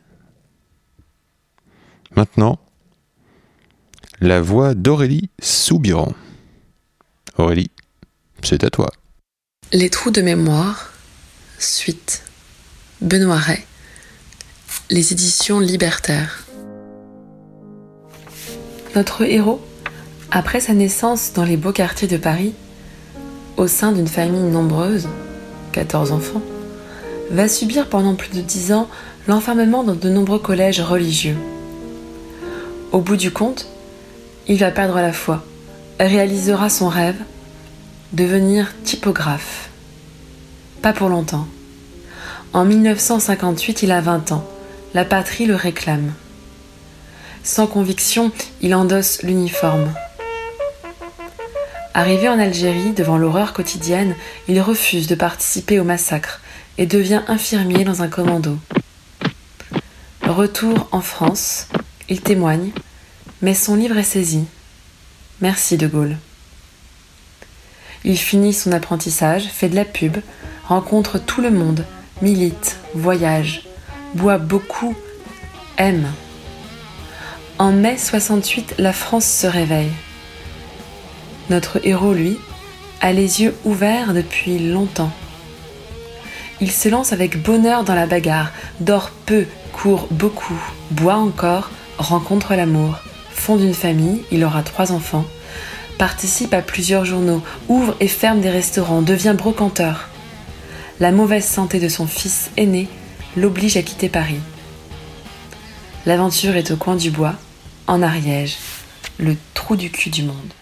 Maintenant, 2.15 2.57
la 4.21 4.39
voix 4.39 4.75
d'Aurélie 4.75 5.29
Soubiran. 5.41 6.13
Aurélie, 7.37 7.69
c'est 8.41 8.63
à 8.63 8.69
toi. 8.69 8.89
Les 9.73 9.89
trous 9.89 10.09
de 10.09 10.21
mémoire, 10.21 10.93
suite. 11.59 12.23
Benoît. 13.01 13.41
Les 14.89 15.11
éditions 15.11 15.59
libertaires. 15.59 16.45
Notre 18.95 19.23
héros 19.23 19.61
après 20.31 20.61
sa 20.61 20.73
naissance 20.73 21.33
dans 21.33 21.43
les 21.43 21.57
beaux 21.57 21.73
quartiers 21.73 22.07
de 22.07 22.15
Paris, 22.15 22.53
au 23.57 23.67
sein 23.67 23.91
d'une 23.91 24.07
famille 24.07 24.49
nombreuse, 24.49 25.09
14 25.73 26.13
enfants, 26.13 26.41
va 27.31 27.47
subir 27.47 27.87
pendant 27.87 28.15
plus 28.15 28.29
de 28.29 28.41
10 28.41 28.73
ans 28.73 28.89
l'enfermement 29.27 29.83
dans 29.83 29.95
de 29.95 30.09
nombreux 30.09 30.39
collèges 30.39 30.81
religieux. 30.81 31.37
Au 32.91 32.99
bout 32.99 33.17
du 33.17 33.31
compte, 33.31 33.67
il 34.47 34.57
va 34.59 34.71
perdre 34.71 34.95
la 34.95 35.13
foi, 35.13 35.43
réalisera 35.99 36.69
son 36.69 36.89
rêve, 36.89 37.19
devenir 38.11 38.73
typographe. 38.83 39.69
Pas 40.81 40.93
pour 40.93 41.09
longtemps. 41.09 41.47
En 42.51 42.65
1958, 42.65 43.83
il 43.83 43.91
a 43.91 44.01
20 44.01 44.31
ans. 44.31 44.45
La 44.93 45.05
patrie 45.05 45.45
le 45.45 45.55
réclame. 45.55 46.13
Sans 47.43 47.65
conviction, 47.65 48.31
il 48.61 48.75
endosse 48.75 49.23
l'uniforme. 49.23 49.91
Arrivé 51.95 52.29
en 52.29 52.37
Algérie 52.37 52.91
devant 52.91 53.17
l'horreur 53.17 53.53
quotidienne, 53.53 54.15
il 54.47 54.61
refuse 54.61 55.07
de 55.07 55.15
participer 55.15 55.79
au 55.79 55.83
massacre 55.83 56.41
et 56.77 56.85
devient 56.85 57.21
infirmier 57.27 57.83
dans 57.83 58.01
un 58.01 58.07
commando. 58.07 58.57
Retour 60.21 60.87
en 60.91 61.01
France, 61.01 61.67
il 62.09 62.21
témoigne, 62.21 62.71
mais 63.41 63.53
son 63.53 63.75
livre 63.75 63.97
est 63.97 64.03
saisi. 64.03 64.45
Merci 65.41 65.77
de 65.77 65.87
Gaulle. 65.87 66.17
Il 68.05 68.17
finit 68.17 68.53
son 68.53 68.71
apprentissage, 68.71 69.45
fait 69.45 69.69
de 69.69 69.75
la 69.75 69.85
pub, 69.85 70.17
rencontre 70.67 71.19
tout 71.19 71.41
le 71.41 71.51
monde, 71.51 71.85
milite, 72.21 72.77
voyage, 72.95 73.67
boit 74.15 74.37
beaucoup, 74.37 74.95
aime. 75.77 76.11
En 77.59 77.71
mai 77.71 77.97
68, 77.97 78.75
la 78.79 78.93
France 78.93 79.25
se 79.25 79.47
réveille. 79.47 79.91
Notre 81.49 81.85
héros, 81.85 82.13
lui, 82.13 82.37
a 83.01 83.13
les 83.13 83.41
yeux 83.41 83.55
ouverts 83.63 84.13
depuis 84.13 84.59
longtemps. 84.59 85.11
Il 86.61 86.71
se 86.71 86.89
lance 86.89 87.13
avec 87.13 87.41
bonheur 87.41 87.83
dans 87.83 87.95
la 87.95 88.05
bagarre, 88.05 88.51
dort 88.79 89.09
peu, 89.25 89.45
court 89.73 90.07
beaucoup, 90.11 90.59
boit 90.91 91.15
encore, 91.15 91.69
rencontre 91.97 92.55
l'amour, 92.55 92.99
fonde 93.31 93.61
une 93.61 93.73
famille, 93.73 94.23
il 94.31 94.43
aura 94.43 94.63
trois 94.63 94.91
enfants, 94.91 95.25
participe 95.97 96.53
à 96.53 96.61
plusieurs 96.61 97.05
journaux, 97.05 97.41
ouvre 97.67 97.95
et 97.99 98.07
ferme 98.07 98.41
des 98.41 98.49
restaurants, 98.49 99.01
devient 99.01 99.35
brocanteur. 99.37 100.09
La 100.99 101.11
mauvaise 101.11 101.45
santé 101.45 101.79
de 101.79 101.89
son 101.89 102.07
fils 102.07 102.51
aîné 102.55 102.87
l'oblige 103.35 103.77
à 103.77 103.81
quitter 103.81 104.09
Paris. 104.09 104.39
L'aventure 106.05 106.55
est 106.55 106.71
au 106.71 106.77
coin 106.77 106.95
du 106.95 107.09
bois, 107.09 107.35
en 107.87 108.01
Ariège, 108.01 108.57
le 109.17 109.35
trou 109.53 109.75
du 109.75 109.89
cul 109.89 110.09
du 110.09 110.23
monde. 110.23 110.53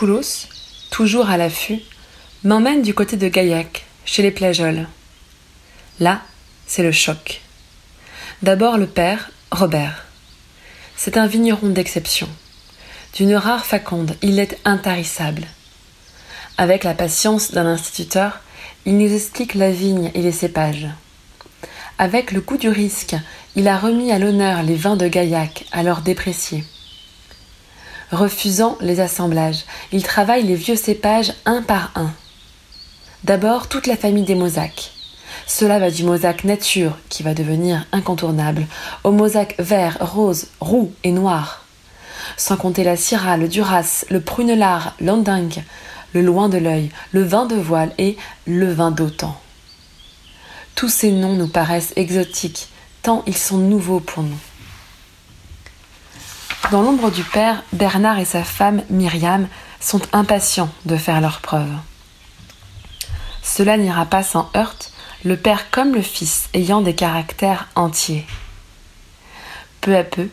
Poulos, 0.00 0.48
toujours 0.90 1.28
à 1.28 1.36
l'affût, 1.36 1.80
m'emmène 2.42 2.80
du 2.80 2.94
côté 2.94 3.18
de 3.18 3.28
Gaillac, 3.28 3.84
chez 4.06 4.22
les 4.22 4.30
Plageoles. 4.30 4.88
Là, 5.98 6.22
c'est 6.66 6.82
le 6.82 6.90
choc. 6.90 7.42
D'abord 8.40 8.78
le 8.78 8.86
père, 8.86 9.30
Robert. 9.50 10.06
C'est 10.96 11.18
un 11.18 11.26
vigneron 11.26 11.68
d'exception. 11.68 12.30
D'une 13.12 13.34
rare 13.34 13.66
faconde, 13.66 14.16
il 14.22 14.38
est 14.38 14.58
intarissable. 14.64 15.46
Avec 16.56 16.82
la 16.82 16.94
patience 16.94 17.52
d'un 17.52 17.66
instituteur, 17.66 18.40
il 18.86 18.96
nous 18.96 19.14
explique 19.14 19.54
la 19.54 19.70
vigne 19.70 20.10
et 20.14 20.22
les 20.22 20.32
cépages. 20.32 20.88
Avec 21.98 22.32
le 22.32 22.40
goût 22.40 22.56
du 22.56 22.70
risque, 22.70 23.16
il 23.54 23.68
a 23.68 23.76
remis 23.76 24.12
à 24.12 24.18
l'honneur 24.18 24.62
les 24.62 24.76
vins 24.76 24.96
de 24.96 25.08
Gaillac, 25.08 25.66
alors 25.72 26.00
dépréciés. 26.00 26.64
Refusant 28.12 28.76
les 28.80 28.98
assemblages, 28.98 29.64
il 29.92 30.02
travaille 30.02 30.42
les 30.42 30.56
vieux 30.56 30.74
cépages 30.74 31.32
un 31.46 31.62
par 31.62 31.92
un. 31.94 32.10
D'abord 33.22 33.68
toute 33.68 33.86
la 33.86 33.96
famille 33.96 34.24
des 34.24 34.34
mosaques. 34.34 34.90
Cela 35.46 35.78
va 35.78 35.92
du 35.92 36.02
mosaque 36.02 36.42
nature, 36.42 36.98
qui 37.08 37.22
va 37.22 37.34
devenir 37.34 37.86
incontournable, 37.92 38.66
au 39.04 39.12
mosaque 39.12 39.54
vert, 39.60 39.98
rose, 40.00 40.48
roux 40.58 40.92
et 41.04 41.12
noir. 41.12 41.64
Sans 42.36 42.56
compter 42.56 42.82
la 42.82 42.96
syrah, 42.96 43.36
le 43.36 43.46
duras, 43.46 44.04
le 44.10 44.20
prunelard, 44.20 44.94
l'andingue, 45.00 45.62
le 46.12 46.22
loin 46.22 46.48
de 46.48 46.58
l'œil, 46.58 46.90
le 47.12 47.22
vin 47.22 47.46
de 47.46 47.54
voile 47.54 47.92
et 47.96 48.16
le 48.44 48.72
vin 48.72 48.90
d'autant. 48.90 49.40
Tous 50.74 50.88
ces 50.88 51.12
noms 51.12 51.34
nous 51.34 51.48
paraissent 51.48 51.92
exotiques, 51.94 52.70
tant 53.02 53.22
ils 53.28 53.36
sont 53.36 53.58
nouveaux 53.58 54.00
pour 54.00 54.24
nous. 54.24 54.49
Dans 56.68 56.82
l'ombre 56.82 57.10
du 57.10 57.24
père, 57.24 57.64
Bernard 57.72 58.20
et 58.20 58.24
sa 58.24 58.44
femme 58.44 58.82
Myriam 58.90 59.48
sont 59.80 60.02
impatients 60.12 60.70
de 60.84 60.96
faire 60.96 61.20
leurs 61.20 61.40
preuves. 61.40 61.74
Cela 63.42 63.76
n'ira 63.76 64.06
pas 64.06 64.22
sans 64.22 64.48
heurte, 64.56 64.92
le 65.24 65.36
père 65.36 65.70
comme 65.72 65.94
le 65.94 66.02
fils 66.02 66.48
ayant 66.54 66.80
des 66.80 66.94
caractères 66.94 67.66
entiers. 67.74 68.24
Peu 69.80 69.96
à 69.96 70.04
peu, 70.04 70.28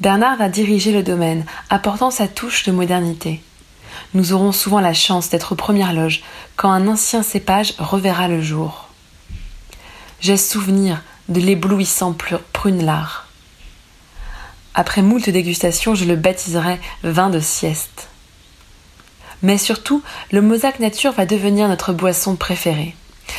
Bernard 0.00 0.38
va 0.38 0.48
diriger 0.48 0.92
le 0.92 1.04
domaine, 1.04 1.44
apportant 1.70 2.10
sa 2.10 2.26
touche 2.26 2.64
de 2.64 2.72
modernité. 2.72 3.40
Nous 4.12 4.32
aurons 4.32 4.52
souvent 4.52 4.80
la 4.80 4.94
chance 4.94 5.30
d'être 5.30 5.52
aux 5.52 5.56
premières 5.56 5.92
loges 5.92 6.22
quand 6.56 6.70
un 6.70 6.88
ancien 6.88 7.22
cépage 7.22 7.74
reverra 7.78 8.26
le 8.26 8.42
jour. 8.42 8.88
J'ai 10.20 10.36
souvenir 10.36 11.02
de 11.28 11.40
l'éblouissant 11.40 12.14
prunelard. 12.52 13.25
Après 14.78 15.00
moult 15.00 15.30
dégustations, 15.30 15.94
je 15.94 16.04
le 16.04 16.16
baptiserai 16.16 16.78
vin 17.02 17.30
de 17.30 17.40
sieste. 17.40 18.08
Mais 19.42 19.56
surtout, 19.56 20.02
le 20.32 20.42
Mosaque 20.42 20.80
Nature 20.80 21.12
va 21.12 21.24
devenir 21.24 21.66
notre 21.66 21.94
boisson 21.94 22.36
préférée. 22.36 22.94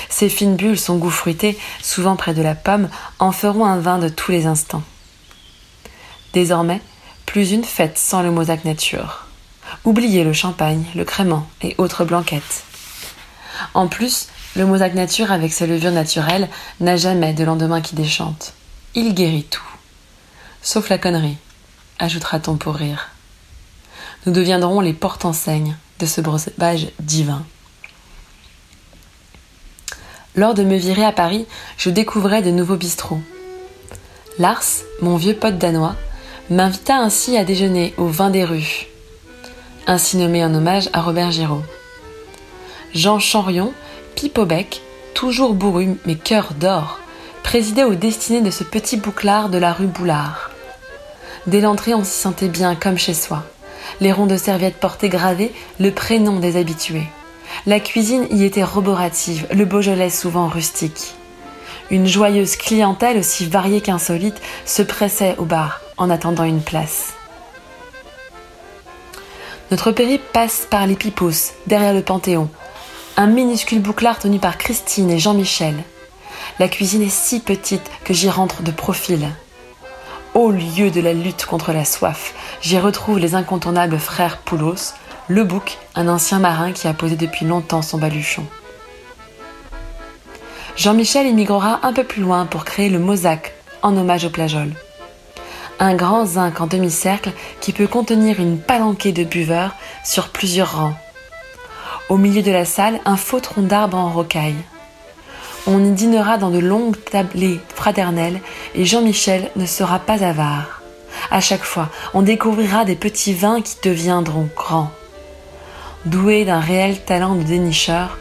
Ses 0.09 0.29
fines 0.29 0.55
bulles, 0.55 0.79
son 0.79 0.97
goût 0.97 1.11
fruité, 1.11 1.55
souvent 1.83 2.15
près 2.15 2.33
de 2.33 2.41
la 2.41 2.55
pomme, 2.55 2.89
en 3.19 3.31
feront 3.31 3.65
un 3.65 3.77
vin 3.79 3.99
de 3.99 4.09
tous 4.09 4.31
les 4.31 4.47
instants. 4.47 4.81
Désormais, 6.33 6.81
plus 7.27 7.51
une 7.51 7.63
fête 7.63 7.99
sans 7.99 8.23
le 8.23 8.31
Mosaque 8.31 8.65
Nature. 8.65 9.27
Oubliez 9.85 10.23
le 10.23 10.33
champagne, 10.33 10.85
le 10.95 11.05
crément 11.05 11.47
et 11.61 11.75
autres 11.77 12.03
blanquettes. 12.03 12.63
En 13.75 13.87
plus, 13.87 14.29
le 14.55 14.65
Mosaque 14.65 14.95
Nature 14.95 15.31
avec 15.31 15.53
ses 15.53 15.67
levures 15.67 15.91
naturelles 15.91 16.49
n'a 16.79 16.97
jamais 16.97 17.33
de 17.33 17.43
lendemain 17.43 17.81
qui 17.81 17.93
déchante. 17.93 18.53
Il 18.95 19.13
guérit 19.13 19.43
tout. 19.43 19.66
Sauf 20.61 20.89
la 20.89 20.97
connerie, 20.97 21.37
ajoutera-t-on 21.99 22.57
pour 22.57 22.75
rire. 22.75 23.09
nous 24.25 24.33
deviendrons 24.33 24.81
les 24.81 24.93
porte-enseignes 24.93 25.77
de 25.99 26.05
ce 26.05 26.21
breuvage 26.21 26.87
divin. 26.99 27.45
Lors 30.35 30.53
de 30.53 30.63
me 30.63 30.77
virer 30.77 31.05
à 31.05 31.11
Paris, 31.11 31.47
je 31.77 31.89
découvrais 31.89 32.41
de 32.41 32.51
nouveaux 32.51 32.75
bistrots. 32.75 33.21
Lars, 34.37 34.83
mon 35.01 35.17
vieux 35.17 35.33
pote 35.33 35.57
danois, 35.57 35.95
m'invita 36.49 36.97
ainsi 36.97 37.37
à 37.37 37.43
déjeuner 37.43 37.93
au 37.97 38.07
vin 38.07 38.29
des 38.29 38.43
rues, 38.43 38.87
ainsi 39.87 40.17
nommé 40.17 40.45
en 40.45 40.53
hommage 40.53 40.89
à 40.93 41.01
Robert 41.01 41.31
Giraud. 41.31 41.63
Jean 42.93 43.19
Chanrion, 43.19 43.73
pipe 44.15 44.37
au 44.37 44.45
bec, 44.45 44.81
toujours 45.13 45.53
bourru 45.55 45.97
mais 46.05 46.15
cœur 46.15 46.53
d'or, 46.53 46.99
présidait 47.47 47.85
aux 47.85 47.95
destinées 47.95 48.41
de 48.41 48.51
ce 48.51 48.65
petit 48.65 48.97
bouclard 48.97 49.47
de 49.47 49.57
la 49.57 49.71
rue 49.71 49.87
Boulard. 49.87 50.51
Dès 51.45 51.61
l'entrée, 51.61 51.93
on 51.93 52.03
s'y 52.03 52.19
sentait 52.19 52.49
bien 52.49 52.75
comme 52.75 52.97
chez 52.97 53.13
soi. 53.13 53.45
Les 54.01 54.11
ronds 54.11 54.25
de 54.25 54.35
serviettes 54.35 54.81
portaient 54.81 55.07
gravés 55.07 55.53
le 55.79 55.91
prénom 55.91 56.41
des 56.41 56.57
habitués. 56.57 57.07
La 57.65 57.79
cuisine 57.79 58.27
y 58.31 58.43
était 58.43 58.65
roborative, 58.65 59.47
le 59.53 59.63
Beaujolais 59.63 60.09
souvent 60.09 60.49
rustique. 60.49 61.15
Une 61.89 62.05
joyeuse 62.05 62.57
clientèle 62.57 63.17
aussi 63.17 63.45
variée 63.45 63.79
qu'insolite 63.79 64.41
se 64.65 64.81
pressait 64.81 65.35
au 65.37 65.45
bar 65.45 65.79
en 65.95 66.09
attendant 66.09 66.43
une 66.43 66.61
place. 66.61 67.13
Notre 69.71 69.93
périple 69.93 70.25
passe 70.33 70.67
par 70.69 70.85
les 70.85 70.95
Pipos, 70.95 71.53
derrière 71.65 71.93
le 71.93 72.01
Panthéon, 72.01 72.49
un 73.15 73.27
minuscule 73.27 73.79
bouclard 73.79 74.19
tenu 74.19 74.37
par 74.37 74.57
Christine 74.57 75.09
et 75.11 75.17
Jean-Michel. 75.19 75.75
La 76.59 76.67
cuisine 76.67 77.01
est 77.01 77.09
si 77.09 77.39
petite 77.39 77.89
que 78.03 78.13
j'y 78.13 78.29
rentre 78.29 78.63
de 78.63 78.71
profil. 78.71 79.29
Au 80.33 80.51
lieu 80.51 80.91
de 80.91 81.01
la 81.01 81.13
lutte 81.13 81.45
contre 81.45 81.73
la 81.73 81.85
soif, 81.85 82.33
j'y 82.61 82.77
retrouve 82.77 83.19
les 83.19 83.35
incontournables 83.35 83.99
frères 83.99 84.37
Poulos, 84.37 84.93
le 85.27 85.43
bouc, 85.43 85.77
un 85.95 86.07
ancien 86.07 86.39
marin 86.39 86.71
qui 86.71 86.87
a 86.87 86.93
posé 86.93 87.15
depuis 87.15 87.45
longtemps 87.45 87.81
son 87.81 87.97
baluchon. 87.97 88.45
Jean-Michel 90.75 91.25
émigrera 91.25 91.79
un 91.81 91.91
peu 91.91 92.03
plus 92.03 92.21
loin 92.21 92.45
pour 92.45 92.65
créer 92.65 92.89
le 92.89 92.99
Mosaque, 92.99 93.55
en 93.81 93.97
hommage 93.97 94.25
au 94.25 94.29
plageol. 94.29 94.73
Un 95.79 95.95
grand 95.95 96.25
zinc 96.25 96.61
en 96.61 96.67
demi-cercle 96.67 97.31
qui 97.61 97.73
peut 97.73 97.87
contenir 97.87 98.39
une 98.39 98.59
palanquée 98.59 99.11
de 99.11 99.23
buveurs 99.23 99.75
sur 100.03 100.29
plusieurs 100.29 100.77
rangs. 100.77 100.95
Au 102.09 102.17
milieu 102.17 102.41
de 102.41 102.51
la 102.51 102.65
salle, 102.65 102.99
un 103.05 103.17
faux 103.17 103.39
tronc 103.39 103.63
d'arbre 103.63 103.97
en 103.97 104.11
rocaille. 104.11 104.55
On 105.69 105.83
y 105.83 105.91
dînera 105.91 106.37
dans 106.37 106.49
de 106.49 106.59
longues 106.59 106.95
tablées 107.11 107.59
fraternelles 107.75 108.39
et 108.73 108.85
Jean-Michel 108.85 109.51
ne 109.57 109.65
sera 109.65 109.99
pas 109.99 110.23
avare. 110.23 110.81
À 111.29 111.41
chaque 111.41 111.63
fois, 111.63 111.89
on 112.13 112.21
découvrira 112.21 112.85
des 112.85 112.95
petits 112.95 113.33
vins 113.33 113.61
qui 113.61 113.75
deviendront 113.83 114.47
grands. 114.55 114.91
Doué 116.05 116.45
d'un 116.45 116.61
réel 116.61 117.03
talent 117.03 117.35
de 117.35 117.43
dénicheur, 117.43 118.17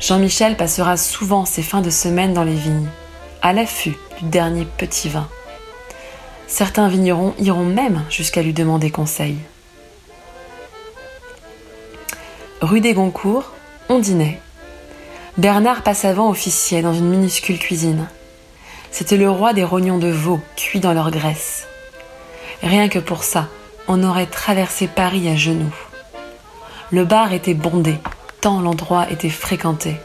Jean-Michel 0.00 0.56
passera 0.56 0.96
souvent 0.96 1.44
ses 1.44 1.62
fins 1.62 1.80
de 1.80 1.90
semaine 1.90 2.34
dans 2.34 2.42
les 2.42 2.56
vignes, 2.56 2.88
à 3.40 3.52
l'affût 3.52 3.96
du 4.18 4.24
dernier 4.24 4.64
petit 4.64 5.08
vin. 5.08 5.28
Certains 6.48 6.88
vignerons 6.88 7.34
iront 7.38 7.64
même 7.64 8.02
jusqu'à 8.10 8.42
lui 8.42 8.52
demander 8.52 8.90
conseil. 8.90 9.36
Rue 12.60 12.80
des 12.80 12.94
Goncourt, 12.94 13.52
on 13.88 14.00
dînait. 14.00 14.40
Bernard 15.36 15.82
Passavant 15.82 16.30
officiait 16.30 16.80
dans 16.80 16.94
une 16.94 17.08
minuscule 17.08 17.58
cuisine. 17.58 18.06
C'était 18.92 19.16
le 19.16 19.28
roi 19.28 19.52
des 19.52 19.64
rognons 19.64 19.98
de 19.98 20.06
veau 20.06 20.40
cuits 20.54 20.78
dans 20.78 20.92
leur 20.92 21.10
graisse. 21.10 21.66
Rien 22.62 22.88
que 22.88 23.00
pour 23.00 23.24
ça, 23.24 23.48
on 23.88 24.04
aurait 24.04 24.26
traversé 24.26 24.86
Paris 24.86 25.28
à 25.28 25.34
genoux. 25.34 25.74
Le 26.92 27.04
bar 27.04 27.32
était 27.32 27.54
bondé, 27.54 27.96
tant 28.40 28.60
l'endroit 28.60 29.10
était 29.10 29.28
fréquenté. 29.28 29.96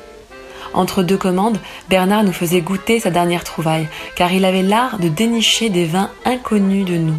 Entre 0.74 1.04
deux 1.04 1.18
commandes, 1.18 1.60
Bernard 1.90 2.24
nous 2.24 2.34
faisait 2.34 2.62
goûter 2.62 3.00
sa 3.00 3.12
dernière 3.12 3.44
trouvaille, 3.44 3.88
car 4.16 4.32
il 4.32 4.46
avait 4.46 4.64
l'art 4.64 4.98
de 4.98 5.10
dénicher 5.10 5.70
des 5.70 5.86
vins 5.86 6.10
inconnus 6.26 6.86
de 6.86 6.98
nous. 6.98 7.18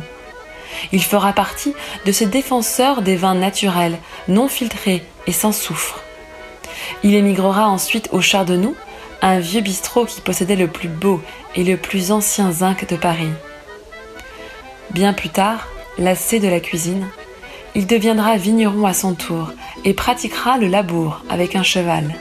Il 0.91 1.05
fera 1.05 1.33
partie 1.33 1.75
de 2.07 2.11
ces 2.11 2.27
défenseurs 2.27 3.03
des 3.03 3.15
vins 3.15 3.37
naturels, 3.37 3.99
non 4.27 4.49
filtrés 4.49 5.05
et 5.29 5.33
sans 5.33 5.53
soufre. 5.53 6.03
Il 7.03 7.15
émigrera 7.15 7.69
ensuite 7.69 8.09
au 8.13 8.21
Chardonnay, 8.21 8.75
un 9.23 9.39
vieux 9.39 9.61
bistrot 9.61 10.07
qui 10.07 10.21
possédait 10.21 10.57
le 10.57 10.69
plus 10.69 10.89
beau 10.89 11.21
et 11.55 11.65
le 11.65 11.77
plus 11.77 12.11
ancien 12.11 12.53
zinc 12.53 12.87
de 12.89 12.97
Paris. 12.97 13.31
Bien 14.91 15.13
plus 15.13 15.29
tard, 15.29 15.69
lassé 15.99 16.41
de 16.41 16.49
la 16.49 16.61
cuisine, 16.61 17.07
il 17.75 17.87
deviendra 17.87 18.37
vigneron 18.37 18.87
à 18.87 18.95
son 18.95 19.15
tour 19.15 19.53
et 19.85 19.95
pratiquera 19.95 20.59
le 20.59 20.67
labour 20.67 21.23
avec 21.29 21.55
un 21.55 21.63
cheval. 21.63 22.15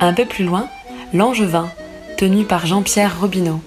Un 0.00 0.12
peu 0.12 0.26
plus 0.26 0.44
loin, 0.44 0.68
l'Angevin, 1.14 1.70
tenu 2.18 2.44
par 2.44 2.66
Jean-Pierre 2.66 3.18
Robineau. 3.18 3.60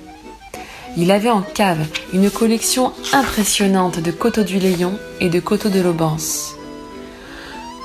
Il 0.97 1.11
avait 1.11 1.29
en 1.29 1.41
cave 1.41 1.85
une 2.13 2.29
collection 2.29 2.93
impressionnante 3.13 3.99
de 3.99 4.11
coteaux 4.11 4.43
du 4.43 4.59
Léon 4.59 4.97
et 5.19 5.29
de 5.29 5.39
coteaux 5.39 5.69
de 5.69 5.79
l'Aubance. 5.79 6.55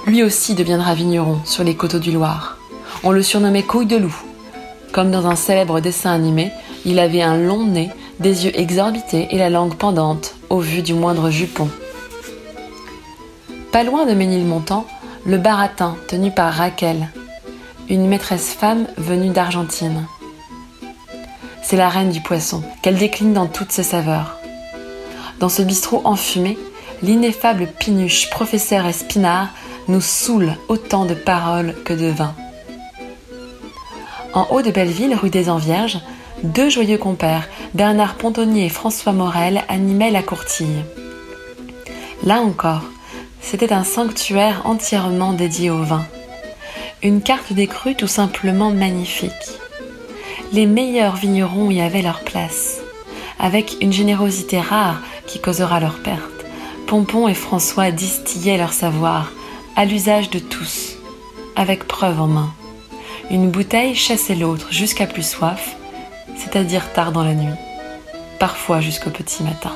Lui 0.07 0.23
aussi 0.23 0.55
deviendra 0.55 0.95
vigneron 0.95 1.38
sur 1.47 1.64
les 1.64 1.75
coteaux 1.77 1.99
du 1.99 2.12
Loir. 2.12 2.59
On 3.05 3.11
le 3.11 3.23
surnommait 3.23 3.62
Couille 3.62 3.87
de 3.87 3.97
loup. 3.97 4.14
Comme 4.93 5.11
dans 5.11 5.27
un 5.27 5.35
célèbre 5.35 5.81
dessin 5.81 6.12
animé, 6.12 6.53
il 6.85 6.99
avait 6.99 7.23
un 7.23 7.38
long 7.38 7.64
nez, 7.64 7.90
des 8.21 8.45
yeux 8.45 8.59
exorbités 8.59 9.29
et 9.31 9.38
la 9.38 9.49
langue 9.49 9.75
pendante 9.75 10.35
au 10.51 10.59
vu 10.59 10.83
du 10.83 10.93
moindre 10.93 11.31
jupon. 11.31 11.71
Pas 13.73 13.83
loin 13.83 14.05
de 14.05 14.12
Ménilmontant, 14.12 14.87
le 15.25 15.38
baratin 15.38 15.97
tenu 16.07 16.31
par 16.31 16.53
Raquel, 16.53 17.09
une 17.88 18.07
maîtresse 18.07 18.53
femme 18.53 18.87
venue 18.99 19.31
d'Argentine. 19.31 20.07
C'est 21.62 21.77
la 21.77 21.88
reine 21.88 22.11
du 22.11 22.21
poisson, 22.21 22.62
qu'elle 22.83 22.99
décline 22.99 23.33
dans 23.33 23.47
toutes 23.47 23.73
ses 23.73 23.83
saveurs. 23.83 24.38
Dans 25.40 25.49
ce 25.49 25.62
bistrot 25.62 26.03
enfumé, 26.05 26.59
l'ineffable 27.03 27.69
Pinuche, 27.79 28.29
professeur 28.31 28.85
Espinard, 28.87 29.49
nous 29.88 30.01
saoule 30.01 30.57
autant 30.68 31.05
de 31.05 31.14
paroles 31.14 31.75
que 31.85 31.92
de 31.92 32.07
vin. 32.07 32.35
En 34.33 34.49
haut 34.51 34.62
de 34.62 34.70
Belleville, 34.70 35.14
rue 35.14 35.31
des 35.31 35.49
Envierges, 35.49 36.01
deux 36.42 36.68
joyeux 36.68 36.99
compères, 36.99 37.49
Bernard 37.75 38.16
Pontonnier 38.16 38.66
et 38.66 38.70
François 38.70 39.12
Morel, 39.12 39.62
animaient 39.68 40.11
la 40.11 40.23
courtille. 40.23 40.85
Là 42.25 42.40
encore, 42.40 42.83
c'était 43.40 43.73
un 43.73 43.85
sanctuaire 43.85 44.62
entièrement 44.64 45.33
dédié 45.33 45.70
au 45.70 45.83
vin. 45.83 46.05
Une 47.03 47.20
carte 47.20 47.53
des 47.53 47.66
crues 47.66 47.94
tout 47.94 48.09
simplement 48.09 48.70
magnifique. 48.70 49.33
Les 50.53 50.66
meilleurs 50.66 51.16
vignerons 51.16 51.70
y 51.70 51.81
avaient 51.81 52.03
leur 52.03 52.20
place, 52.20 52.81
avec 53.38 53.77
une 53.81 53.92
générosité 53.92 54.59
rare 54.59 55.01
qui 55.27 55.40
causera 55.40 55.81
leur 55.81 55.99
perte. 55.99 56.23
Pompon 56.87 57.29
et 57.29 57.35
François 57.35 57.90
distillaient 57.90 58.59
leur 58.59 58.73
savoir, 58.73 59.31
à 59.76 59.84
l'usage 59.84 60.30
de 60.30 60.38
tous, 60.38 60.96
avec 61.56 61.88
preuve 61.88 62.20
en 62.20 62.28
main. 62.28 62.52
Une 63.30 63.50
bouteille 63.50 63.94
chassait 63.94 64.37
l'autre 64.37 64.68
jusqu'à 64.70 65.06
plus 65.06 65.28
soif, 65.28 65.76
c'est-à-dire 66.37 66.92
tard 66.92 67.10
dans 67.10 67.24
la 67.24 67.34
nuit, 67.34 67.54
parfois 68.38 68.80
jusqu'au 68.80 69.10
petit 69.10 69.42
matin. 69.42 69.72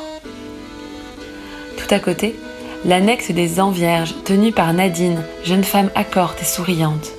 Tout 1.76 1.92
à 1.92 1.98
côté, 1.98 2.37
l'annexe 2.84 3.32
des 3.32 3.58
Envierges, 3.58 4.14
tenue 4.24 4.52
par 4.52 4.72
Nadine, 4.72 5.24
jeune 5.44 5.64
femme 5.64 5.90
accorte 5.96 6.42
et 6.42 6.44
souriante. 6.44 7.11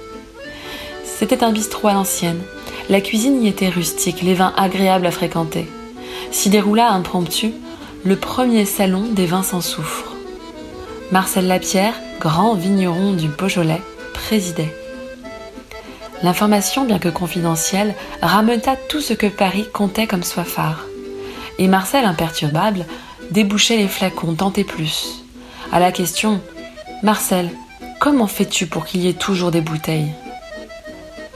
C'était 1.04 1.44
un 1.44 1.52
bistrot 1.52 1.90
à 1.90 1.94
l'ancienne. 1.94 2.42
La 2.88 3.02
cuisine 3.02 3.44
y 3.44 3.50
était 3.50 3.68
rustique, 3.68 4.22
les 4.22 4.36
vins 4.36 4.54
agréables 4.56 5.06
à 5.06 5.12
fréquenter. 5.12 5.68
S'y 6.32 6.50
déroula 6.50 6.90
impromptu 6.92 7.52
le 8.06 8.16
premier 8.16 8.64
salon 8.64 9.04
des 9.12 9.26
vins 9.26 9.44
sans 9.44 9.62
soufre. 9.62 10.16
Marcel 11.12 11.48
Lapierre, 11.48 11.96
grand 12.20 12.54
vigneron 12.54 13.14
du 13.14 13.30
Beaujolais, 13.30 13.82
présidait. 14.14 14.72
L'information, 16.22 16.86
bien 16.86 17.00
que 17.00 17.10
confidentielle, 17.10 17.96
ramena 18.22 18.76
tout 18.76 19.02
ce 19.02 19.14
que 19.14 19.26
Paris 19.26 19.66
comptait 19.74 20.06
comme 20.06 20.22
soifard. 20.22 20.86
Et 21.58 21.68
Marcel, 21.68 22.06
imperturbable, 22.06 22.86
débouchait 23.32 23.78
les 23.78 23.88
flacons 23.88 24.36
tant 24.36 24.54
et 24.54 24.64
plus. 24.64 25.24
À 25.72 25.80
la 25.80 25.92
question 25.92 26.42
Marcel, 27.02 27.50
comment 28.00 28.28
fais-tu 28.28 28.68
pour 28.68 28.86
qu'il 28.86 29.02
y 29.02 29.10
ait 29.10 29.14
toujours 29.14 29.50
des 29.50 29.62
bouteilles? 29.62 30.14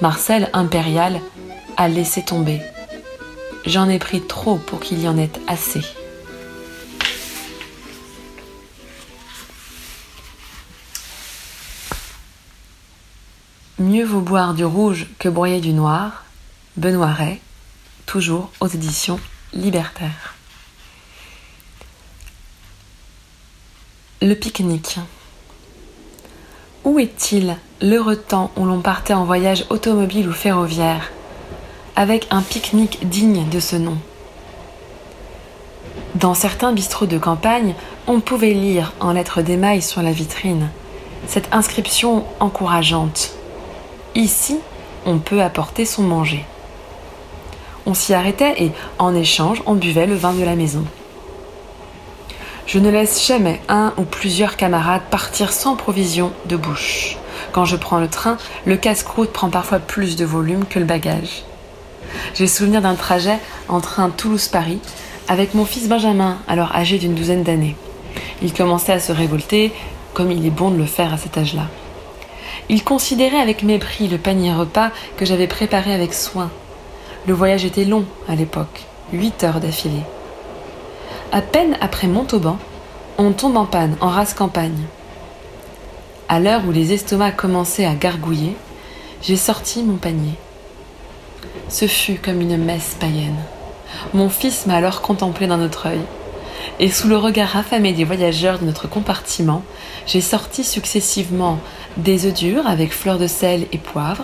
Marcel, 0.02 0.52
impérial, 0.54 1.20
a 1.78 1.88
laissé 1.88 2.22
tomber. 2.22 2.62
J'en 3.66 3.90
ai 3.90 3.98
pris 3.98 4.22
trop 4.22 4.58
pour 4.58 4.82
qu'il 4.82 5.02
y 5.02 5.08
en 5.08 5.18
ait 5.18 5.32
assez. 5.48 5.82
Mieux 13.93 14.06
vaut 14.06 14.21
boire 14.21 14.56
du 14.56 14.65
rouge 14.65 15.06
que 15.19 15.29
broyer 15.29 15.62
du 15.62 15.71
noir. 15.71 16.23
Benoît 16.77 17.13
Ray, 17.13 17.39
toujours 18.08 18.49
aux 18.60 18.67
éditions 18.67 19.19
Libertaires. 19.53 20.34
Le 24.19 24.34
pique-nique. 24.34 24.97
Où 26.84 26.97
est-il 26.97 27.56
l'heureux 27.84 28.15
temps 28.15 28.49
où 28.56 28.65
l'on 28.65 28.82
partait 28.82 29.13
en 29.13 29.25
voyage 29.25 29.65
automobile 29.69 30.27
ou 30.27 30.34
ferroviaire, 30.34 31.12
avec 31.95 32.25
un 32.32 32.41
pique-nique 32.41 33.08
digne 33.08 33.47
de 33.47 33.60
ce 33.60 33.75
nom? 33.75 33.99
Dans 36.15 36.34
certains 36.34 36.73
bistrots 36.73 37.06
de 37.06 37.19
campagne, 37.19 37.75
on 38.08 38.21
pouvait 38.21 38.56
lire 38.56 38.93
en 38.99 39.12
lettres 39.12 39.43
d'émail 39.43 39.84
sur 39.84 40.01
la 40.01 40.13
vitrine 40.13 40.71
cette 41.27 41.53
inscription 41.53 42.25
encourageante. 42.39 43.36
Ici, 44.15 44.60
on 45.08 45.17
peut 45.17 45.41
apporter 45.41 45.86
son 45.86 46.04
manger. 46.04 46.45
On 47.88 47.95
s'y 47.95 48.13
arrêtait 48.13 48.63
et, 48.63 48.71
en 48.99 49.15
échange, 49.15 49.63
on 49.65 49.73
buvait 49.73 50.06
le 50.06 50.13
vin 50.15 50.34
de 50.34 50.43
la 50.43 50.56
maison. 50.56 50.86
Je 52.67 52.78
ne 52.78 52.91
laisse 52.91 53.26
jamais 53.26 53.60
un 53.67 53.91
ou 53.97 54.04
plusieurs 54.04 54.56
camarades 54.56 55.02
partir 55.10 55.52
sans 55.52 55.76
provision 55.76 56.32
de 56.45 56.56
bouche. 56.56 57.17
Quand 57.52 57.65
je 57.65 57.76
prends 57.76 57.99
le 57.99 58.08
train, 58.08 58.38
le 58.65 58.78
casse-croûte 58.78 59.34
prend 59.34 59.49
parfois 59.49 59.80
plus 59.80 60.15
de 60.15 60.26
volume 60.26 60.65
que 60.65 60.80
le 60.80 60.86
bagage. 60.86 61.43
J'ai 62.36 62.47
souvenir 62.47 62.82
d'un 62.82 62.95
trajet 62.95 63.39
en 63.67 63.82
train 63.82 64.12
Toulouse-Paris 64.12 64.80
avec 65.28 65.56
mon 65.56 65.65
fils 65.65 65.88
Benjamin, 65.88 66.38
alors 66.47 66.76
âgé 66.76 66.99
d'une 66.99 67.15
douzaine 67.15 67.43
d'années. 67.43 67.76
Il 68.43 68.54
commençait 68.54 68.93
à 68.93 68.99
se 68.99 69.12
révolter, 69.12 69.73
comme 70.13 70.32
il 70.32 70.45
est 70.45 70.52
bon 70.52 70.69
de 70.69 70.78
le 70.78 70.86
faire 70.86 71.13
à 71.13 71.17
cet 71.17 71.38
âge-là. 71.38 71.67
Il 72.69 72.84
considérait 72.84 73.39
avec 73.39 73.63
mépris 73.63 74.08
le 74.08 74.17
panier 74.17 74.54
repas 74.54 74.91
que 75.17 75.26
j'avais 75.26 75.47
préparé 75.47 75.93
avec 75.93 76.13
soin. 76.13 76.49
Le 77.28 77.34
voyage 77.34 77.65
était 77.65 77.86
long 77.86 78.06
à 78.28 78.36
l'époque, 78.36 78.84
huit 79.12 79.43
heures 79.43 79.60
d'affilée. 79.60 80.04
À 81.32 81.41
peine 81.41 81.78
après 81.82 82.08
Montauban, 82.08 82.58
on 83.17 83.32
tombe 83.32 83.58
en 83.58 83.65
panne 83.65 83.95
en 84.02 84.10
race 84.10 84.34
campagne. 84.34 84.84
À 86.30 86.39
l'heure 86.39 86.62
où 86.67 86.71
les 86.71 86.93
estomacs 86.93 87.36
commençaient 87.36 87.86
à 87.86 87.95
gargouiller, 87.95 88.56
j'ai 89.21 89.36
sorti 89.36 89.84
mon 89.84 89.97
panier. 89.97 90.34
Ce 91.69 91.88
fut 91.88 92.15
comme 92.15 92.41
une 92.41 92.58
messe 92.58 92.95
païenne. 92.99 93.38
Mon 94.13 94.30
fils 94.30 94.65
m'a 94.65 94.76
alors 94.76 95.02
contemplé 95.02 95.47
d'un 95.47 95.63
autre 95.63 95.88
œil. 95.88 96.02
Et 96.80 96.89
sous 96.89 97.08
le 97.08 97.17
regard 97.17 97.56
affamé 97.56 97.93
des 97.93 98.04
voyageurs 98.04 98.60
de 98.60 98.65
notre 98.65 98.88
compartiment, 98.88 99.63
j'ai 100.06 100.21
sorti 100.21 100.63
successivement 100.63 101.60
des 101.97 102.25
œufs 102.25 102.34
durs 102.34 102.67
avec 102.67 102.91
fleurs 102.91 103.19
de 103.19 103.27
sel 103.27 103.67
et 103.71 103.77
poivre, 103.77 104.23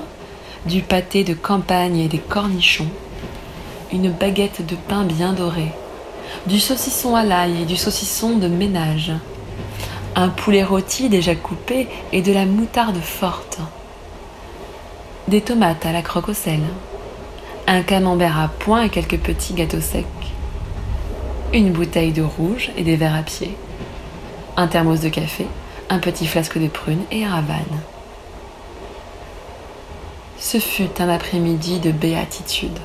du 0.65 0.81
pâté 0.81 1.23
de 1.23 1.33
campagne 1.33 1.99
et 1.99 2.07
des 2.07 2.17
cornichons, 2.17 2.89
une 3.93 4.11
baguette 4.11 4.65
de 4.65 4.75
pain 4.75 5.03
bien 5.03 5.33
doré, 5.33 5.71
du 6.47 6.59
saucisson 6.59 7.15
à 7.15 7.23
l'ail 7.23 7.61
et 7.61 7.65
du 7.65 7.75
saucisson 7.75 8.37
de 8.37 8.47
ménage, 8.47 9.11
un 10.15 10.29
poulet 10.29 10.63
rôti 10.63 11.09
déjà 11.09 11.35
coupé 11.35 11.87
et 12.11 12.21
de 12.21 12.33
la 12.33 12.45
moutarde 12.45 12.97
forte, 12.97 13.59
des 15.27 15.41
tomates 15.41 15.85
à 15.85 15.91
la 15.91 16.01
croque 16.01 16.29
au 16.29 16.33
sel, 16.33 16.61
un 17.67 17.83
camembert 17.83 18.39
à 18.39 18.47
point 18.47 18.83
et 18.83 18.89
quelques 18.89 19.19
petits 19.19 19.53
gâteaux 19.53 19.81
secs, 19.81 20.05
une 21.53 21.71
bouteille 21.71 22.13
de 22.13 22.23
rouge 22.23 22.71
et 22.77 22.83
des 22.83 22.95
verres 22.95 23.15
à 23.15 23.21
pied, 23.21 23.55
un 24.57 24.67
thermos 24.67 25.01
de 25.01 25.09
café, 25.09 25.45
un 25.89 25.99
petit 25.99 26.27
flasque 26.27 26.57
de 26.57 26.67
prunes 26.67 27.03
et 27.11 27.25
un 27.25 27.33
havane. 27.33 27.65
Ce 30.37 30.59
fut 30.59 30.99
un 30.99 31.09
après-midi 31.09 31.79
de 31.79 31.91
béatitude. 31.91 32.77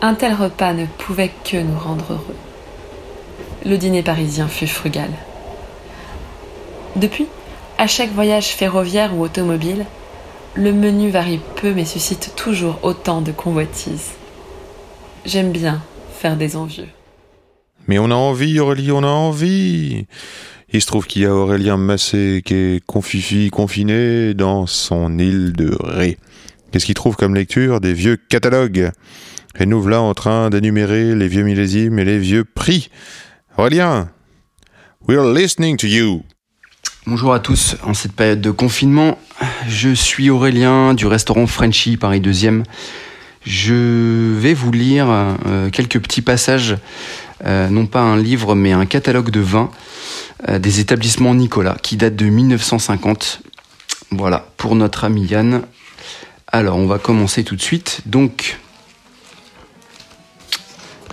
Un 0.00 0.14
tel 0.14 0.34
repas 0.34 0.72
ne 0.72 0.86
pouvait 0.86 1.32
que 1.44 1.56
nous 1.56 1.78
rendre 1.78 2.12
heureux 2.12 2.36
le 3.64 3.78
dîner 3.78 4.02
parisien 4.02 4.46
fut 4.46 4.66
frugal. 4.66 5.10
Depuis, 6.96 7.26
à 7.78 7.86
chaque 7.86 8.12
voyage 8.12 8.48
ferroviaire 8.48 9.16
ou 9.16 9.22
automobile, 9.22 9.86
le 10.54 10.72
menu 10.72 11.10
varie 11.10 11.40
peu 11.56 11.72
mais 11.72 11.84
suscite 11.84 12.34
toujours 12.36 12.78
autant 12.82 13.20
de 13.20 13.32
convoitises. 13.32 14.12
J'aime 15.24 15.50
bien 15.50 15.82
faire 16.12 16.36
des 16.36 16.56
envieux. 16.56 16.88
Mais 17.88 17.98
on 17.98 18.10
a 18.10 18.14
envie, 18.14 18.60
Aurélie, 18.60 18.92
on 18.92 19.02
a 19.02 19.08
envie. 19.08 20.06
Il 20.74 20.80
se 20.80 20.88
trouve 20.88 21.06
qu'il 21.06 21.22
y 21.22 21.24
a 21.24 21.32
Aurélien 21.32 21.76
Massé 21.76 22.42
qui 22.44 22.52
est 22.52 22.84
confiné 22.84 24.34
dans 24.34 24.66
son 24.66 25.20
île 25.20 25.52
de 25.52 25.72
Ré. 25.78 26.18
Qu'est-ce 26.72 26.84
qu'il 26.84 26.96
trouve 26.96 27.14
comme 27.14 27.36
lecture 27.36 27.80
Des 27.80 27.92
vieux 27.92 28.16
catalogues? 28.16 28.90
Et 29.56 29.66
nous 29.66 29.80
voilà 29.80 30.00
en 30.00 30.14
train 30.14 30.50
d'énumérer 30.50 31.14
les 31.14 31.28
vieux 31.28 31.44
millésimes 31.44 32.00
et 32.00 32.04
les 32.04 32.18
vieux 32.18 32.42
prix 32.42 32.90
Aurélien, 33.56 34.08
we're 35.06 35.22
listening 35.22 35.76
to 35.76 35.86
you. 35.86 36.24
Bonjour 37.06 37.32
à 37.32 37.38
tous. 37.38 37.76
En 37.84 37.94
cette 37.94 38.14
période 38.14 38.40
de 38.40 38.50
confinement, 38.50 39.16
je 39.68 39.94
suis 39.94 40.28
Aurélien 40.28 40.94
du 40.94 41.06
restaurant 41.06 41.46
Frenchy 41.46 41.96
Paris 41.96 42.20
2e. 42.20 42.64
Je 43.46 44.34
vais 44.40 44.54
vous 44.54 44.72
lire 44.72 45.06
euh, 45.08 45.70
quelques 45.70 46.00
petits 46.00 46.22
passages, 46.22 46.76
euh, 47.44 47.68
non 47.68 47.86
pas 47.86 48.00
un 48.00 48.16
livre, 48.16 48.56
mais 48.56 48.72
un 48.72 48.86
catalogue 48.86 49.30
de 49.30 49.38
vins 49.38 49.70
des 50.58 50.80
établissements 50.80 51.34
Nicolas 51.34 51.76
qui 51.82 51.96
date 51.96 52.16
de 52.16 52.26
1950. 52.26 53.40
Voilà, 54.10 54.46
pour 54.56 54.74
notre 54.74 55.04
ami 55.04 55.26
Yann. 55.26 55.62
Alors, 56.48 56.76
on 56.76 56.86
va 56.86 56.98
commencer 56.98 57.44
tout 57.44 57.56
de 57.56 57.62
suite. 57.62 58.02
Donc, 58.06 58.58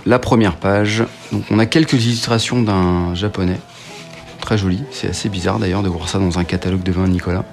la 0.06 0.20
première 0.20 0.56
page. 0.56 1.04
Donc 1.32 1.44
on 1.52 1.60
a 1.60 1.66
quelques 1.66 1.94
illustrations 2.06 2.62
d'un 2.62 3.14
japonais. 3.16 3.60
Très 4.40 4.58
joli. 4.58 4.84
C'est 4.92 5.10
assez 5.10 5.30
bizarre 5.30 5.60
d'ailleurs 5.60 5.84
de 5.84 5.90
voir 5.90 6.10
ça 6.10 6.20
dans 6.20 6.40
un 6.40 6.44
catalogue 6.44 6.84
de 6.84 6.92
vins 6.92 7.08
Nicolas. 7.08 7.46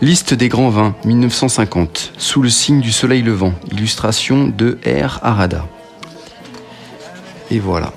Liste 0.00 0.34
des 0.34 0.48
grands 0.48 0.70
vins 0.70 0.94
1950. 1.04 2.12
Sous 2.18 2.42
le 2.42 2.48
signe 2.48 2.80
du 2.80 2.92
soleil 2.92 3.22
levant. 3.22 3.52
Illustration 3.72 4.46
de 4.46 4.78
R. 4.86 5.18
Arada. 5.22 5.66
Et 7.50 7.58
voilà. 7.58 7.92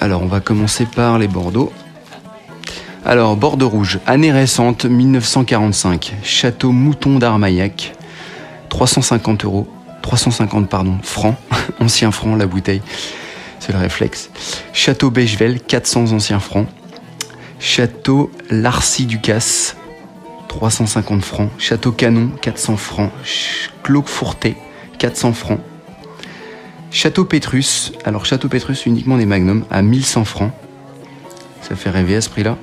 Alors 0.00 0.22
on 0.22 0.26
va 0.26 0.40
commencer 0.40 0.86
par 0.86 1.18
les 1.18 1.28
Bordeaux. 1.28 1.72
Alors, 3.04 3.36
Bordeaux 3.36 3.68
Rouge, 3.68 4.00
année 4.06 4.32
récente, 4.32 4.84
1945. 4.84 6.16
Château 6.22 6.72
Mouton 6.72 7.18
d'Armaillac, 7.18 7.94
350 8.68 9.44
euros. 9.44 9.68
350 10.02 10.68
pardon, 10.68 10.98
francs, 11.02 11.36
anciens 11.80 12.10
francs 12.10 12.38
la 12.38 12.46
bouteille, 12.46 12.82
c'est 13.60 13.72
le 13.72 13.78
réflexe. 13.78 14.30
Château 14.72 15.10
Bechevel, 15.10 15.60
400 15.60 16.12
anciens 16.12 16.40
francs. 16.40 16.66
Château 17.60 18.30
Larcy 18.50 19.06
Ducasse, 19.06 19.76
350 20.48 21.24
francs. 21.24 21.50
Château 21.58 21.92
Canon, 21.92 22.30
400 22.40 22.76
francs. 22.76 23.10
Fourté, 24.04 24.56
400 24.98 25.32
francs. 25.32 25.60
Château 26.90 27.24
Pétrus, 27.24 27.92
alors 28.04 28.24
Château 28.24 28.48
Pétrus 28.48 28.86
uniquement 28.86 29.18
des 29.18 29.26
magnums, 29.26 29.64
à 29.70 29.82
1100 29.82 30.24
francs. 30.24 30.52
Ça 31.60 31.76
fait 31.76 31.90
rêver 31.90 32.16
à 32.16 32.20
ce 32.20 32.30
prix-là. 32.30 32.56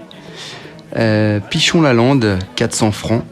Euh, 0.96 1.40
Pichon 1.40 1.82
Lalande, 1.82 2.40
400 2.56 2.92
francs. 2.92 3.24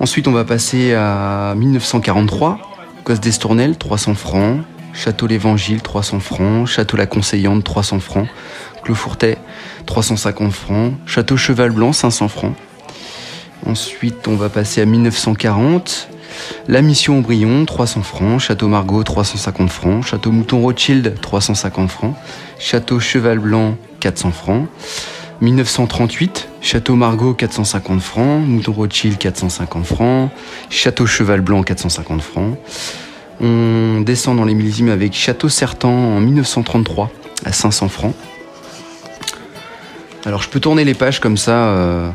Ensuite, 0.00 0.26
on 0.26 0.32
va 0.32 0.44
passer 0.44 0.94
à 0.94 1.54
1943. 1.56 2.58
Cos 3.04 3.14
d'Estournel, 3.14 3.76
300 3.76 4.14
francs. 4.14 4.60
Château 4.94 5.26
l'Évangile, 5.26 5.82
300 5.82 6.20
francs. 6.20 6.66
Château 6.66 6.96
la 6.96 7.06
Conseillante, 7.06 7.62
300 7.62 8.00
francs. 8.00 8.28
Clos-Fourtet, 8.84 9.36
350 9.84 10.52
francs. 10.52 10.94
Château 11.04 11.36
Cheval 11.36 11.70
Blanc, 11.70 11.92
500 11.92 12.28
francs. 12.28 12.54
Ensuite, 13.66 14.28
on 14.28 14.36
va 14.36 14.48
passer 14.48 14.80
à 14.80 14.86
1940. 14.86 16.08
La 16.68 16.82
Mission 16.82 17.18
Aubryon, 17.18 17.64
300 17.64 18.02
francs. 18.02 18.40
Château 18.40 18.68
Margot, 18.68 19.02
350 19.02 19.70
francs. 19.70 20.04
Château 20.04 20.32
Mouton 20.32 20.60
Rothschild, 20.60 21.14
350 21.20 21.90
francs. 21.90 22.14
Château 22.58 23.00
Cheval 23.00 23.38
Blanc, 23.38 23.76
400 24.00 24.30
francs. 24.32 24.68
1938, 25.40 26.48
Château 26.62 26.94
Margot 26.94 27.34
450 27.34 28.00
francs, 28.00 28.42
Mouton 28.46 28.72
Rothschild 28.72 29.18
450 29.18 29.84
francs, 29.84 30.30
Château 30.70 31.06
Cheval 31.06 31.42
Blanc 31.42 31.62
450 31.62 32.22
francs. 32.22 32.56
On 33.40 34.00
descend 34.00 34.38
dans 34.38 34.44
les 34.44 34.54
millésimes 34.54 34.88
avec 34.88 35.12
Château 35.12 35.48
Sertan 35.48 35.90
en 35.90 36.20
1933 36.20 37.10
à 37.44 37.52
500 37.52 37.88
francs. 37.88 38.14
Alors 40.24 40.42
je 40.42 40.48
peux 40.48 40.58
tourner 40.58 40.84
les 40.84 40.94
pages 40.94 41.20
comme 41.20 41.36
ça. 41.36 41.52
Euh, 41.52 42.10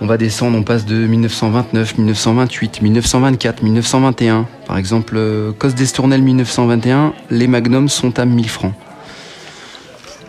on 0.00 0.06
va 0.06 0.16
descendre, 0.16 0.56
on 0.56 0.62
passe 0.62 0.86
de 0.86 0.94
1929, 0.94 1.98
1928, 1.98 2.82
1924, 2.82 3.62
1921. 3.62 4.46
Par 4.66 4.78
exemple, 4.78 5.14
euh, 5.16 5.52
Cos 5.52 5.68
d'Estournel 5.68 6.22
1921, 6.22 7.12
les 7.30 7.46
magnums 7.46 7.88
sont 7.88 8.18
à 8.18 8.24
1000 8.24 8.48
francs. 8.48 8.72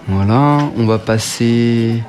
Voilà, 0.07 0.69
on 0.78 0.86
va 0.86 0.99
passer 0.99 2.03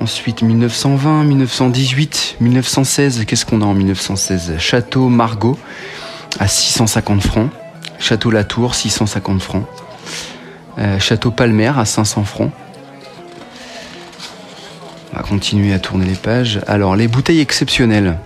ensuite 0.00 0.42
1920, 0.42 1.24
1918, 1.24 2.36
1916. 2.40 3.24
Qu'est-ce 3.26 3.44
qu'on 3.44 3.62
a 3.62 3.64
en 3.64 3.74
1916 3.74 4.54
Château 4.58 5.08
Margot 5.08 5.58
à 6.38 6.46
650 6.46 7.22
francs. 7.22 7.50
Château 7.98 8.30
Latour, 8.30 8.76
650 8.76 9.42
francs. 9.42 9.66
Euh, 10.78 11.00
Château 11.00 11.32
Palmer 11.32 11.72
à 11.76 11.84
500 11.84 12.22
francs. 12.24 12.52
Va 15.12 15.22
continuer 15.22 15.72
à 15.72 15.78
tourner 15.78 16.06
les 16.06 16.14
pages. 16.14 16.60
Alors, 16.66 16.96
les 16.96 17.08
bouteilles 17.08 17.40
exceptionnelles. 17.40 18.18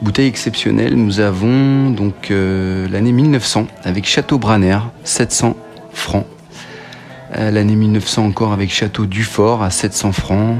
Bouteilles 0.00 0.28
exceptionnelles, 0.28 0.94
nous 0.94 1.20
avons 1.20 1.90
donc 1.90 2.30
euh, 2.30 2.88
l'année 2.88 3.12
1900 3.12 3.66
avec 3.84 4.06
Château 4.06 4.38
Branner, 4.38 4.78
700 5.04 5.56
francs. 5.92 6.26
Euh, 7.36 7.50
l'année 7.50 7.76
1900 7.76 8.24
encore 8.24 8.52
avec 8.52 8.72
Château 8.72 9.06
Dufort 9.06 9.62
à 9.62 9.70
700 9.70 10.12
francs. 10.12 10.58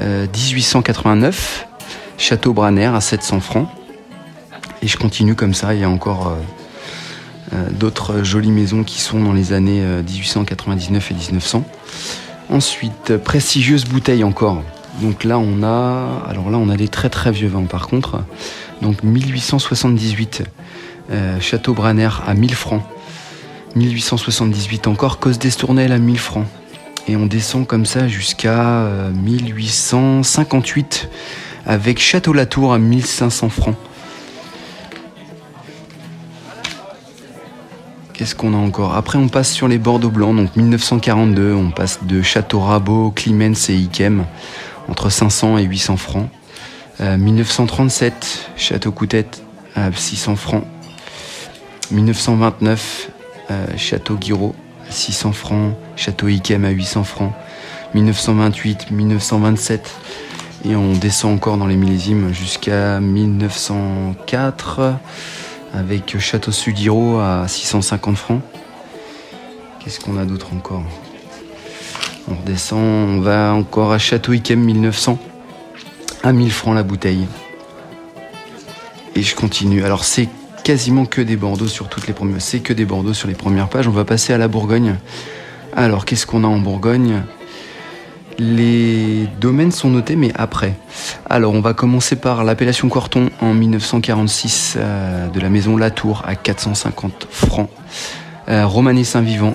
1889, 0.00 1.68
Château 2.18 2.52
Branner 2.52 2.86
à 2.86 3.00
700 3.00 3.40
francs. 3.40 3.68
Et 4.82 4.88
je 4.88 4.96
continue 4.96 5.36
comme 5.36 5.54
ça, 5.54 5.72
il 5.72 5.80
y 5.80 5.84
a 5.84 5.88
encore 5.88 6.36
d'autres 7.70 8.24
jolies 8.24 8.50
maisons 8.50 8.82
qui 8.82 9.00
sont 9.00 9.22
dans 9.22 9.32
les 9.32 9.52
années 9.52 9.80
1899 9.80 11.12
et 11.12 11.14
1900. 11.14 11.64
Ensuite, 12.50 13.16
prestigieuse 13.16 13.84
bouteille 13.84 14.24
encore. 14.24 14.62
Donc 15.00 15.24
là, 15.24 15.38
on 15.38 15.62
a, 15.62 16.22
alors 16.28 16.50
là, 16.50 16.58
on 16.58 16.68
a 16.68 16.76
des 16.76 16.88
très 16.88 17.08
très 17.08 17.32
vieux 17.32 17.48
vins 17.48 17.64
par 17.64 17.88
contre. 17.88 18.20
Donc 18.82 19.02
1878, 19.02 20.42
euh, 21.10 21.40
Château 21.40 21.74
Branner 21.74 22.10
à 22.26 22.34
1000 22.34 22.54
francs. 22.54 22.82
1878 23.76 24.86
encore, 24.86 25.18
Cause 25.18 25.38
d'Estournel 25.38 25.92
à 25.92 25.98
1000 25.98 26.18
francs. 26.18 26.46
Et 27.08 27.16
on 27.16 27.26
descend 27.26 27.66
comme 27.66 27.86
ça 27.86 28.08
jusqu'à 28.08 28.88
1858 29.14 31.08
euh, 31.66 31.72
avec 31.72 31.98
Château 31.98 32.32
Latour 32.32 32.72
à 32.72 32.78
1500 32.78 33.48
francs. 33.48 33.76
Qu'est-ce 38.24 38.34
qu'on 38.34 38.54
a 38.54 38.56
encore? 38.56 38.94
Après, 38.94 39.18
on 39.18 39.28
passe 39.28 39.52
sur 39.52 39.68
les 39.68 39.76
Bordeaux 39.76 40.08
blancs. 40.08 40.34
Donc 40.34 40.56
1942, 40.56 41.52
on 41.52 41.70
passe 41.70 42.04
de 42.04 42.22
Château 42.22 42.58
Rabot, 42.58 43.10
Clemens 43.10 43.68
et 43.68 43.74
Ikem 43.74 44.24
entre 44.88 45.10
500 45.10 45.58
et 45.58 45.64
800 45.64 45.98
francs. 45.98 46.30
1937, 47.00 48.14
euh, 48.14 48.52
Château 48.56 48.92
Coutette 48.92 49.42
à 49.76 49.92
600 49.92 50.36
francs. 50.36 50.64
1929, 51.90 53.10
euh, 53.50 53.66
Château 53.76 54.14
Guiraud, 54.14 54.54
600 54.88 55.32
francs. 55.32 55.74
Château 55.94 56.28
Ikem 56.28 56.64
à 56.64 56.70
800 56.70 57.04
francs. 57.04 57.34
1928, 57.92 58.90
1927. 58.90 59.94
Et 60.64 60.74
on 60.76 60.92
descend 60.92 61.34
encore 61.34 61.58
dans 61.58 61.66
les 61.66 61.76
millésimes 61.76 62.32
jusqu'à 62.32 63.00
1904 63.00 64.94
avec 65.74 66.18
Château 66.18 66.52
Sudiro 66.52 67.18
à 67.18 67.46
650 67.48 68.16
francs. 68.16 68.40
Qu'est-ce 69.80 70.00
qu'on 70.00 70.16
a 70.16 70.24
d'autre 70.24 70.48
encore? 70.54 70.84
On 72.30 72.36
redescend, 72.36 72.80
on 72.80 73.20
va 73.20 73.52
encore 73.52 73.92
à 73.92 73.98
Château 73.98 74.32
Ikem 74.32 74.60
1900 74.60 75.18
à 76.22 76.32
1000 76.32 76.50
francs 76.52 76.74
la 76.74 76.82
bouteille. 76.82 77.26
Et 79.14 79.22
je 79.22 79.34
continue. 79.34 79.84
Alors 79.84 80.04
c'est 80.04 80.28
quasiment 80.62 81.04
que 81.04 81.20
des 81.20 81.36
Bordeaux 81.36 81.68
sur 81.68 81.88
toutes 81.88 82.06
les 82.06 82.14
premières. 82.14 82.40
C'est 82.40 82.60
que 82.60 82.72
des 82.72 82.86
Bordeaux 82.86 83.12
sur 83.12 83.28
les 83.28 83.34
premières 83.34 83.68
pages. 83.68 83.86
On 83.86 83.92
va 83.92 84.04
passer 84.04 84.32
à 84.32 84.38
la 84.38 84.48
Bourgogne. 84.48 84.96
Alors 85.76 86.04
qu'est-ce 86.04 86.26
qu'on 86.26 86.44
a 86.44 86.46
en 86.46 86.58
Bourgogne? 86.58 87.24
Les 88.38 89.28
domaines 89.40 89.72
sont 89.72 89.90
notés, 89.90 90.16
mais 90.16 90.32
après. 90.34 90.74
Alors, 91.28 91.52
on 91.52 91.60
va 91.60 91.74
commencer 91.74 92.16
par 92.16 92.44
l'appellation 92.44 92.88
Corton 92.88 93.30
en 93.40 93.54
1946 93.54 94.74
euh, 94.76 95.28
de 95.28 95.40
la 95.40 95.48
maison 95.48 95.76
Latour 95.76 96.22
à 96.26 96.34
450 96.34 97.28
francs. 97.30 97.70
Euh, 98.48 98.66
Saint-Vivant 99.04 99.54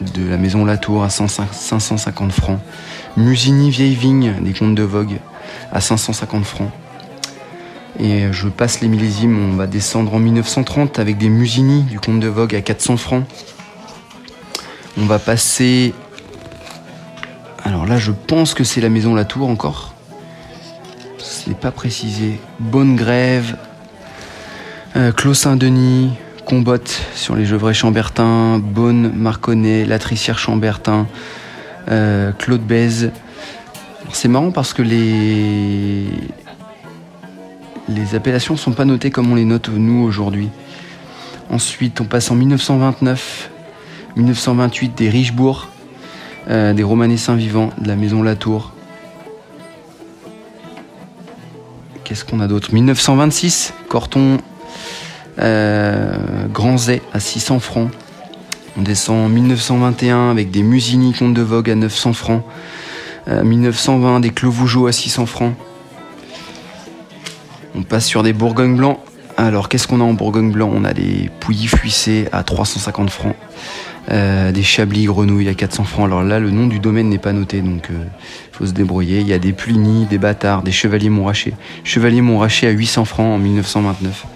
de 0.00 0.28
la 0.28 0.36
maison 0.36 0.64
Latour 0.64 1.04
à 1.04 1.10
550 1.10 2.32
francs. 2.32 2.58
Musigny 3.16 3.70
Vieille 3.70 3.94
Vigne 3.94 4.34
des 4.40 4.52
Comtes 4.52 4.74
de 4.74 4.82
Vogue 4.82 5.18
à 5.72 5.80
550 5.80 6.44
francs. 6.44 6.70
Et 7.98 8.32
je 8.32 8.48
passe 8.48 8.80
les 8.80 8.88
millésimes, 8.88 9.52
on 9.52 9.56
va 9.56 9.66
descendre 9.66 10.14
en 10.14 10.18
1930 10.18 10.98
avec 10.98 11.18
des 11.18 11.28
Musigny 11.28 11.82
du 11.82 12.00
Comte 12.00 12.20
de 12.20 12.28
Vogue 12.28 12.54
à 12.54 12.60
400 12.60 12.96
francs. 12.96 13.24
On 14.96 15.04
va 15.04 15.18
passer 15.18 15.92
là, 17.90 17.98
je 17.98 18.12
pense 18.12 18.54
que 18.54 18.62
c'est 18.62 18.80
la 18.80 18.88
maison 18.88 19.14
Latour 19.14 19.48
encore. 19.48 19.94
C'est 21.18 21.56
pas 21.56 21.72
précisé. 21.72 22.38
Bonne 22.60 22.94
Grève, 22.94 23.56
euh, 24.96 25.10
Clos 25.10 25.34
Saint-Denis, 25.34 26.12
Combotte 26.46 27.02
sur 27.16 27.34
les 27.34 27.44
Gevrets 27.44 27.74
Chambertin, 27.74 28.60
Bonne 28.60 29.12
Marconnet, 29.12 29.84
Latricière 29.84 30.38
Chambertin, 30.38 31.08
euh, 31.90 32.30
Claude 32.32 32.62
Bèze. 32.62 33.10
C'est 34.12 34.28
marrant 34.28 34.52
parce 34.52 34.72
que 34.72 34.82
les 34.82 36.06
les 37.88 38.14
appellations 38.14 38.54
ne 38.54 38.58
sont 38.58 38.72
pas 38.72 38.84
notées 38.84 39.10
comme 39.10 39.32
on 39.32 39.34
les 39.34 39.44
note 39.44 39.68
nous 39.68 40.04
aujourd'hui. 40.04 40.48
Ensuite, 41.50 42.00
on 42.00 42.04
passe 42.04 42.30
en 42.30 42.36
1929, 42.36 43.50
1928 44.14 44.94
des 44.96 45.10
Richebourg, 45.10 45.68
euh, 46.48 46.72
des 46.72 46.82
Romanessins 46.82 47.36
vivants 47.36 47.70
de 47.78 47.88
la 47.88 47.96
maison 47.96 48.22
Latour. 48.22 48.72
Qu'est-ce 52.04 52.24
qu'on 52.24 52.40
a 52.40 52.48
d'autre? 52.48 52.72
1926, 52.72 53.72
Corton 53.88 54.38
euh, 55.38 56.16
Grand 56.52 56.76
à 57.12 57.20
600 57.20 57.60
francs. 57.60 57.90
On 58.76 58.82
descend 58.82 59.26
en 59.26 59.28
1921 59.28 60.30
avec 60.30 60.50
des 60.50 60.62
Musigny 60.62 61.12
Comte 61.12 61.34
de 61.34 61.42
Vogue 61.42 61.70
à 61.70 61.74
900 61.74 62.12
francs. 62.12 62.42
1920 63.26 64.16
euh, 64.16 64.20
des 64.20 64.30
Clos 64.30 64.86
à 64.86 64.92
600 64.92 65.26
francs. 65.26 65.54
On 67.74 67.82
passe 67.82 68.06
sur 68.06 68.22
des 68.22 68.32
Bourgogne 68.32 68.76
blancs. 68.76 68.98
Alors 69.36 69.68
qu'est-ce 69.68 69.86
qu'on 69.86 70.00
a 70.00 70.04
en 70.04 70.14
Bourgogne 70.14 70.50
blanc 70.50 70.70
On 70.74 70.84
a 70.84 70.92
des 70.92 71.30
Pouilly 71.40 71.66
fuissés 71.66 72.28
à 72.32 72.42
350 72.42 73.10
francs. 73.10 73.36
Euh, 74.12 74.50
des 74.50 74.64
Chablis 74.64 75.04
Grenouilles 75.04 75.48
à 75.48 75.54
400 75.54 75.84
francs. 75.84 76.06
Alors 76.06 76.24
là, 76.24 76.40
le 76.40 76.50
nom 76.50 76.66
du 76.66 76.80
domaine 76.80 77.08
n'est 77.08 77.18
pas 77.18 77.32
noté, 77.32 77.60
donc 77.60 77.86
il 77.90 77.94
euh, 77.94 78.04
faut 78.50 78.66
se 78.66 78.72
débrouiller. 78.72 79.20
Il 79.20 79.28
y 79.28 79.32
a 79.32 79.38
des 79.38 79.52
Plugny, 79.52 80.06
des 80.06 80.18
Bâtards, 80.18 80.62
des 80.62 80.72
Chevaliers 80.72 81.10
Montrachet. 81.10 81.52
Chevalier 81.84 82.20
Montrachet 82.20 82.66
à 82.66 82.70
800 82.70 83.04
francs 83.04 83.34
en 83.34 83.38
1929. 83.38 84.26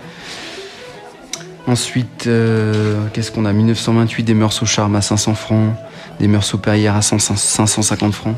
Ensuite, 1.66 2.28
euh, 2.28 3.04
qu'est-ce 3.12 3.32
qu'on 3.32 3.46
a? 3.46 3.52
1928, 3.52 4.22
des 4.22 4.34
Meursault 4.34 4.66
Charme 4.66 4.94
à 4.94 5.02
500 5.02 5.34
francs, 5.34 5.74
des 6.20 6.28
Meursault 6.28 6.58
Perrière 6.58 6.94
à 6.94 7.02
550 7.02 8.12
francs. 8.12 8.36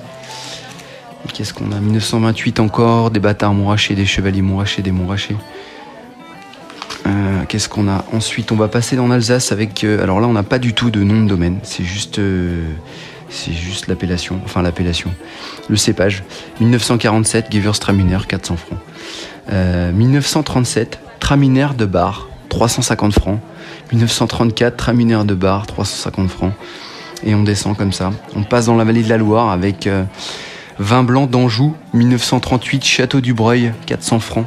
Qu'est-ce 1.35 1.53
qu'on 1.53 1.71
a? 1.73 1.81
1928 1.81 2.61
encore, 2.61 3.11
des 3.11 3.21
Bâtards 3.21 3.53
Montrachet, 3.53 3.95
des 3.95 4.07
Chevaliers 4.07 4.43
Montrachet, 4.43 4.81
des 4.81 4.93
Montrachet. 4.93 5.35
Euh, 7.07 7.45
qu'est-ce 7.49 7.69
qu'on 7.69 7.89
a 7.89 8.05
Ensuite, 8.13 8.53
on 8.53 8.57
va 8.57 8.69
passer 8.69 8.97
dans 8.97 9.07
l'Alsace 9.09 9.53
avec. 9.53 9.85
Euh, 9.85 10.03
alors 10.03 10.21
là, 10.21 10.27
on 10.27 10.33
n'a 10.33 10.43
pas 10.43 10.59
du 10.59 10.75
tout 10.75 10.91
de 10.91 11.03
nom 11.03 11.23
de 11.23 11.29
domaine. 11.29 11.59
C'est 11.63 11.85
juste. 11.85 12.19
Euh, 12.19 12.65
l'appellation. 13.89 14.41
Enfin, 14.45 14.63
l'appellation. 14.63 15.11
Le 15.69 15.77
cépage. 15.77 16.25
1947, 16.61 17.53
Gewürztraminer, 17.53 18.19
400 18.27 18.57
francs. 18.57 18.79
1937, 19.49 20.99
Traminer 21.21 21.69
de 21.79 21.85
Bar, 21.85 22.29
350 22.49 23.13
francs. 23.13 23.39
1934, 23.93 24.77
Traminer 24.77 25.21
de 25.25 25.35
Bar, 25.35 25.67
350 25.67 26.29
francs. 26.29 26.53
Et 27.25 27.35
on 27.35 27.45
descend 27.45 27.77
comme 27.77 27.93
ça. 27.93 28.11
On 28.35 28.43
passe 28.43 28.67
dans 28.67 28.77
la 28.77 28.85
vallée 28.85 29.03
de 29.03 29.09
la 29.09 29.19
Loire 29.19 29.51
avec. 29.51 29.89
Vin 30.79 31.05
blanc 31.05 31.27
d'Anjou, 31.27 31.75
1938, 31.95 32.85
Château 32.85 33.23
du 33.23 33.33
Breuil, 33.33 33.73
400 33.87 34.21
francs. 34.21 34.47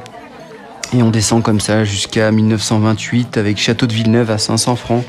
Et 0.93 1.03
on 1.03 1.11
descend 1.11 1.43
comme 1.43 1.59
ça 1.59 1.83
jusqu'à 1.83 2.31
1928 2.31 3.37
avec 3.37 3.57
Château 3.57 3.85
de 3.85 3.93
Villeneuve 3.93 4.31
à 4.31 4.37
500 4.37 4.75
francs 4.75 5.03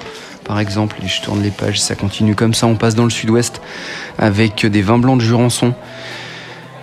par 0.44 0.58
exemple. 0.58 0.96
Et 1.04 1.08
je 1.08 1.22
tourne 1.22 1.42
les 1.42 1.50
pages, 1.50 1.80
ça 1.80 1.94
continue 1.94 2.34
comme 2.34 2.54
ça. 2.54 2.66
On 2.66 2.74
passe 2.74 2.94
dans 2.94 3.04
le 3.04 3.10
sud-ouest 3.10 3.60
avec 4.18 4.66
des 4.66 4.82
vins 4.82 4.98
blancs 4.98 5.18
de 5.18 5.24
Jurançon. 5.24 5.74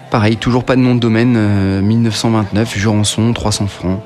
Pareil, 0.10 0.38
toujours 0.38 0.64
pas 0.64 0.78
de 0.78 0.82
nom 0.82 0.96
de 0.96 1.02
domaine. 1.02 1.82
1929, 1.82 2.76
euh, 2.76 2.80
Jurançon, 2.80 3.34
300 3.34 3.68
francs. 3.68 4.00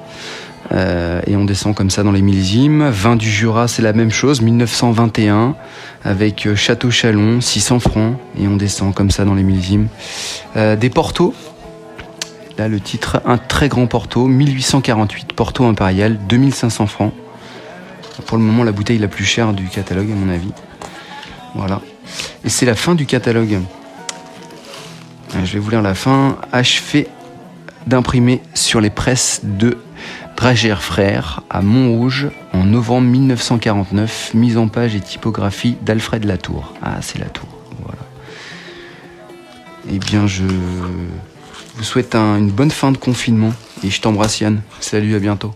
Euh, 0.74 1.22
et 1.28 1.36
on 1.36 1.46
descend 1.46 1.76
comme 1.76 1.92
ça 1.92 2.02
dans 2.02 2.12
les 2.12 2.24
millésimes. 2.24 2.90
Vin 2.90 3.16
du 3.16 3.30
Jura, 3.30 3.68
c'est 3.68 3.84
la 3.84 3.94
même 3.94 4.10
chose. 4.10 4.42
1921 4.42 5.56
avec 6.04 6.48
euh, 6.48 6.56
Château 6.56 6.90
Chalon, 6.90 7.40
600 7.40 7.80
francs. 7.80 8.16
Et 8.40 8.48
on 8.48 8.58
descend 8.58 8.96
comme 8.96 9.12
ça 9.12 9.26
dans 9.26 9.36
les 9.36 9.44
millésimes. 9.44 9.90
des 10.56 10.90
Portos, 10.90 11.36
Le 12.68 12.80
titre, 12.80 13.22
un 13.26 13.38
très 13.38 13.70
grand 13.70 13.88
Porto, 13.88 14.28
1848, 14.28 15.34
Porto 15.34 15.66
impérial, 15.66 16.20
2500 16.28 16.88
francs. 16.88 17.14
Pour 18.26 18.38
le 18.38 18.44
moment, 18.44 18.64
la 18.64 18.72
bouteille 18.72 19.00
la 19.00 19.08
plus 19.08 19.26
chère 19.26 19.54
du 19.54 19.68
catalogue, 19.68 20.12
à 20.12 20.16
mon 20.16 20.30
avis. 20.30 20.52
Voilà. 21.56 21.82
Et 22.44 22.50
c'est 22.50 22.66
la 22.66 22.76
fin 22.76 22.96
du 22.96 23.06
catalogue. 23.06 23.60
Euh, 25.36 25.46
je 25.46 25.54
vais 25.54 25.60
vous 25.60 25.70
lire 25.70 25.82
la 25.82 25.96
fin. 25.96 26.38
Achevé 26.52 27.08
d'imprimer 27.88 28.42
sur 28.54 28.82
les 28.82 28.90
presses 28.90 29.42
de 29.44 29.78
Dragère 30.38 30.82
Frères 30.82 31.42
à 31.50 31.62
Montrouge 31.62 32.30
en 32.54 32.64
novembre 32.64 33.08
1949. 33.08 34.32
Mise 34.34 34.58
en 34.58 34.68
page 34.68 34.96
et 34.96 35.00
typographie 35.00 35.78
d'Alfred 35.82 36.26
Latour. 36.26 36.74
Ah, 36.82 36.98
c'est 37.02 37.20
Latour. 37.20 37.48
Voilà. 37.84 38.00
eh 39.90 40.00
bien, 40.00 40.28
je 40.28 40.46
vous 41.76 41.84
souhaite 41.84 42.16
une 42.16 42.52
bonne 42.52 42.72
fin 42.72 42.92
de 42.92 42.98
confinement 42.98 43.54
et 43.84 43.90
je 43.90 44.02
t'embrasse 44.02 44.40
Yann. 44.40 44.62
Salut, 44.80 45.16
à 45.16 45.20
bientôt. 45.20 45.54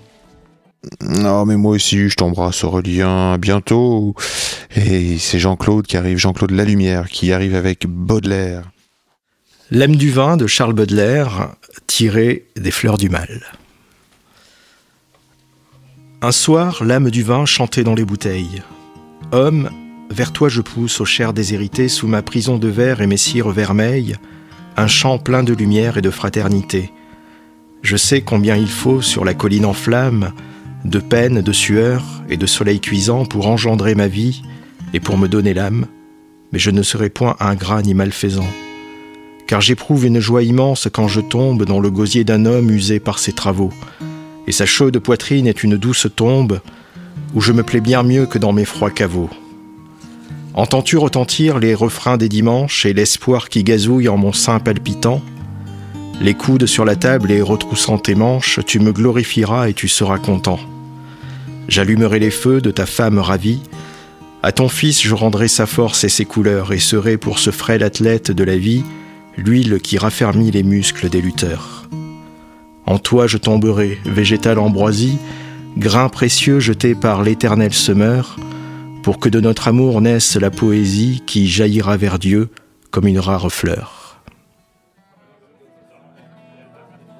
Non, 1.01 1.45
mais 1.45 1.57
moi 1.57 1.75
aussi, 1.75 2.09
je 2.09 2.15
t'embrasse 2.15 2.63
Aurélien, 2.63 3.33
à 3.33 3.37
bientôt. 3.37 4.15
Et 4.75 5.17
c'est 5.17 5.39
Jean-Claude 5.39 5.87
qui 5.87 5.97
arrive, 5.97 6.17
Jean-Claude 6.17 6.51
Lalumière, 6.51 7.09
qui 7.09 7.31
arrive 7.31 7.55
avec 7.55 7.87
Baudelaire. 7.87 8.71
L'âme 9.71 9.95
du 9.95 10.11
vin 10.11 10.37
de 10.37 10.45
Charles 10.45 10.73
Baudelaire, 10.73 11.55
tiré 11.87 12.45
des 12.55 12.71
fleurs 12.71 12.97
du 12.97 13.09
mal. 13.09 13.41
Un 16.21 16.31
soir, 16.31 16.83
l'âme 16.83 17.09
du 17.09 17.23
vin 17.23 17.45
chantait 17.45 17.83
dans 17.83 17.95
les 17.95 18.05
bouteilles. 18.05 18.61
Homme, 19.31 19.69
vers 20.09 20.31
toi 20.31 20.49
je 20.49 20.61
pousse 20.61 21.01
aux 21.01 21.05
chairs 21.05 21.33
déshéritées 21.33 21.89
sous 21.89 22.07
ma 22.07 22.21
prison 22.21 22.57
de 22.57 22.67
verre 22.67 23.01
et 23.01 23.07
mes 23.07 23.17
cires 23.17 23.49
vermeilles, 23.49 24.15
un 24.77 24.87
chant 24.87 25.17
plein 25.17 25.43
de 25.43 25.53
lumière 25.53 25.97
et 25.97 26.01
de 26.01 26.09
fraternité. 26.09 26.91
Je 27.81 27.97
sais 27.97 28.21
combien 28.21 28.55
il 28.55 28.67
faut 28.67 29.01
sur 29.01 29.25
la 29.25 29.33
colline 29.33 29.65
en 29.65 29.73
flammes 29.73 30.31
de 30.85 30.99
peine, 30.99 31.41
de 31.41 31.51
sueur 31.51 32.03
et 32.29 32.37
de 32.37 32.45
soleil 32.45 32.79
cuisant 32.79 33.25
pour 33.25 33.47
engendrer 33.47 33.95
ma 33.95 34.07
vie 34.07 34.43
et 34.93 34.99
pour 34.99 35.17
me 35.17 35.27
donner 35.27 35.53
l'âme, 35.53 35.87
mais 36.51 36.59
je 36.59 36.69
ne 36.69 36.83
serai 36.83 37.09
point 37.09 37.35
ingrat 37.39 37.81
ni 37.81 37.93
malfaisant. 37.93 38.47
Car 39.47 39.61
j'éprouve 39.61 40.05
une 40.05 40.19
joie 40.19 40.43
immense 40.43 40.87
quand 40.91 41.07
je 41.07 41.21
tombe 41.21 41.65
dans 41.65 41.79
le 41.79 41.89
gosier 41.89 42.23
d'un 42.23 42.45
homme 42.45 42.69
usé 42.69 42.99
par 42.99 43.19
ses 43.19 43.33
travaux, 43.33 43.71
et 44.47 44.51
sa 44.51 44.65
chaude 44.65 44.99
poitrine 44.99 45.47
est 45.47 45.63
une 45.63 45.77
douce 45.77 46.07
tombe 46.15 46.61
où 47.33 47.41
je 47.41 47.51
me 47.51 47.63
plais 47.63 47.81
bien 47.81 48.03
mieux 48.03 48.27
que 48.27 48.37
dans 48.37 48.53
mes 48.53 48.65
froids 48.65 48.91
caveaux. 48.91 49.29
Entends-tu 50.57 50.95
retentir 50.95 51.59
les 51.59 51.75
refrains 51.75 52.15
des 52.15 52.29
dimanches 52.29 52.85
et 52.85 52.93
l'espoir 52.93 53.49
qui 53.49 53.65
gazouille 53.65 54.07
en 54.07 54.15
mon 54.15 54.31
sein 54.31 54.61
palpitant? 54.61 55.21
Les 56.21 56.33
coudes 56.33 56.65
sur 56.65 56.85
la 56.85 56.95
table 56.95 57.29
et 57.29 57.41
retroussant 57.41 57.97
tes 57.97 58.15
manches, 58.15 58.61
tu 58.65 58.79
me 58.79 58.93
glorifieras 58.93 59.67
et 59.67 59.73
tu 59.73 59.89
seras 59.89 60.17
content. 60.17 60.57
J'allumerai 61.67 62.19
les 62.19 62.31
feux 62.31 62.61
de 62.61 62.71
ta 62.71 62.85
femme 62.85 63.19
ravie. 63.19 63.59
À 64.43 64.53
ton 64.53 64.69
fils 64.69 65.01
je 65.01 65.13
rendrai 65.13 65.49
sa 65.49 65.65
force 65.65 66.05
et 66.05 66.09
ses 66.09 66.23
couleurs, 66.23 66.71
et 66.71 66.79
serai 66.79 67.17
pour 67.17 67.39
ce 67.39 67.51
frêle 67.51 67.83
athlète 67.83 68.31
de 68.31 68.43
la 68.45 68.55
vie 68.55 68.85
l'huile 69.35 69.81
qui 69.83 69.97
raffermit 69.97 70.51
les 70.51 70.63
muscles 70.63 71.09
des 71.09 71.19
lutteurs. 71.19 71.89
En 72.85 72.97
toi 72.97 73.27
je 73.27 73.37
tomberai, 73.37 73.99
végétal 74.05 74.57
ambroisie, 74.59 75.17
grain 75.77 76.07
précieux 76.07 76.61
jeté 76.61 76.95
par 76.95 77.23
l'éternel 77.23 77.73
semeur, 77.73 78.37
pour 79.05 79.19
que 79.19 79.29
de 79.29 79.39
notre 79.39 79.67
amour 79.67 80.01
naisse 80.01 80.35
la 80.35 80.49
poésie 80.49 81.21
qui 81.27 81.47
jaillira 81.47 81.95
vers 81.95 82.17
Dieu 82.17 82.49
comme 82.89 83.05
une 83.05 83.19
rare 83.19 83.51
fleur. 83.51 84.19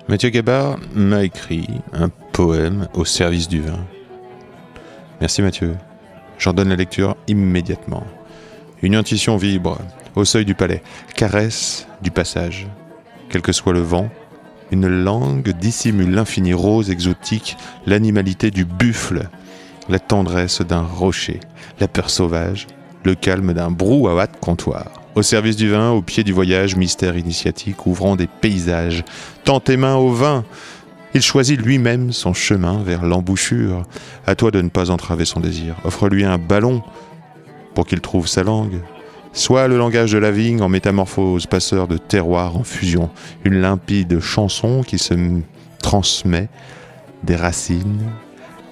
Mathieu 0.10 0.30
Gabard 0.30 0.80
m'a 0.96 1.24
écrit 1.24 1.68
un 1.94 2.10
poème 2.10 2.88
au 2.96 3.06
service 3.06 3.48
du 3.48 3.62
vin. 3.62 3.86
Merci 5.22 5.44
Mathieu. 5.44 5.76
J'en 6.40 6.54
donne 6.54 6.70
la 6.70 6.76
lecture 6.76 7.16
immédiatement. 7.28 8.08
Une 8.82 8.96
intuition 8.96 9.38
vibre 9.38 9.78
au 10.16 10.26
seuil 10.26 10.44
du 10.44 10.56
palais, 10.56 10.82
caresse 11.16 11.86
du 12.02 12.10
passage. 12.10 12.66
Quel 13.30 13.44
que 13.44 13.52
soit 13.52 13.74
le 13.74 13.82
vent, 13.82 14.10
une 14.72 14.88
langue 14.88 15.50
dissimule 15.50 16.16
l'infini 16.16 16.56
rose 16.56 16.90
exotique, 16.90 17.58
l'animalité 17.86 18.50
du 18.50 18.66
buffle, 18.66 19.30
la 19.90 20.00
tendresse 20.00 20.62
d'un 20.62 20.82
rocher, 20.82 21.40
la 21.80 21.88
peur 21.88 22.10
sauvage, 22.10 22.68
le 23.04 23.16
calme 23.16 23.54
d'un 23.54 23.72
brouhaha 23.72 24.28
de 24.28 24.38
comptoir. 24.38 24.86
Au 25.16 25.22
service 25.22 25.56
du 25.56 25.70
vin, 25.70 25.92
au 25.92 26.02
pied 26.02 26.24
du 26.24 26.34
voyage, 26.34 26.76
mystère 26.76 27.16
initiatique 27.16 27.86
ouvrant 27.86 28.16
des 28.16 28.28
paysages. 28.28 29.06
Tends 29.46 29.62
tes 29.62 29.78
mains 29.78 29.96
au 29.96 30.10
vin, 30.10 30.44
il 31.14 31.22
choisit 31.22 31.58
lui-même 31.58 32.12
son 32.12 32.34
chemin 32.34 32.84
vers 32.84 33.06
l'embouchure. 33.06 33.84
À 34.28 34.36
toi 34.36 34.52
de 34.52 34.62
ne 34.62 34.68
pas 34.68 34.92
entraver 34.92 35.24
son 35.24 35.40
désir. 35.40 35.76
Offre-lui 35.86 36.26
un 36.26 36.38
ballon 36.38 36.84
pour 37.74 37.86
qu'il 37.86 38.02
trouve 38.02 38.28
sa 38.28 38.44
langue. 38.44 38.82
Soit 39.32 39.70
le 39.70 39.78
langage 39.78 40.12
de 40.12 40.18
la 40.18 40.32
vigne 40.32 40.62
en 40.62 40.68
métamorphose, 40.68 41.46
passeur 41.46 41.88
de 41.88 41.98
terroir 41.98 42.58
en 42.58 42.64
fusion. 42.64 43.10
Une 43.46 43.62
limpide 43.62 44.20
chanson 44.20 44.84
qui 44.84 44.98
se 44.98 45.14
transmet 45.82 46.50
des 47.24 47.38
racines 47.38 48.12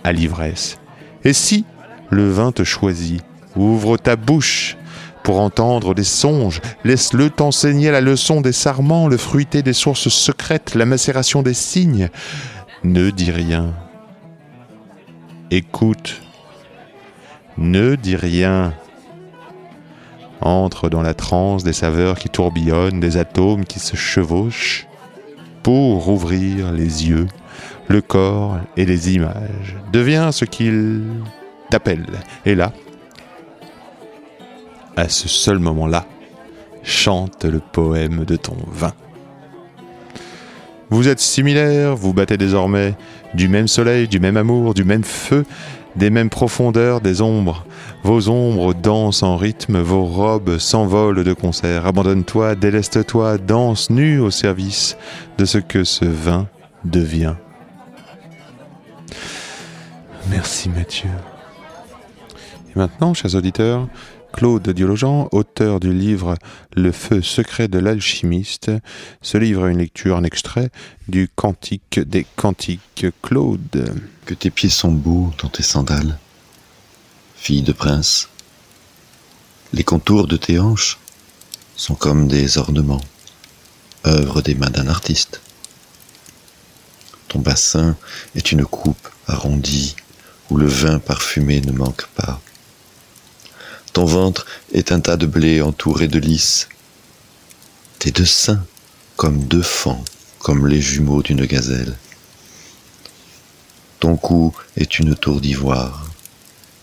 à 0.03 0.11
l'ivresse. 0.11 0.77
Et 1.23 1.33
si 1.33 1.65
le 2.09 2.29
vin 2.29 2.51
te 2.51 2.63
choisit, 2.63 3.23
ouvre 3.55 3.97
ta 3.97 4.15
bouche 4.15 4.77
pour 5.23 5.39
entendre 5.39 5.93
des 5.93 6.03
songes. 6.03 6.61
Laisse-le 6.83 7.29
t'enseigner 7.29 7.91
la 7.91 8.01
leçon 8.01 8.41
des 8.41 8.51
sarments, 8.51 9.07
le 9.07 9.17
fruité 9.17 9.61
des 9.61 9.73
sources 9.73 10.09
secrètes, 10.09 10.75
la 10.75 10.85
macération 10.85 11.41
des 11.41 11.53
signes. 11.53 12.09
Ne 12.83 13.09
dis 13.09 13.31
rien. 13.31 13.73
Écoute. 15.49 16.21
Ne 17.57 17.95
dis 17.95 18.15
rien. 18.15 18.73
Entre 20.41 20.89
dans 20.89 21.01
la 21.01 21.13
transe 21.13 21.63
des 21.63 21.73
saveurs 21.73 22.19
qui 22.19 22.27
tourbillonnent, 22.27 22.99
des 22.99 23.15
atomes 23.15 23.63
qui 23.63 23.79
se 23.79 23.95
chevauchent, 23.95 24.87
pour 25.61 26.09
ouvrir 26.09 26.73
les 26.73 27.07
yeux, 27.07 27.27
le 27.87 28.01
corps 28.01 28.57
et 28.77 28.85
les 28.85 29.13
images. 29.13 29.77
Deviens 29.91 30.31
ce 30.31 30.45
qu'il 30.45 31.03
t'appelle. 31.69 32.05
Et 32.45 32.55
là, 32.55 32.71
à 34.95 35.09
ce 35.09 35.27
seul 35.27 35.59
moment-là, 35.59 36.05
chante 36.83 37.45
le 37.45 37.59
poème 37.59 38.25
de 38.25 38.35
ton 38.35 38.57
vin. 38.67 38.93
Vous 40.89 41.07
êtes 41.07 41.19
similaires, 41.19 41.95
vous 41.95 42.13
battez 42.13 42.37
désormais 42.37 42.93
du 43.33 43.47
même 43.47 43.67
soleil, 43.67 44.07
du 44.07 44.19
même 44.19 44.37
amour, 44.37 44.75
du 44.75 44.83
même 44.83 45.03
feu, 45.03 45.43
des 45.95 46.09
mêmes 46.09 46.29
profondeurs, 46.29 47.01
des 47.01 47.21
ombres. 47.21 47.65
Vos 48.03 48.29
ombres 48.29 48.73
dansent 48.73 49.23
en 49.23 49.37
rythme, 49.37 49.79
vos 49.79 50.05
robes 50.05 50.57
s'envolent 50.57 51.23
de 51.23 51.33
concert. 51.33 51.87
Abandonne-toi, 51.87 52.55
déleste-toi, 52.55 53.37
danse 53.37 53.89
nu 53.89 54.19
au 54.19 54.29
service 54.29 54.97
de 55.37 55.45
ce 55.45 55.57
que 55.57 55.83
ce 55.83 56.05
vin 56.05 56.47
devient. 56.83 57.35
Merci 60.29 60.69
Mathieu. 60.69 61.09
Et 62.69 62.79
maintenant, 62.79 63.13
chers 63.13 63.35
auditeurs, 63.35 63.87
Claude 64.31 64.67
Diologen, 64.69 65.27
auteur 65.31 65.79
du 65.79 65.93
livre 65.93 66.35
Le 66.75 66.91
feu 66.91 67.21
secret 67.21 67.67
de 67.67 67.77
l'alchimiste, 67.77 68.71
se 69.21 69.37
livre 69.37 69.65
à 69.65 69.69
une 69.69 69.77
lecture, 69.77 70.15
en 70.15 70.23
extrait 70.23 70.71
du 71.07 71.29
Cantique 71.35 71.99
des 71.99 72.25
Cantiques. 72.35 73.05
Claude. 73.21 73.93
Que 74.25 74.33
tes 74.33 74.49
pieds 74.49 74.69
sont 74.69 74.91
beaux 74.91 75.31
dans 75.41 75.49
tes 75.49 75.63
sandales, 75.63 76.17
fille 77.35 77.61
de 77.61 77.73
prince. 77.73 78.29
Les 79.73 79.83
contours 79.83 80.27
de 80.27 80.37
tes 80.37 80.59
hanches 80.59 80.97
sont 81.75 81.95
comme 81.95 82.29
des 82.29 82.57
ornements, 82.57 83.01
œuvre 84.05 84.41
des 84.41 84.55
mains 84.55 84.69
d'un 84.69 84.87
artiste. 84.87 85.41
Ton 87.27 87.39
bassin 87.39 87.97
est 88.35 88.51
une 88.51 88.63
coupe 88.63 89.09
arrondie 89.27 89.95
où 90.49 90.57
le 90.57 90.67
vin 90.67 90.99
parfumé 90.99 91.61
ne 91.61 91.71
manque 91.71 92.07
pas. 92.15 92.41
Ton 93.93 94.05
ventre 94.05 94.45
est 94.73 94.91
un 94.91 94.99
tas 94.99 95.17
de 95.17 95.25
blé 95.25 95.61
entouré 95.61 96.07
de 96.07 96.19
lys. 96.19 96.67
Tes 97.99 98.11
deux 98.11 98.25
seins 98.25 98.65
comme 99.15 99.43
deux 99.43 99.61
fans, 99.61 100.03
comme 100.39 100.67
les 100.67 100.81
jumeaux 100.81 101.21
d'une 101.21 101.45
gazelle. 101.45 101.95
Ton 103.99 104.17
cou 104.17 104.53
est 104.75 104.99
une 104.99 105.15
tour 105.15 105.39
d'ivoire. 105.39 106.07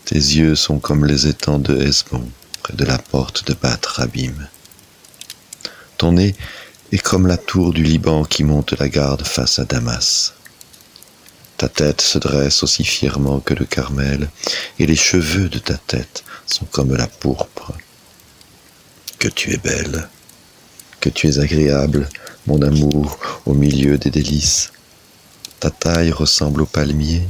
Tes 0.04 0.14
yeux 0.14 0.54
sont 0.54 0.78
comme 0.78 1.04
les 1.04 1.26
étangs 1.26 1.58
de 1.58 1.76
Hesbon, 1.76 2.26
près 2.62 2.74
de 2.74 2.84
la 2.84 2.98
porte 2.98 3.46
de 3.46 3.54
Bat 3.54 3.80
Rabim. 3.84 4.34
Ton 5.98 6.12
nez 6.12 6.34
est 6.92 6.98
comme 6.98 7.26
la 7.26 7.36
tour 7.36 7.72
du 7.72 7.82
Liban 7.82 8.24
qui 8.24 8.42
monte 8.42 8.72
la 8.78 8.88
garde 8.88 9.26
face 9.26 9.58
à 9.58 9.64
Damas. 9.64 10.32
Ta 11.60 11.68
tête 11.68 12.00
se 12.00 12.16
dresse 12.16 12.62
aussi 12.62 12.84
fièrement 12.84 13.38
que 13.38 13.52
le 13.52 13.66
Carmel, 13.66 14.30
et 14.78 14.86
les 14.86 14.96
cheveux 14.96 15.50
de 15.50 15.58
ta 15.58 15.74
tête 15.74 16.24
sont 16.46 16.64
comme 16.64 16.96
la 16.96 17.06
pourpre. 17.06 17.74
Que 19.18 19.28
tu 19.28 19.52
es 19.52 19.58
belle, 19.58 20.08
que 21.00 21.10
tu 21.10 21.28
es 21.28 21.38
agréable, 21.38 22.08
mon 22.46 22.62
amour, 22.62 23.18
au 23.44 23.52
milieu 23.52 23.98
des 23.98 24.08
délices. 24.08 24.72
Ta 25.58 25.70
taille 25.70 26.12
ressemble 26.12 26.62
au 26.62 26.66
palmier 26.66 27.28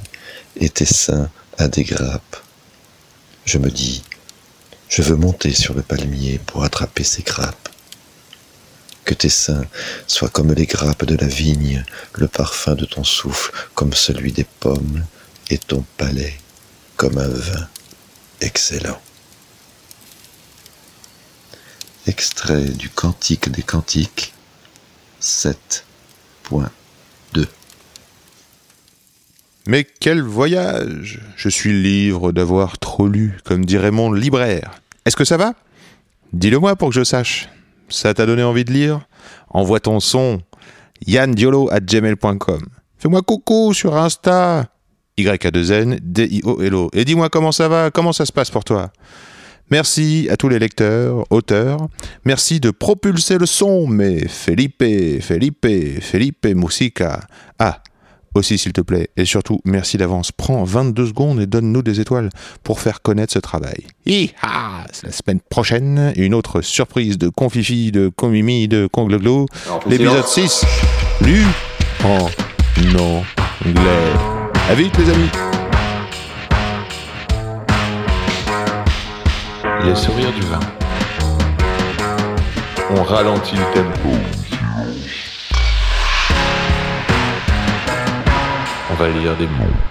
et 0.54 0.68
tes 0.68 0.84
seins 0.86 1.28
à 1.58 1.66
des 1.66 1.82
grappes. 1.82 2.36
Je 3.44 3.58
me 3.58 3.68
dis, 3.68 4.04
je 4.88 5.02
veux 5.02 5.16
monter 5.16 5.52
sur 5.52 5.74
le 5.74 5.82
palmier 5.82 6.38
pour 6.46 6.62
attraper 6.62 7.02
ces 7.02 7.22
grappes. 7.22 7.69
Que 9.10 9.14
tes 9.16 9.28
seins 9.28 9.66
soient 10.06 10.28
comme 10.28 10.52
les 10.52 10.66
grappes 10.66 11.04
de 11.04 11.16
la 11.16 11.26
vigne, 11.26 11.84
le 12.14 12.28
parfum 12.28 12.76
de 12.76 12.84
ton 12.84 13.02
souffle 13.02 13.50
comme 13.74 13.92
celui 13.92 14.30
des 14.30 14.44
pommes, 14.44 15.04
et 15.50 15.58
ton 15.58 15.84
palais 15.96 16.38
comme 16.96 17.18
un 17.18 17.26
vin 17.26 17.68
excellent. 18.40 19.00
Extrait 22.06 22.66
du 22.66 22.88
Cantique 22.88 23.50
des 23.50 23.64
Cantiques 23.64 24.32
7.2 25.20 27.48
Mais 29.66 29.82
quel 29.82 30.22
voyage 30.22 31.20
Je 31.36 31.48
suis 31.48 31.82
libre 31.82 32.30
d'avoir 32.30 32.78
trop 32.78 33.08
lu, 33.08 33.40
comme 33.42 33.66
dirait 33.66 33.90
mon 33.90 34.12
libraire. 34.12 34.80
Est-ce 35.04 35.16
que 35.16 35.24
ça 35.24 35.36
va? 35.36 35.54
Dis-le 36.32 36.60
moi 36.60 36.76
pour 36.76 36.90
que 36.90 36.94
je 36.94 37.02
sache. 37.02 37.48
Ça 37.90 38.14
t'a 38.14 38.26
donné 38.26 38.42
envie 38.42 38.64
de 38.64 38.72
lire 38.72 39.00
Envoie 39.48 39.80
ton 39.80 40.00
son 40.00 40.40
yandiolo@gmail.com. 41.06 42.60
Fais-moi 42.98 43.22
coucou 43.22 43.74
sur 43.74 43.96
Insta 43.96 44.66
Y-A-2-N, 45.16 45.98
D-I-O-L-O. 46.02 46.90
Et 46.92 47.04
dis-moi 47.04 47.28
comment 47.28 47.52
ça 47.52 47.68
va, 47.68 47.90
comment 47.90 48.12
ça 48.12 48.24
se 48.26 48.32
passe 48.32 48.50
pour 48.50 48.64
toi. 48.64 48.92
Merci 49.70 50.28
à 50.30 50.36
tous 50.36 50.48
les 50.48 50.58
lecteurs, 50.58 51.24
auteurs. 51.30 51.88
Merci 52.24 52.58
de 52.58 52.70
propulser 52.70 53.38
le 53.38 53.46
son, 53.46 53.86
mais 53.86 54.26
Felipe, 54.26 54.82
Felipe, 55.20 55.66
Felipe 56.00 56.46
Musica. 56.46 57.20
Ah, 57.58 57.82
aussi 58.34 58.58
s'il 58.58 58.72
te 58.72 58.80
plaît. 58.80 59.10
Et 59.16 59.24
surtout, 59.24 59.60
merci 59.64 59.96
d'avance. 59.96 60.32
Prends 60.32 60.64
22 60.64 61.06
secondes 61.06 61.40
et 61.40 61.46
donne-nous 61.46 61.82
des 61.82 62.00
étoiles 62.00 62.30
pour 62.62 62.80
faire 62.80 63.02
connaître 63.02 63.32
ce 63.32 63.38
travail. 63.38 63.86
Hi-ha 64.06 64.86
la 65.02 65.12
semaine 65.12 65.40
prochaine, 65.40 66.12
une 66.16 66.34
autre 66.34 66.60
surprise 66.62 67.18
de 67.18 67.28
confifi, 67.28 67.92
de 67.92 68.08
comimi, 68.08 68.68
de 68.68 68.86
congloglo. 68.86 69.46
L'épisode 69.86 70.26
6, 70.26 70.64
lu 71.22 71.44
en 72.04 72.28
anglais. 73.66 74.12
À 74.68 74.74
vite 74.74 74.96
les 74.98 75.10
amis 75.10 75.30
Les 79.84 79.94
sourires 79.94 80.32
du 80.32 80.42
vin. 80.42 80.60
On 82.90 83.02
ralentit 83.02 83.56
le 83.56 83.74
tempo. 83.74 84.39
Va 89.00 89.08
lire 89.08 89.34
des 89.34 89.46
mots. 89.46 89.89